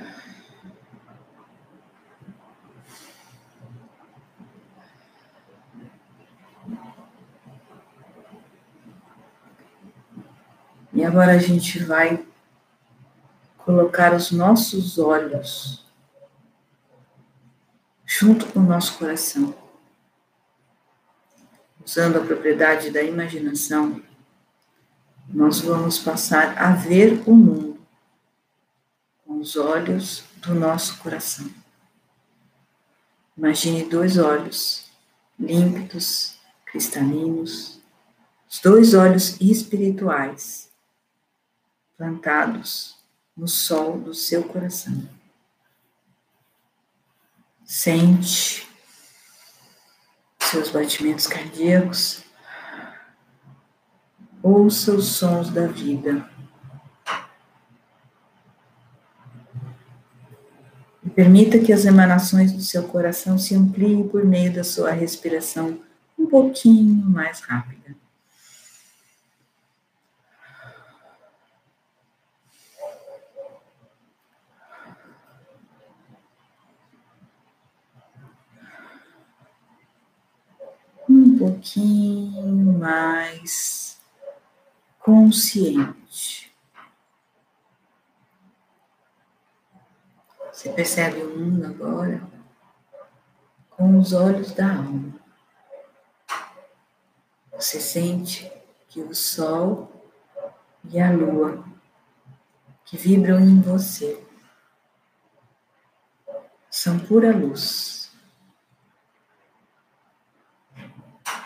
E 10.91 11.05
agora 11.05 11.33
a 11.33 11.37
gente 11.37 11.77
vai 11.83 12.25
colocar 13.59 14.15
os 14.15 14.31
nossos 14.31 14.97
olhos 14.97 15.85
junto 18.03 18.47
com 18.47 18.61
o 18.61 18.63
nosso 18.63 18.97
coração. 18.97 19.66
Usando 21.87 22.17
a 22.17 22.25
propriedade 22.25 22.91
da 22.91 23.01
imaginação, 23.01 24.03
nós 25.29 25.61
vamos 25.61 25.97
passar 25.97 26.57
a 26.57 26.73
ver 26.73 27.23
o 27.25 27.33
mundo 27.33 27.79
com 29.25 29.39
os 29.39 29.55
olhos 29.55 30.25
do 30.41 30.53
nosso 30.53 30.97
coração. 30.97 31.49
Imagine 33.37 33.85
dois 33.85 34.17
olhos 34.17 34.91
límpidos, 35.39 36.37
cristalinos, 36.65 37.79
os 38.49 38.59
dois 38.59 38.93
olhos 38.93 39.39
espirituais 39.39 40.69
plantados 41.95 42.97
no 43.33 43.47
sol 43.47 43.97
do 43.97 44.13
seu 44.13 44.43
coração. 44.43 45.07
Sente 47.63 48.66
seus 50.47 50.69
batimentos 50.69 51.27
cardíacos, 51.27 52.23
ouça 54.41 54.93
os 54.93 55.07
sons 55.07 55.49
da 55.49 55.67
vida. 55.67 56.25
E 61.03 61.09
permita 61.09 61.59
que 61.59 61.73
as 61.73 61.85
emanações 61.85 62.53
do 62.53 62.61
seu 62.61 62.83
coração 62.83 63.37
se 63.37 63.55
ampliem 63.55 64.07
por 64.07 64.23
meio 64.23 64.53
da 64.53 64.63
sua 64.63 64.91
respiração 64.91 65.79
um 66.17 66.25
pouquinho 66.25 67.05
mais 67.05 67.41
rápida. 67.41 67.77
um 81.09 81.36
pouquinho 81.47 82.77
mais 82.77 83.97
consciente. 84.99 86.53
Você 90.51 90.69
percebe 90.69 91.21
o 91.21 91.37
mundo 91.37 91.65
agora 91.65 92.21
com 93.69 93.97
os 93.97 94.11
olhos 94.11 94.51
da 94.53 94.75
alma. 94.75 95.13
Você 97.53 97.79
sente 97.79 98.51
que 98.89 98.99
o 98.99 99.15
sol 99.15 100.11
e 100.83 100.99
a 100.99 101.11
lua 101.11 101.63
que 102.83 102.97
vibram 102.97 103.39
em 103.39 103.61
você 103.61 104.21
são 106.69 106.99
pura 106.99 107.35
luz. 107.35 107.96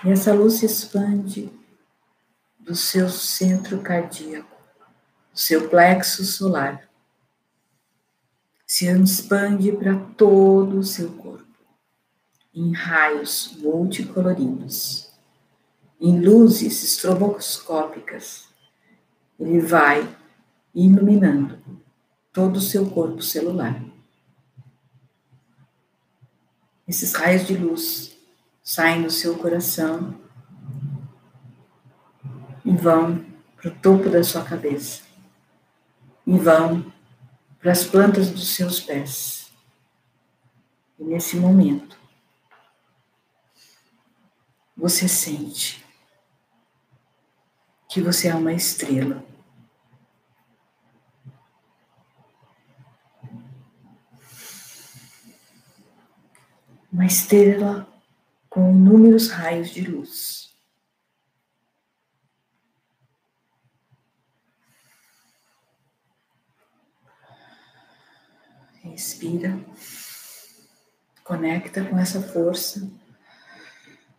E 0.04 0.10
essa 0.10 0.34
luz 0.34 0.56
se 0.56 0.66
expande 0.66 1.52
do 2.60 2.76
seu 2.76 3.08
centro 3.10 3.82
cardíaco, 3.82 4.58
do 5.32 5.40
seu 5.40 5.70
plexo 5.70 6.26
solar. 6.26 6.90
Se 8.66 8.88
expande 8.88 9.72
para 9.72 9.96
todo 10.18 10.80
o 10.80 10.84
seu 10.84 11.12
corpo, 11.12 11.46
em 12.54 12.74
raios 12.74 13.56
multicoloridos, 13.60 15.12
em 16.00 16.20
luzes 16.20 16.84
estroboscópicas. 16.84 18.48
Ele 19.40 19.60
vai 19.60 20.18
iluminando 20.74 21.62
todo 22.34 22.58
o 22.58 22.62
seu 22.62 22.90
corpo 22.90 23.22
celular. 23.22 23.84
Esses 26.88 27.14
raios 27.14 27.46
de 27.46 27.56
luz 27.56 28.11
saem 28.72 29.04
do 29.04 29.12
seu 29.12 29.38
coração 29.38 30.18
e 32.64 32.72
vão 32.72 33.26
para 33.58 33.68
o 33.68 33.76
topo 33.76 34.10
da 34.10 34.24
sua 34.24 34.46
cabeça 34.46 35.04
e 36.26 36.38
vão 36.38 36.90
para 37.60 37.74
as 37.74 37.84
plantas 37.84 38.30
dos 38.30 38.56
seus 38.56 38.80
pés. 38.80 39.52
E 40.98 41.04
nesse 41.04 41.36
momento, 41.36 42.00
você 44.78 45.06
sente 45.06 45.86
que 47.90 48.02
você 48.02 48.30
é 48.30 48.36
uma 48.36 48.54
estrela. 48.54 49.22
Uma 56.90 57.06
estrela 57.06 57.91
com 58.52 58.70
inúmeros 58.70 59.30
raios 59.30 59.70
de 59.70 59.90
luz. 59.90 60.54
Respira, 68.84 69.58
conecta 71.24 71.86
com 71.86 71.98
essa 71.98 72.22
força 72.22 72.92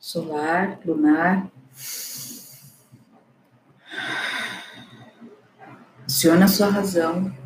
solar, 0.00 0.80
lunar. 0.82 1.52
Aciona 6.06 6.46
a 6.46 6.48
sua 6.48 6.70
razão, 6.70 7.36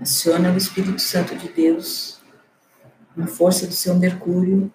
aciona 0.00 0.50
o 0.50 0.56
Espírito 0.56 0.98
Santo 0.98 1.36
de 1.36 1.50
Deus, 1.50 2.22
na 3.14 3.26
força 3.26 3.66
do 3.66 3.74
seu 3.74 3.94
Mercúrio 3.96 4.72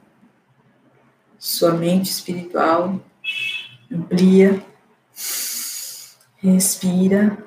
sua 1.40 1.72
mente 1.72 2.12
espiritual, 2.12 3.00
amplia, 3.90 4.62
respira. 6.38 7.38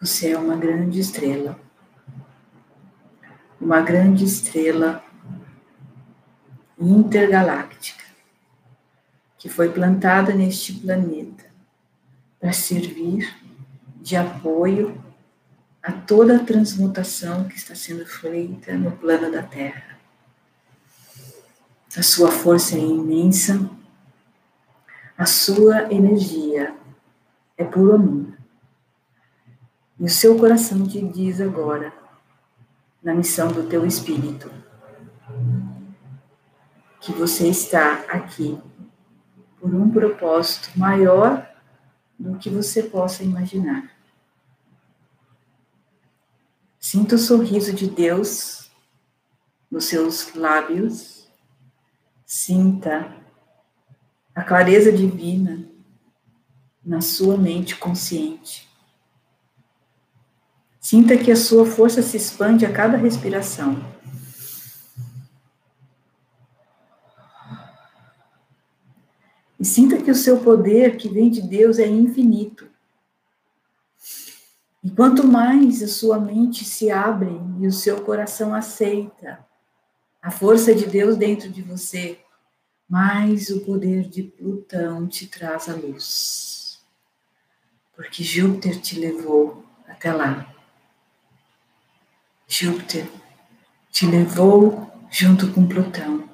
Você 0.00 0.30
é 0.30 0.38
uma 0.38 0.56
grande 0.56 0.98
estrela, 0.98 1.60
uma 3.60 3.82
grande 3.82 4.24
estrela 4.24 5.04
intergaláctica 6.80 8.02
que 9.38 9.48
foi 9.48 9.70
plantada 9.70 10.32
neste 10.34 10.72
planeta 10.72 11.44
para 12.40 12.52
servir 12.52 13.36
de 14.00 14.16
apoio 14.16 15.00
a 15.82 15.92
toda 15.92 16.36
a 16.36 16.44
transmutação 16.44 17.44
que 17.44 17.56
está 17.56 17.74
sendo 17.74 18.06
feita 18.06 18.72
no 18.74 18.92
plano 18.92 19.30
da 19.30 19.42
Terra. 19.42 19.91
A 21.94 22.02
sua 22.02 22.30
força 22.30 22.74
é 22.74 22.80
imensa, 22.80 23.70
a 25.16 25.26
sua 25.26 25.92
energia 25.92 26.74
é 27.56 27.64
puro 27.64 27.94
amor. 27.94 28.32
E 30.00 30.04
o 30.06 30.08
seu 30.08 30.38
coração 30.38 30.88
te 30.88 31.06
diz 31.06 31.38
agora, 31.38 31.92
na 33.02 33.14
missão 33.14 33.52
do 33.52 33.68
teu 33.68 33.84
espírito, 33.84 34.50
que 36.98 37.12
você 37.12 37.48
está 37.48 38.04
aqui 38.08 38.58
por 39.60 39.74
um 39.74 39.90
propósito 39.90 40.70
maior 40.78 41.46
do 42.18 42.38
que 42.38 42.48
você 42.48 42.84
possa 42.84 43.22
imaginar. 43.22 43.90
Sinta 46.80 47.16
o 47.16 47.18
sorriso 47.18 47.74
de 47.74 47.86
Deus 47.86 48.70
nos 49.70 49.84
seus 49.84 50.34
lábios 50.34 51.11
Sinta 52.34 53.14
a 54.34 54.42
clareza 54.42 54.90
divina 54.90 55.68
na 56.82 57.02
sua 57.02 57.36
mente 57.36 57.76
consciente. 57.76 58.66
Sinta 60.80 61.14
que 61.14 61.30
a 61.30 61.36
sua 61.36 61.66
força 61.66 62.00
se 62.00 62.16
expande 62.16 62.64
a 62.64 62.72
cada 62.72 62.96
respiração. 62.96 63.84
E 69.60 69.64
sinta 69.66 69.98
que 69.98 70.10
o 70.10 70.16
seu 70.16 70.40
poder 70.40 70.96
que 70.96 71.10
vem 71.10 71.28
de 71.28 71.42
Deus 71.42 71.78
é 71.78 71.86
infinito. 71.86 72.66
E 74.82 74.90
quanto 74.90 75.26
mais 75.26 75.82
a 75.82 75.86
sua 75.86 76.18
mente 76.18 76.64
se 76.64 76.90
abre 76.90 77.38
e 77.60 77.66
o 77.66 77.72
seu 77.72 78.00
coração 78.00 78.54
aceita 78.54 79.46
a 80.22 80.30
força 80.30 80.72
de 80.72 80.86
Deus 80.86 81.16
dentro 81.16 81.50
de 81.50 81.60
você, 81.60 82.21
mais 82.92 83.48
o 83.48 83.60
poder 83.60 84.06
de 84.06 84.22
Plutão 84.22 85.08
te 85.08 85.26
traz 85.26 85.66
a 85.66 85.74
luz. 85.74 86.78
Porque 87.96 88.22
Júpiter 88.22 88.78
te 88.82 89.00
levou 89.00 89.64
até 89.88 90.12
lá. 90.12 90.54
Júpiter 92.46 93.10
te 93.90 94.04
levou 94.04 94.92
junto 95.10 95.50
com 95.52 95.66
Plutão 95.66 96.28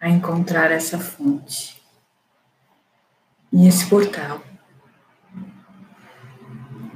a 0.00 0.08
encontrar 0.08 0.70
essa 0.70 0.96
fonte 0.96 1.82
e 3.52 3.66
esse 3.66 3.88
portal. 3.90 4.40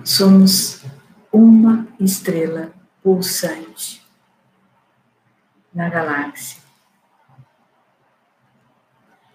Somos 0.04 0.84
uma 1.32 1.88
estrela 1.98 2.72
pulsante 3.02 4.06
na 5.74 5.88
galáxia. 5.88 6.69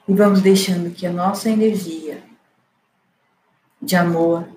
E 0.08 0.14
vamos 0.14 0.42
deixando 0.42 0.94
que 0.94 1.06
a 1.06 1.12
nossa 1.12 1.50
energia 1.50 2.24
de 3.82 3.96
amor 3.96 4.48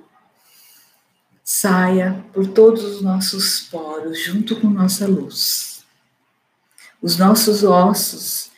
saia 1.43 2.25
por 2.33 2.47
todos 2.49 2.85
os 2.85 3.03
nossos 3.03 3.61
poros, 3.61 4.23
junto 4.23 4.61
com 4.61 4.69
nossa 4.69 5.07
luz. 5.07 5.85
Os 7.01 7.17
nossos 7.17 7.65
ossos 7.65 8.51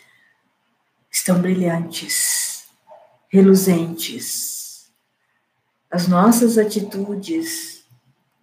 estão 1.11 1.41
brilhantes, 1.41 2.65
reluzentes. 3.29 4.91
As 5.91 6.09
nossas 6.09 6.59
atitudes 6.59 7.85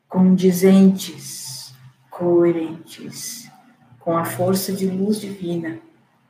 condizentes, 0.07 1.73
coerentes 2.09 3.49
com 3.99 4.17
a 4.17 4.23
força 4.23 4.71
de 4.71 4.87
luz 4.87 5.19
divina 5.19 5.79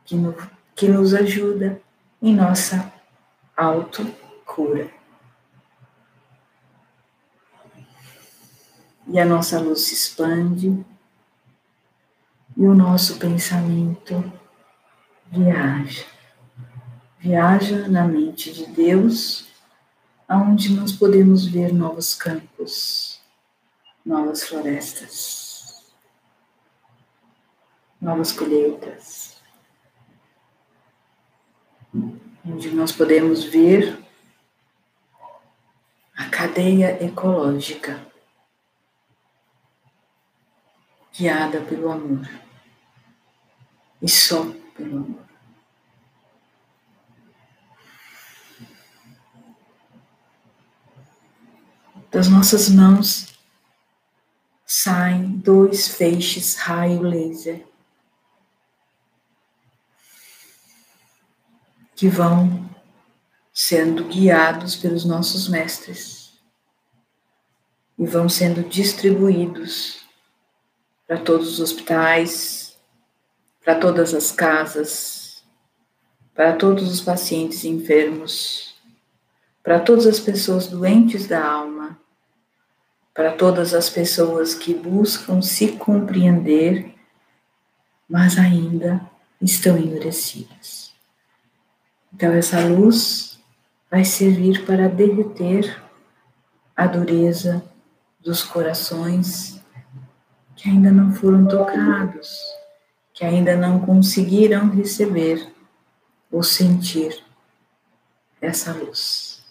que, 0.04 0.16
no, 0.16 0.36
que 0.76 0.88
nos 0.88 1.14
ajuda 1.14 1.80
em 2.22 2.34
nossa 2.34 2.92
autocura. 3.56 4.92
E 9.08 9.20
a 9.20 9.26
nossa 9.26 9.60
luz 9.60 9.82
se 9.82 9.94
expande 9.94 10.86
e 12.58 12.66
o 12.66 12.74
nosso 12.74 13.18
pensamento 13.18 14.32
viaja. 15.32 16.06
Viaja 17.20 17.88
na 17.88 18.08
mente 18.08 18.52
de 18.52 18.66
Deus, 18.68 19.48
aonde 20.28 20.74
nós 20.74 20.92
podemos 20.92 21.46
ver 21.46 21.74
novos 21.74 22.14
campos, 22.14 23.22
novas 24.06 24.44
florestas, 24.44 25.86
novas 28.00 28.32
colheitas, 28.32 29.37
onde 32.46 32.70
nós 32.72 32.92
podemos 32.92 33.44
ver 33.44 33.98
a 36.16 36.30
cadeia 36.30 37.04
ecológica 37.04 38.06
guiada 41.18 41.62
pelo 41.62 41.92
amor 41.92 42.30
e 44.02 44.08
só 44.08 44.46
pelo 44.76 44.98
amor. 44.98 45.28
Das 52.12 52.28
nossas 52.30 52.70
mãos 52.70 53.38
saem 54.66 55.38
dois 55.38 55.88
feixes 55.88 56.56
raio 56.56 57.02
laser 57.02 57.66
que 61.98 62.08
vão 62.08 62.70
sendo 63.52 64.04
guiados 64.04 64.76
pelos 64.76 65.04
nossos 65.04 65.50
mestres 65.50 66.32
e 67.98 68.06
vão 68.06 68.30
sendo 68.30 68.62
distribuídos 68.62 70.06
para 71.08 71.18
todos 71.18 71.54
os 71.54 71.60
hospitais, 71.60 72.78
para 73.66 73.80
todas 73.80 74.14
as 74.14 74.32
casas, 74.32 75.44
para 76.36 76.56
todos 76.56 76.88
os 76.88 77.02
pacientes 77.02 77.66
enfermos, 77.66 78.76
para 79.64 79.80
todas 79.80 80.06
as 80.06 80.20
pessoas 80.20 80.68
doentes 80.68 81.26
da 81.26 81.44
alma, 81.44 82.00
para 83.12 83.32
todas 83.32 83.74
as 83.74 83.90
pessoas 83.90 84.54
que 84.54 84.72
buscam 84.72 85.42
se 85.42 85.70
compreender, 85.70 86.94
mas 88.08 88.38
ainda 88.38 89.02
estão 89.42 89.76
endurecidas. 89.76 90.77
Então, 92.18 92.34
essa 92.34 92.60
luz 92.62 93.40
vai 93.92 94.04
servir 94.04 94.66
para 94.66 94.90
derreter 94.90 95.84
a 96.76 96.88
dureza 96.88 97.64
dos 98.20 98.42
corações 98.42 99.62
que 100.56 100.68
ainda 100.68 100.90
não 100.90 101.14
foram 101.14 101.48
tocados, 101.48 102.40
que 103.14 103.24
ainda 103.24 103.56
não 103.56 103.82
conseguiram 103.82 104.68
receber 104.72 105.54
ou 106.32 106.42
sentir 106.42 107.24
essa 108.42 108.74
luz. 108.74 109.46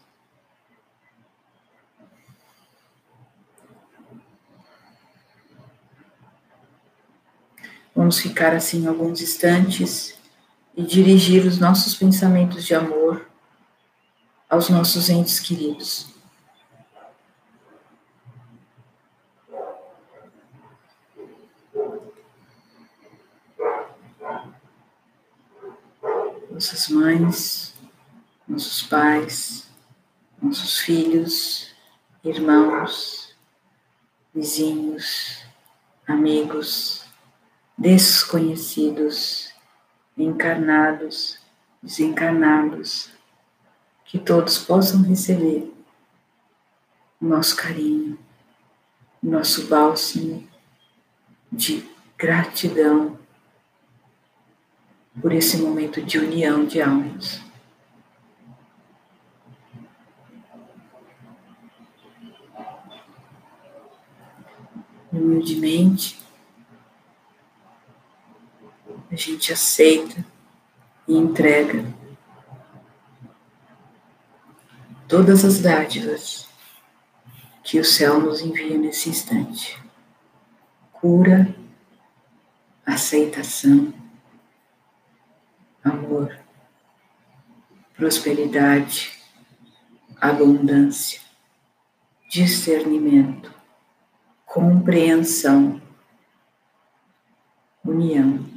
Vamos 7.94 8.18
ficar 8.18 8.56
assim 8.56 8.88
alguns 8.88 9.22
instantes 9.22 10.15
e 10.76 10.82
dirigir 10.82 11.46
os 11.46 11.58
nossos 11.58 11.94
pensamentos 11.94 12.64
de 12.64 12.74
amor 12.74 13.26
aos 14.48 14.68
nossos 14.68 15.08
entes 15.08 15.40
queridos. 15.40 16.14
nossas 26.56 26.88
mães, 26.88 27.74
nossos 28.48 28.82
pais, 28.84 29.68
nossos 30.40 30.78
filhos, 30.78 31.70
irmãos, 32.24 33.36
vizinhos, 34.34 35.44
amigos, 36.06 37.04
desconhecidos, 37.76 39.45
encarnados, 40.16 41.38
desencarnados, 41.82 43.10
que 44.04 44.18
todos 44.18 44.58
possam 44.58 45.02
receber 45.02 45.72
o 47.20 47.26
nosso 47.26 47.56
carinho, 47.56 48.18
o 49.22 49.26
nosso 49.28 49.66
bálsamo 49.66 50.48
de 51.50 51.88
gratidão 52.16 53.18
por 55.20 55.32
esse 55.32 55.56
momento 55.58 56.02
de 56.02 56.18
união 56.18 56.64
de 56.64 56.80
almas. 56.80 57.40
Humildemente, 65.12 66.25
a 69.16 69.18
gente 69.18 69.50
aceita 69.50 70.22
e 71.08 71.16
entrega 71.16 71.86
todas 75.08 75.42
as 75.42 75.58
dádivas 75.58 76.46
que 77.64 77.80
o 77.80 77.84
céu 77.84 78.20
nos 78.20 78.42
envia 78.42 78.76
nesse 78.76 79.08
instante. 79.08 79.82
Cura, 80.92 81.48
aceitação, 82.84 83.94
amor, 85.82 86.38
prosperidade, 87.94 89.18
abundância, 90.20 91.22
discernimento, 92.28 93.50
compreensão, 94.44 95.80
união, 97.82 98.55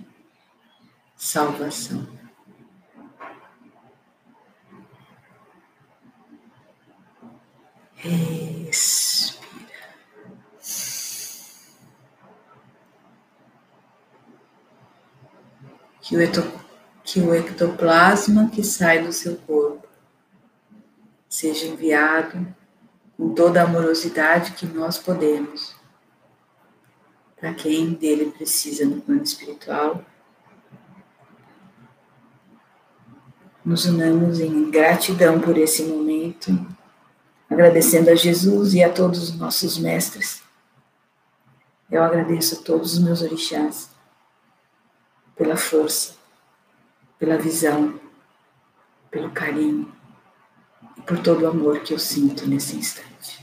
salvação. 1.19 2.07
Respira. 7.93 9.37
Que 16.01 16.15
o 16.15 16.59
que 17.03 17.19
o 17.19 17.33
ectoplasma 17.33 18.49
que 18.49 18.63
sai 18.63 19.03
do 19.03 19.11
seu 19.11 19.35
corpo 19.37 19.87
seja 21.27 21.65
enviado 21.65 22.55
com 23.17 23.33
toda 23.33 23.61
a 23.61 23.65
amorosidade 23.65 24.53
que 24.53 24.65
nós 24.67 24.97
podemos 24.97 25.75
para 27.35 27.53
quem 27.53 27.93
dele 27.93 28.31
precisa 28.31 28.85
no 28.85 29.01
plano 29.01 29.23
espiritual. 29.23 30.05
Nos 33.69 33.85
unamos 33.85 34.39
em 34.39 34.71
gratidão 34.71 35.39
por 35.39 35.55
esse 35.55 35.83
momento, 35.83 36.49
agradecendo 37.47 38.09
a 38.09 38.15
Jesus 38.15 38.73
e 38.73 38.83
a 38.83 38.91
todos 38.91 39.21
os 39.21 39.37
nossos 39.37 39.77
mestres. 39.77 40.41
Eu 41.91 42.01
agradeço 42.01 42.55
a 42.55 42.63
todos 42.63 42.93
os 42.93 42.99
meus 42.99 43.21
orixás 43.21 43.91
pela 45.35 45.55
força 45.55 46.17
pela 47.19 47.37
visão, 47.37 47.99
pelo 49.11 49.29
carinho 49.29 49.93
e 50.97 51.01
por 51.01 51.19
todo 51.19 51.43
o 51.43 51.47
amor 51.47 51.81
que 51.81 51.93
eu 51.93 51.99
sinto 51.99 52.47
nesse 52.47 52.75
instante. 52.75 53.38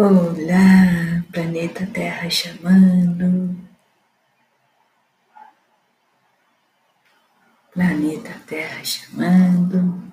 Olá, 0.00 1.24
planeta 1.32 1.84
Terra 1.84 2.30
chamando. 2.30 3.58
Planeta 7.74 8.30
Terra 8.46 8.84
chamando. 8.84 10.12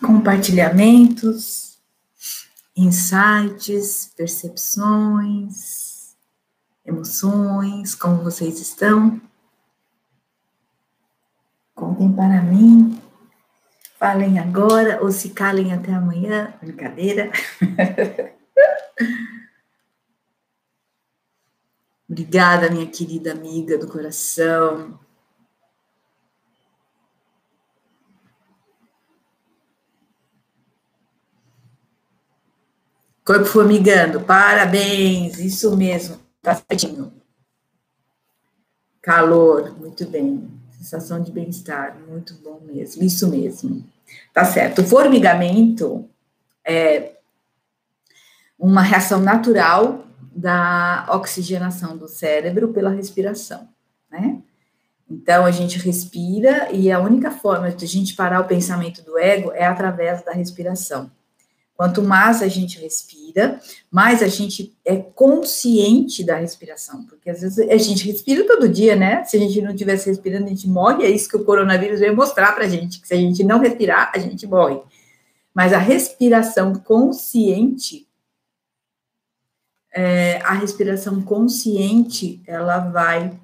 Compartilhamentos, 0.00 1.80
insights, 2.76 4.12
percepções 4.16 5.95
emoções, 6.86 7.94
como 7.94 8.22
vocês 8.22 8.60
estão. 8.60 9.20
Contem 11.74 12.12
para 12.12 12.40
mim. 12.42 13.00
Falem 13.98 14.38
agora 14.38 15.02
ou 15.02 15.10
se 15.10 15.30
calem 15.30 15.72
até 15.72 15.92
amanhã. 15.92 16.54
Brincadeira. 16.62 17.30
Obrigada, 22.08 22.70
minha 22.70 22.86
querida 22.86 23.32
amiga 23.32 23.76
do 23.76 23.88
coração. 23.88 24.98
Corpo 33.24 33.44
formigando, 33.44 34.20
parabéns, 34.20 35.40
isso 35.40 35.76
mesmo. 35.76 36.25
Certinho. 36.54 37.12
Calor, 39.02 39.78
muito 39.78 40.06
bem. 40.06 40.50
Sensação 40.72 41.22
de 41.22 41.32
bem-estar, 41.32 41.96
muito 42.08 42.34
bom 42.34 42.60
mesmo. 42.64 43.02
Isso 43.02 43.28
mesmo. 43.28 43.84
Tá 44.32 44.44
certo. 44.44 44.82
O 44.82 44.86
formigamento 44.86 46.08
é 46.64 47.12
uma 48.58 48.82
reação 48.82 49.20
natural 49.20 50.04
da 50.34 51.06
oxigenação 51.10 51.96
do 51.96 52.08
cérebro 52.08 52.72
pela 52.72 52.90
respiração, 52.90 53.68
né? 54.10 54.42
Então 55.08 55.46
a 55.46 55.50
gente 55.50 55.78
respira 55.78 56.70
e 56.72 56.90
a 56.90 56.98
única 56.98 57.30
forma 57.30 57.70
de 57.70 57.84
a 57.84 57.88
gente 57.88 58.14
parar 58.14 58.40
o 58.40 58.48
pensamento 58.48 59.02
do 59.02 59.16
ego 59.16 59.52
é 59.52 59.64
através 59.64 60.22
da 60.24 60.32
respiração. 60.32 61.10
Quanto 61.76 62.02
mais 62.02 62.42
a 62.42 62.48
gente 62.48 62.80
respira, 62.80 63.60
mais 63.90 64.22
a 64.22 64.28
gente 64.28 64.74
é 64.82 64.96
consciente 64.96 66.24
da 66.24 66.36
respiração, 66.36 67.04
porque 67.04 67.28
às 67.28 67.42
vezes 67.42 67.58
a 67.58 67.76
gente 67.76 68.06
respira 68.06 68.46
todo 68.46 68.66
dia, 68.66 68.96
né? 68.96 69.22
Se 69.24 69.36
a 69.36 69.40
gente 69.40 69.60
não 69.60 69.72
estivesse 69.72 70.08
respirando, 70.08 70.46
a 70.46 70.48
gente 70.48 70.66
morre, 70.66 71.04
é 71.04 71.10
isso 71.10 71.28
que 71.28 71.36
o 71.36 71.44
coronavírus 71.44 72.00
veio 72.00 72.16
mostrar 72.16 72.52
pra 72.52 72.66
gente, 72.66 72.98
que 72.98 73.06
se 73.06 73.12
a 73.12 73.18
gente 73.18 73.44
não 73.44 73.58
respirar, 73.58 74.10
a 74.14 74.18
gente 74.18 74.46
morre. 74.46 74.80
Mas 75.52 75.74
a 75.74 75.78
respiração 75.78 76.74
consciente, 76.74 78.08
é, 79.92 80.38
a 80.44 80.54
respiração 80.54 81.20
consciente, 81.20 82.42
ela 82.46 82.78
vai 82.78 83.38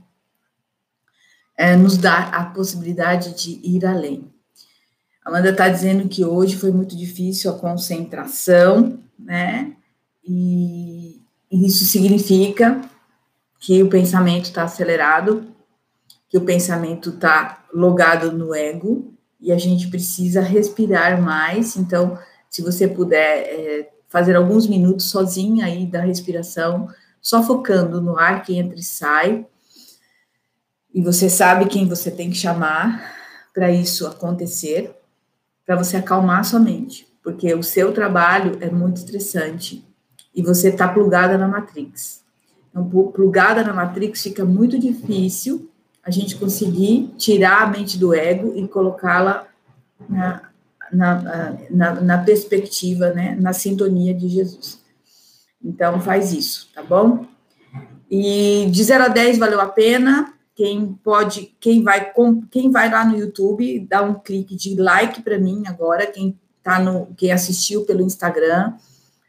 é, 1.54 1.76
nos 1.76 1.98
dar 1.98 2.32
a 2.32 2.46
possibilidade 2.46 3.34
de 3.34 3.60
ir 3.62 3.84
além. 3.84 4.31
Amanda 5.24 5.50
está 5.50 5.68
dizendo 5.68 6.08
que 6.08 6.24
hoje 6.24 6.56
foi 6.56 6.72
muito 6.72 6.96
difícil 6.96 7.50
a 7.50 7.58
concentração, 7.58 8.98
né? 9.18 9.72
E, 10.24 11.20
isso 11.50 11.84
significa 11.84 12.80
que 13.60 13.82
o 13.82 13.88
pensamento 13.88 14.46
está 14.46 14.64
acelerado, 14.64 15.46
que 16.28 16.38
o 16.38 16.40
pensamento 16.40 17.10
está 17.10 17.64
logado 17.72 18.32
no 18.32 18.54
ego, 18.54 19.14
e 19.40 19.52
a 19.52 19.58
gente 19.58 19.88
precisa 19.88 20.40
respirar 20.40 21.20
mais. 21.20 21.76
Então, 21.76 22.18
se 22.48 22.62
você 22.62 22.88
puder 22.88 23.42
é, 23.42 23.90
fazer 24.08 24.34
alguns 24.34 24.66
minutos 24.66 25.10
sozinha 25.10 25.66
aí 25.66 25.86
da 25.86 26.00
respiração, 26.00 26.88
só 27.20 27.42
focando 27.42 28.00
no 28.00 28.18
ar 28.18 28.42
que 28.42 28.56
entra 28.56 28.78
e 28.78 28.82
sai, 28.82 29.46
e 30.92 31.02
você 31.02 31.28
sabe 31.28 31.66
quem 31.66 31.86
você 31.86 32.10
tem 32.10 32.30
que 32.30 32.36
chamar 32.36 33.14
para 33.52 33.70
isso 33.70 34.06
acontecer 34.06 35.01
para 35.66 35.76
você 35.76 35.96
acalmar 35.96 36.44
sua 36.44 36.60
mente, 36.60 37.06
porque 37.22 37.54
o 37.54 37.62
seu 37.62 37.92
trabalho 37.92 38.58
é 38.60 38.70
muito 38.70 38.96
estressante 38.96 39.84
e 40.34 40.42
você 40.42 40.68
está 40.68 40.88
plugada 40.88 41.36
na 41.38 41.46
Matrix. 41.46 42.22
Então, 42.70 42.88
plugada 43.10 43.62
na 43.62 43.72
Matrix 43.72 44.22
fica 44.22 44.44
muito 44.44 44.78
difícil 44.78 45.70
a 46.02 46.10
gente 46.10 46.36
conseguir 46.36 47.14
tirar 47.16 47.62
a 47.62 47.66
mente 47.66 47.98
do 47.98 48.14
ego 48.14 48.54
e 48.56 48.66
colocá-la 48.66 49.46
na, 50.08 50.42
na, 50.92 51.56
na, 51.70 52.00
na, 52.00 52.18
perspectiva, 52.18 53.10
né, 53.10 53.36
na 53.38 53.52
sintonia 53.52 54.12
de 54.12 54.28
Jesus. 54.28 54.80
Então, 55.62 56.00
faz 56.00 56.32
isso, 56.32 56.70
tá 56.74 56.82
bom? 56.82 57.26
E 58.10 58.68
de 58.70 58.82
0 58.82 59.04
a 59.04 59.08
10 59.08 59.38
valeu 59.38 59.60
a 59.60 59.66
pena, 59.66 60.31
quem 60.54 60.92
pode, 60.94 61.56
quem 61.58 61.82
vai, 61.82 62.12
quem 62.50 62.70
vai 62.70 62.90
lá 62.90 63.04
no 63.04 63.16
YouTube, 63.16 63.86
dá 63.88 64.02
um 64.02 64.14
clique 64.14 64.54
de 64.54 64.74
like 64.74 65.22
para 65.22 65.38
mim 65.38 65.62
agora, 65.66 66.06
quem 66.06 66.38
tá 66.62 66.78
no, 66.78 67.06
quem 67.16 67.32
assistiu 67.32 67.84
pelo 67.84 68.02
Instagram, 68.02 68.74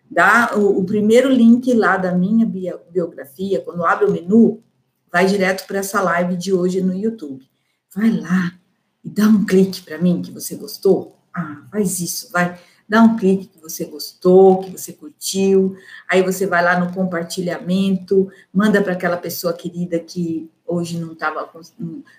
dá 0.09 0.51
o, 0.55 0.79
o 0.79 0.83
primeiro 0.83 1.29
link 1.29 1.73
lá 1.73 1.97
da 1.97 2.11
minha 2.11 2.45
biografia, 2.45 3.61
quando 3.61 3.85
abre 3.85 4.05
o 4.05 4.11
menu, 4.11 4.61
vai 5.11 5.25
direto 5.25 5.65
para 5.65 5.79
essa 5.79 6.01
live 6.01 6.35
de 6.35 6.53
hoje 6.53 6.81
no 6.81 6.93
YouTube. 6.93 7.47
Vai 7.95 8.11
lá 8.11 8.53
e 9.03 9.09
dá 9.09 9.27
um 9.27 9.45
clique 9.45 9.81
para 9.81 9.97
mim 9.97 10.21
que 10.21 10.31
você 10.31 10.55
gostou. 10.55 11.17
Ah, 11.33 11.63
faz 11.71 11.99
isso, 11.99 12.31
vai 12.31 12.59
dá 12.87 13.01
um 13.01 13.15
clique 13.15 13.47
que 13.47 13.59
você 13.59 13.85
gostou, 13.85 14.59
que 14.59 14.69
você 14.69 14.93
curtiu, 14.93 15.75
aí 16.07 16.21
você 16.21 16.45
vai 16.45 16.63
lá 16.63 16.79
no 16.79 16.93
compartilhamento, 16.93 18.29
manda 18.53 18.81
para 18.81 18.93
aquela 18.93 19.17
pessoa 19.17 19.53
querida 19.53 19.99
que 19.99 20.49
hoje 20.73 20.99
não 20.99 21.13
estava 21.13 21.49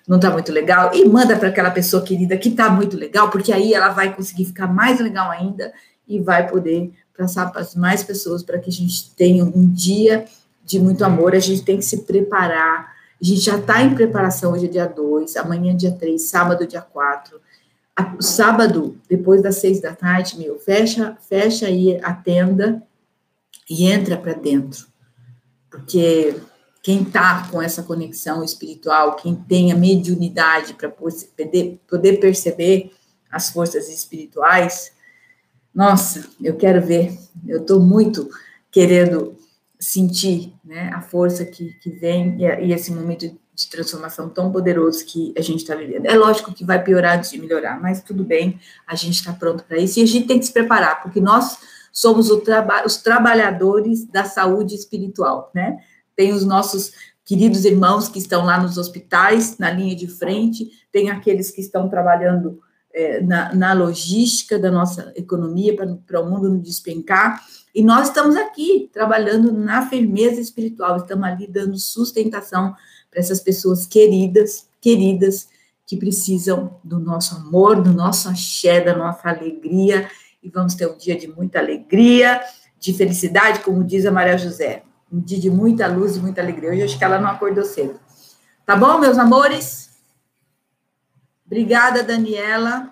não 0.07 0.21
tá 0.21 0.31
muito 0.31 0.53
legal 0.53 0.95
e 0.95 1.07
manda 1.09 1.37
para 1.37 1.49
aquela 1.49 1.71
pessoa 1.71 2.03
querida 2.03 2.37
que 2.37 2.49
está 2.49 2.71
muito 2.71 2.97
legal, 2.97 3.31
porque 3.31 3.53
aí 3.53 3.75
ela 3.75 3.91
vai 3.91 4.15
conseguir 4.15 4.45
ficar 4.47 4.67
mais 4.67 5.01
legal 5.01 5.31
ainda 5.31 5.73
e 6.07 6.21
vai 6.21 6.47
poder 6.49 6.93
passar 7.17 7.51
para 7.53 7.67
mais 7.77 8.03
pessoas 8.03 8.43
para 8.43 8.59
que 8.59 8.71
a 8.71 8.73
gente 8.73 9.11
tenha 9.15 9.45
um 9.45 9.71
dia 9.71 10.25
de 10.65 10.79
muito 10.79 11.05
amor, 11.05 11.35
a 11.35 11.39
gente 11.39 11.63
tem 11.63 11.77
que 11.77 11.85
se 11.85 11.99
preparar. 12.05 12.95
A 13.21 13.25
gente 13.25 13.41
já 13.41 13.57
está 13.57 13.83
em 13.83 13.95
preparação, 13.95 14.53
hoje 14.53 14.67
é 14.67 14.69
dia 14.69 14.87
2, 14.87 15.37
amanhã 15.37 15.73
é 15.73 15.77
dia 15.77 15.93
3, 15.93 16.21
sábado, 16.21 16.67
dia 16.67 16.81
4 16.81 17.41
sábado, 18.21 18.99
depois 19.09 19.43
das 19.43 19.57
seis 19.57 19.81
da 19.81 19.95
tarde, 19.95 20.39
meu, 20.39 20.59
fecha, 20.59 21.17
fecha 21.29 21.67
aí 21.67 21.99
a 22.03 22.13
tenda 22.13 22.83
e 23.71 23.87
entra 23.87 24.17
para 24.17 24.33
dentro. 24.33 24.87
Porque 25.71 26.35
quem 26.85 27.01
está 27.01 27.49
com 27.49 27.63
essa 27.63 27.83
conexão 27.83 28.45
espiritual, 28.45 29.17
quem 29.17 29.35
tem 29.35 29.73
a 29.73 29.75
mediunidade 29.75 30.75
para 30.75 30.91
poder, 30.91 32.21
perceber 32.21 32.93
as 33.33 33.49
forças 33.49 33.89
espirituais, 33.89 34.93
nossa, 35.75 36.29
eu 36.43 36.55
quero 36.57 36.85
ver, 36.85 37.19
eu 37.49 37.63
estou 37.63 37.81
muito 37.81 38.29
querendo 38.71 39.35
sentir 39.81 40.53
né, 40.63 40.91
a 40.93 41.01
força 41.01 41.47
que, 41.47 41.73
que 41.81 41.89
vem 41.89 42.37
e, 42.39 42.67
e 42.67 42.73
esse 42.75 42.93
momento 42.93 43.35
de 43.55 43.69
transformação 43.71 44.29
tão 44.29 44.53
poderoso 44.53 45.07
que 45.07 45.33
a 45.39 45.41
gente 45.41 45.61
está 45.61 45.75
vivendo. 45.75 46.05
É 46.05 46.15
lógico 46.15 46.53
que 46.53 46.67
vai 46.67 46.85
piorar 46.85 47.17
antes 47.17 47.31
de 47.31 47.41
melhorar, 47.41 47.81
mas 47.81 48.03
tudo 48.03 48.23
bem, 48.25 48.61
a 48.87 48.95
gente 48.95 49.15
está 49.15 49.33
pronto 49.33 49.65
para 49.65 49.79
isso 49.79 49.99
e 49.99 50.03
a 50.03 50.07
gente 50.07 50.27
tem 50.27 50.39
que 50.39 50.45
se 50.45 50.53
preparar, 50.53 51.03
porque 51.03 51.19
nós 51.19 51.57
somos 51.91 52.29
traba 52.43 52.85
os 52.85 52.99
trabalhadores 52.99 54.05
da 54.05 54.25
saúde 54.25 54.75
espiritual, 54.75 55.51
né? 55.55 55.79
Tem 56.17 56.33
os 56.33 56.45
nossos 56.45 56.93
queridos 57.25 57.65
irmãos 57.65 58.09
que 58.09 58.19
estão 58.19 58.45
lá 58.45 58.61
nos 58.61 58.77
hospitais, 58.77 59.59
na 59.59 59.71
linha 59.71 59.97
de 59.97 60.07
frente, 60.07 60.71
tem 60.93 61.11
aqueles 61.11 61.51
que 61.51 61.61
estão 61.61 61.89
trabalhando 61.89 62.61
é, 62.93 63.21
na, 63.21 63.55
na, 63.55 63.73
logística 63.73 64.59
da 64.59 64.71
nossa 64.71 65.13
economia 65.17 65.75
para 66.07 66.21
o 66.21 66.31
mundo 66.31 66.49
não 66.49 66.61
despencar, 66.61 67.43
e 67.75 67.83
nós 67.83 68.09
estamos 68.09 68.37
aqui 68.37 68.89
trabalhando 68.93 69.53
na 69.53 69.89
firmeza 69.89 70.41
espiritual, 70.41 70.99
estamos 70.99 71.25
ali 71.25 71.49
dando 71.49 71.77
sustentação 71.77 72.75
para 73.11 73.19
essas 73.19 73.41
pessoas 73.41 73.85
queridas, 73.85 74.69
queridas, 74.81 75.49
que 75.87 75.97
precisam 75.97 76.79
do 76.85 77.01
nosso 77.01 77.35
amor, 77.35 77.83
do 77.83 77.93
nosso 77.93 78.29
axé, 78.29 78.81
da 78.81 78.97
nossa 78.97 79.29
alegria, 79.29 80.09
e 80.43 80.49
vamos 80.49 80.75
ter 80.75 80.87
um 80.87 80.97
dia 80.97 81.17
de 81.17 81.27
muita 81.27 81.59
alegria, 81.59 82.41
de 82.79 82.93
felicidade, 82.93 83.61
como 83.61 83.83
diz 83.83 84.07
a 84.07 84.13
Maria 84.13 84.39
José, 84.39 84.85
um 85.15 85.21
dia 85.21 85.39
de 85.39 85.49
muita 85.49 85.87
luz 85.87 86.17
e 86.17 86.21
muita 86.21 86.43
alegria. 86.43 86.71
Hoje 86.71 86.83
acho 86.83 86.99
que 86.99 87.05
ela 87.05 87.21
não 87.21 87.29
acordou 87.31 87.65
cedo. 87.65 88.01
Tá 88.67 88.75
bom, 88.75 88.99
meus 88.99 89.17
amores? 89.17 89.91
Obrigada, 91.47 92.03
Daniela. 92.03 92.91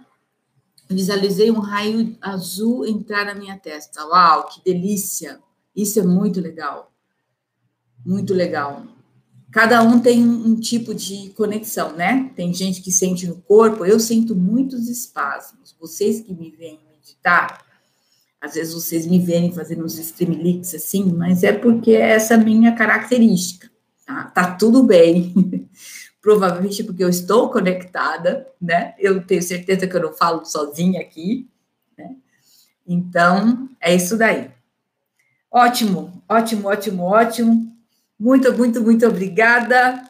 Visualizei 0.89 1.51
um 1.51 1.59
raio 1.59 2.17
azul 2.21 2.87
entrar 2.87 3.25
na 3.25 3.35
minha 3.35 3.59
testa. 3.59 4.07
Uau, 4.07 4.47
que 4.47 4.63
delícia! 4.63 5.41
Isso 5.75 5.99
é 5.99 6.03
muito 6.05 6.41
legal. 6.41 6.93
Muito 8.05 8.33
legal. 8.33 8.85
cada 9.51 9.83
um 9.83 10.01
tem 10.01 10.25
um, 10.25 10.55
tipo 10.59 10.95
de 10.95 11.31
conexão, 11.31 11.93
né? 11.93 12.31
Tem 12.37 12.55
gente 12.55 12.81
que 12.81 12.91
sente 12.93 13.27
no 13.27 13.37
corpo, 13.43 13.85
eu 13.85 13.99
sinto 13.99 14.35
muitos 14.35 14.89
espasmos. 14.89 15.75
Vocês 15.79 16.21
que 16.21 16.33
me 16.33 16.51
veem 16.51 16.81
meditar, 16.91 17.65
às 18.43 18.55
vezes 18.55 18.75
vocês 18.75 19.07
me 19.07 19.21
veem 19.21 19.53
fazendo 19.53 19.85
uns 19.85 19.97
streamlix 19.97 20.75
assim, 20.75 21.13
mas 21.13 21.45
é 21.45 21.53
porque 21.53 21.93
é 21.93 22.11
essa 22.11 22.37
minha 22.37 22.75
característica, 22.75 23.71
tá? 24.05 24.25
Tá 24.25 24.55
tudo 24.57 24.83
bem. 24.83 25.71
Provavelmente 26.21 26.83
porque 26.83 27.05
eu 27.05 27.09
estou 27.09 27.51
conectada, 27.51 28.47
né? 28.61 28.95
Eu 28.99 29.25
tenho 29.25 29.43
certeza 29.43 29.87
que 29.87 29.97
eu 29.97 30.03
não 30.03 30.13
falo 30.13 30.45
sozinha 30.45 31.01
aqui, 31.01 31.49
né? 31.97 32.17
Então, 32.85 33.69
é 33.81 33.95
isso 33.95 34.17
daí. 34.17 34.51
Ótimo, 35.49 36.23
ótimo, 36.29 36.69
ótimo, 36.69 37.03
ótimo. 37.05 37.77
Muito, 38.19 38.53
muito, 38.57 38.81
muito 38.81 39.07
obrigada. 39.07 40.03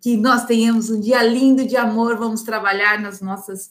Que 0.00 0.16
nós 0.16 0.44
tenhamos 0.44 0.90
um 0.90 1.00
dia 1.00 1.22
lindo 1.22 1.66
de 1.66 1.76
amor. 1.76 2.18
Vamos 2.18 2.42
trabalhar 2.42 3.00
nas 3.00 3.22
nossas, 3.22 3.70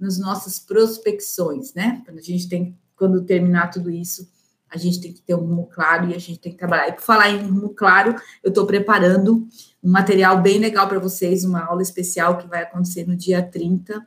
nas 0.00 0.18
nossas 0.18 0.58
prospecções, 0.58 1.74
né? 1.74 2.02
A 2.06 2.20
gente 2.20 2.48
tem, 2.48 2.78
quando 3.02 3.20
terminar 3.22 3.68
tudo 3.68 3.90
isso, 3.90 4.30
a 4.70 4.78
gente 4.78 5.00
tem 5.00 5.12
que 5.12 5.20
ter 5.20 5.34
um 5.34 5.40
rumo 5.40 5.68
claro 5.74 6.08
e 6.08 6.14
a 6.14 6.20
gente 6.20 6.38
tem 6.38 6.52
que 6.52 6.58
trabalhar. 6.58 6.86
E 6.86 6.92
por 6.92 7.02
falar 7.02 7.30
em 7.30 7.42
rumo 7.42 7.70
claro, 7.70 8.14
eu 8.44 8.50
estou 8.50 8.64
preparando 8.64 9.44
um 9.82 9.90
material 9.90 10.40
bem 10.40 10.60
legal 10.60 10.86
para 10.86 11.00
vocês, 11.00 11.44
uma 11.44 11.64
aula 11.64 11.82
especial 11.82 12.38
que 12.38 12.46
vai 12.46 12.62
acontecer 12.62 13.04
no 13.04 13.16
dia 13.16 13.42
30 13.42 14.06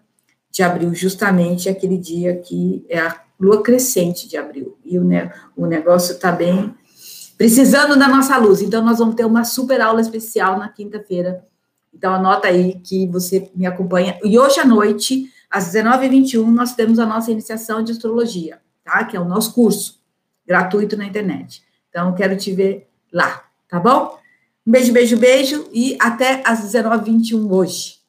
de 0.50 0.64
abril, 0.64 0.96
justamente 0.96 1.68
aquele 1.68 1.98
dia 1.98 2.38
que 2.38 2.86
é 2.88 3.02
a 3.02 3.22
lua 3.38 3.62
crescente 3.62 4.30
de 4.30 4.38
abril. 4.38 4.78
E 4.86 4.98
o, 4.98 5.04
ne 5.04 5.30
o 5.58 5.66
negócio 5.66 6.14
está 6.14 6.32
bem 6.32 6.74
precisando 7.38 8.00
da 8.00 8.08
nossa 8.08 8.38
luz. 8.38 8.62
Então, 8.62 8.82
nós 8.82 9.00
vamos 9.00 9.16
ter 9.16 9.26
uma 9.26 9.44
super 9.44 9.82
aula 9.82 10.00
especial 10.00 10.58
na 10.58 10.70
quinta-feira. 10.70 11.46
Então, 11.94 12.14
anota 12.14 12.48
aí 12.48 12.80
que 12.80 13.06
você 13.08 13.52
me 13.54 13.66
acompanha. 13.66 14.18
E 14.24 14.40
hoje 14.40 14.58
à 14.62 14.66
noite, 14.66 15.30
às 15.52 15.74
19h21, 15.74 16.46
nós 16.46 16.76
temos 16.76 16.98
a 16.98 17.06
nossa 17.06 17.30
iniciação 17.30 17.84
de 17.84 17.92
astrologia, 17.92 18.62
tá? 18.86 19.04
Que 19.04 19.18
é 19.18 19.20
o 19.20 19.26
nosso 19.26 19.54
curso, 19.54 20.00
gratuito 20.48 20.96
na 20.96 21.06
internet. 21.06 21.62
Então, 21.90 22.14
quero 22.14 22.38
te 22.38 22.54
ver 22.54 22.88
lá, 23.12 23.44
tá 23.68 23.80
bom? 23.80 24.18
Um 24.66 24.72
beijo, 24.72 24.94
beijo, 24.94 25.18
beijo 25.18 25.70
e 25.74 25.98
até 26.00 26.42
às 26.46 26.62
19h21 26.62 27.52
hoje. 27.52 28.05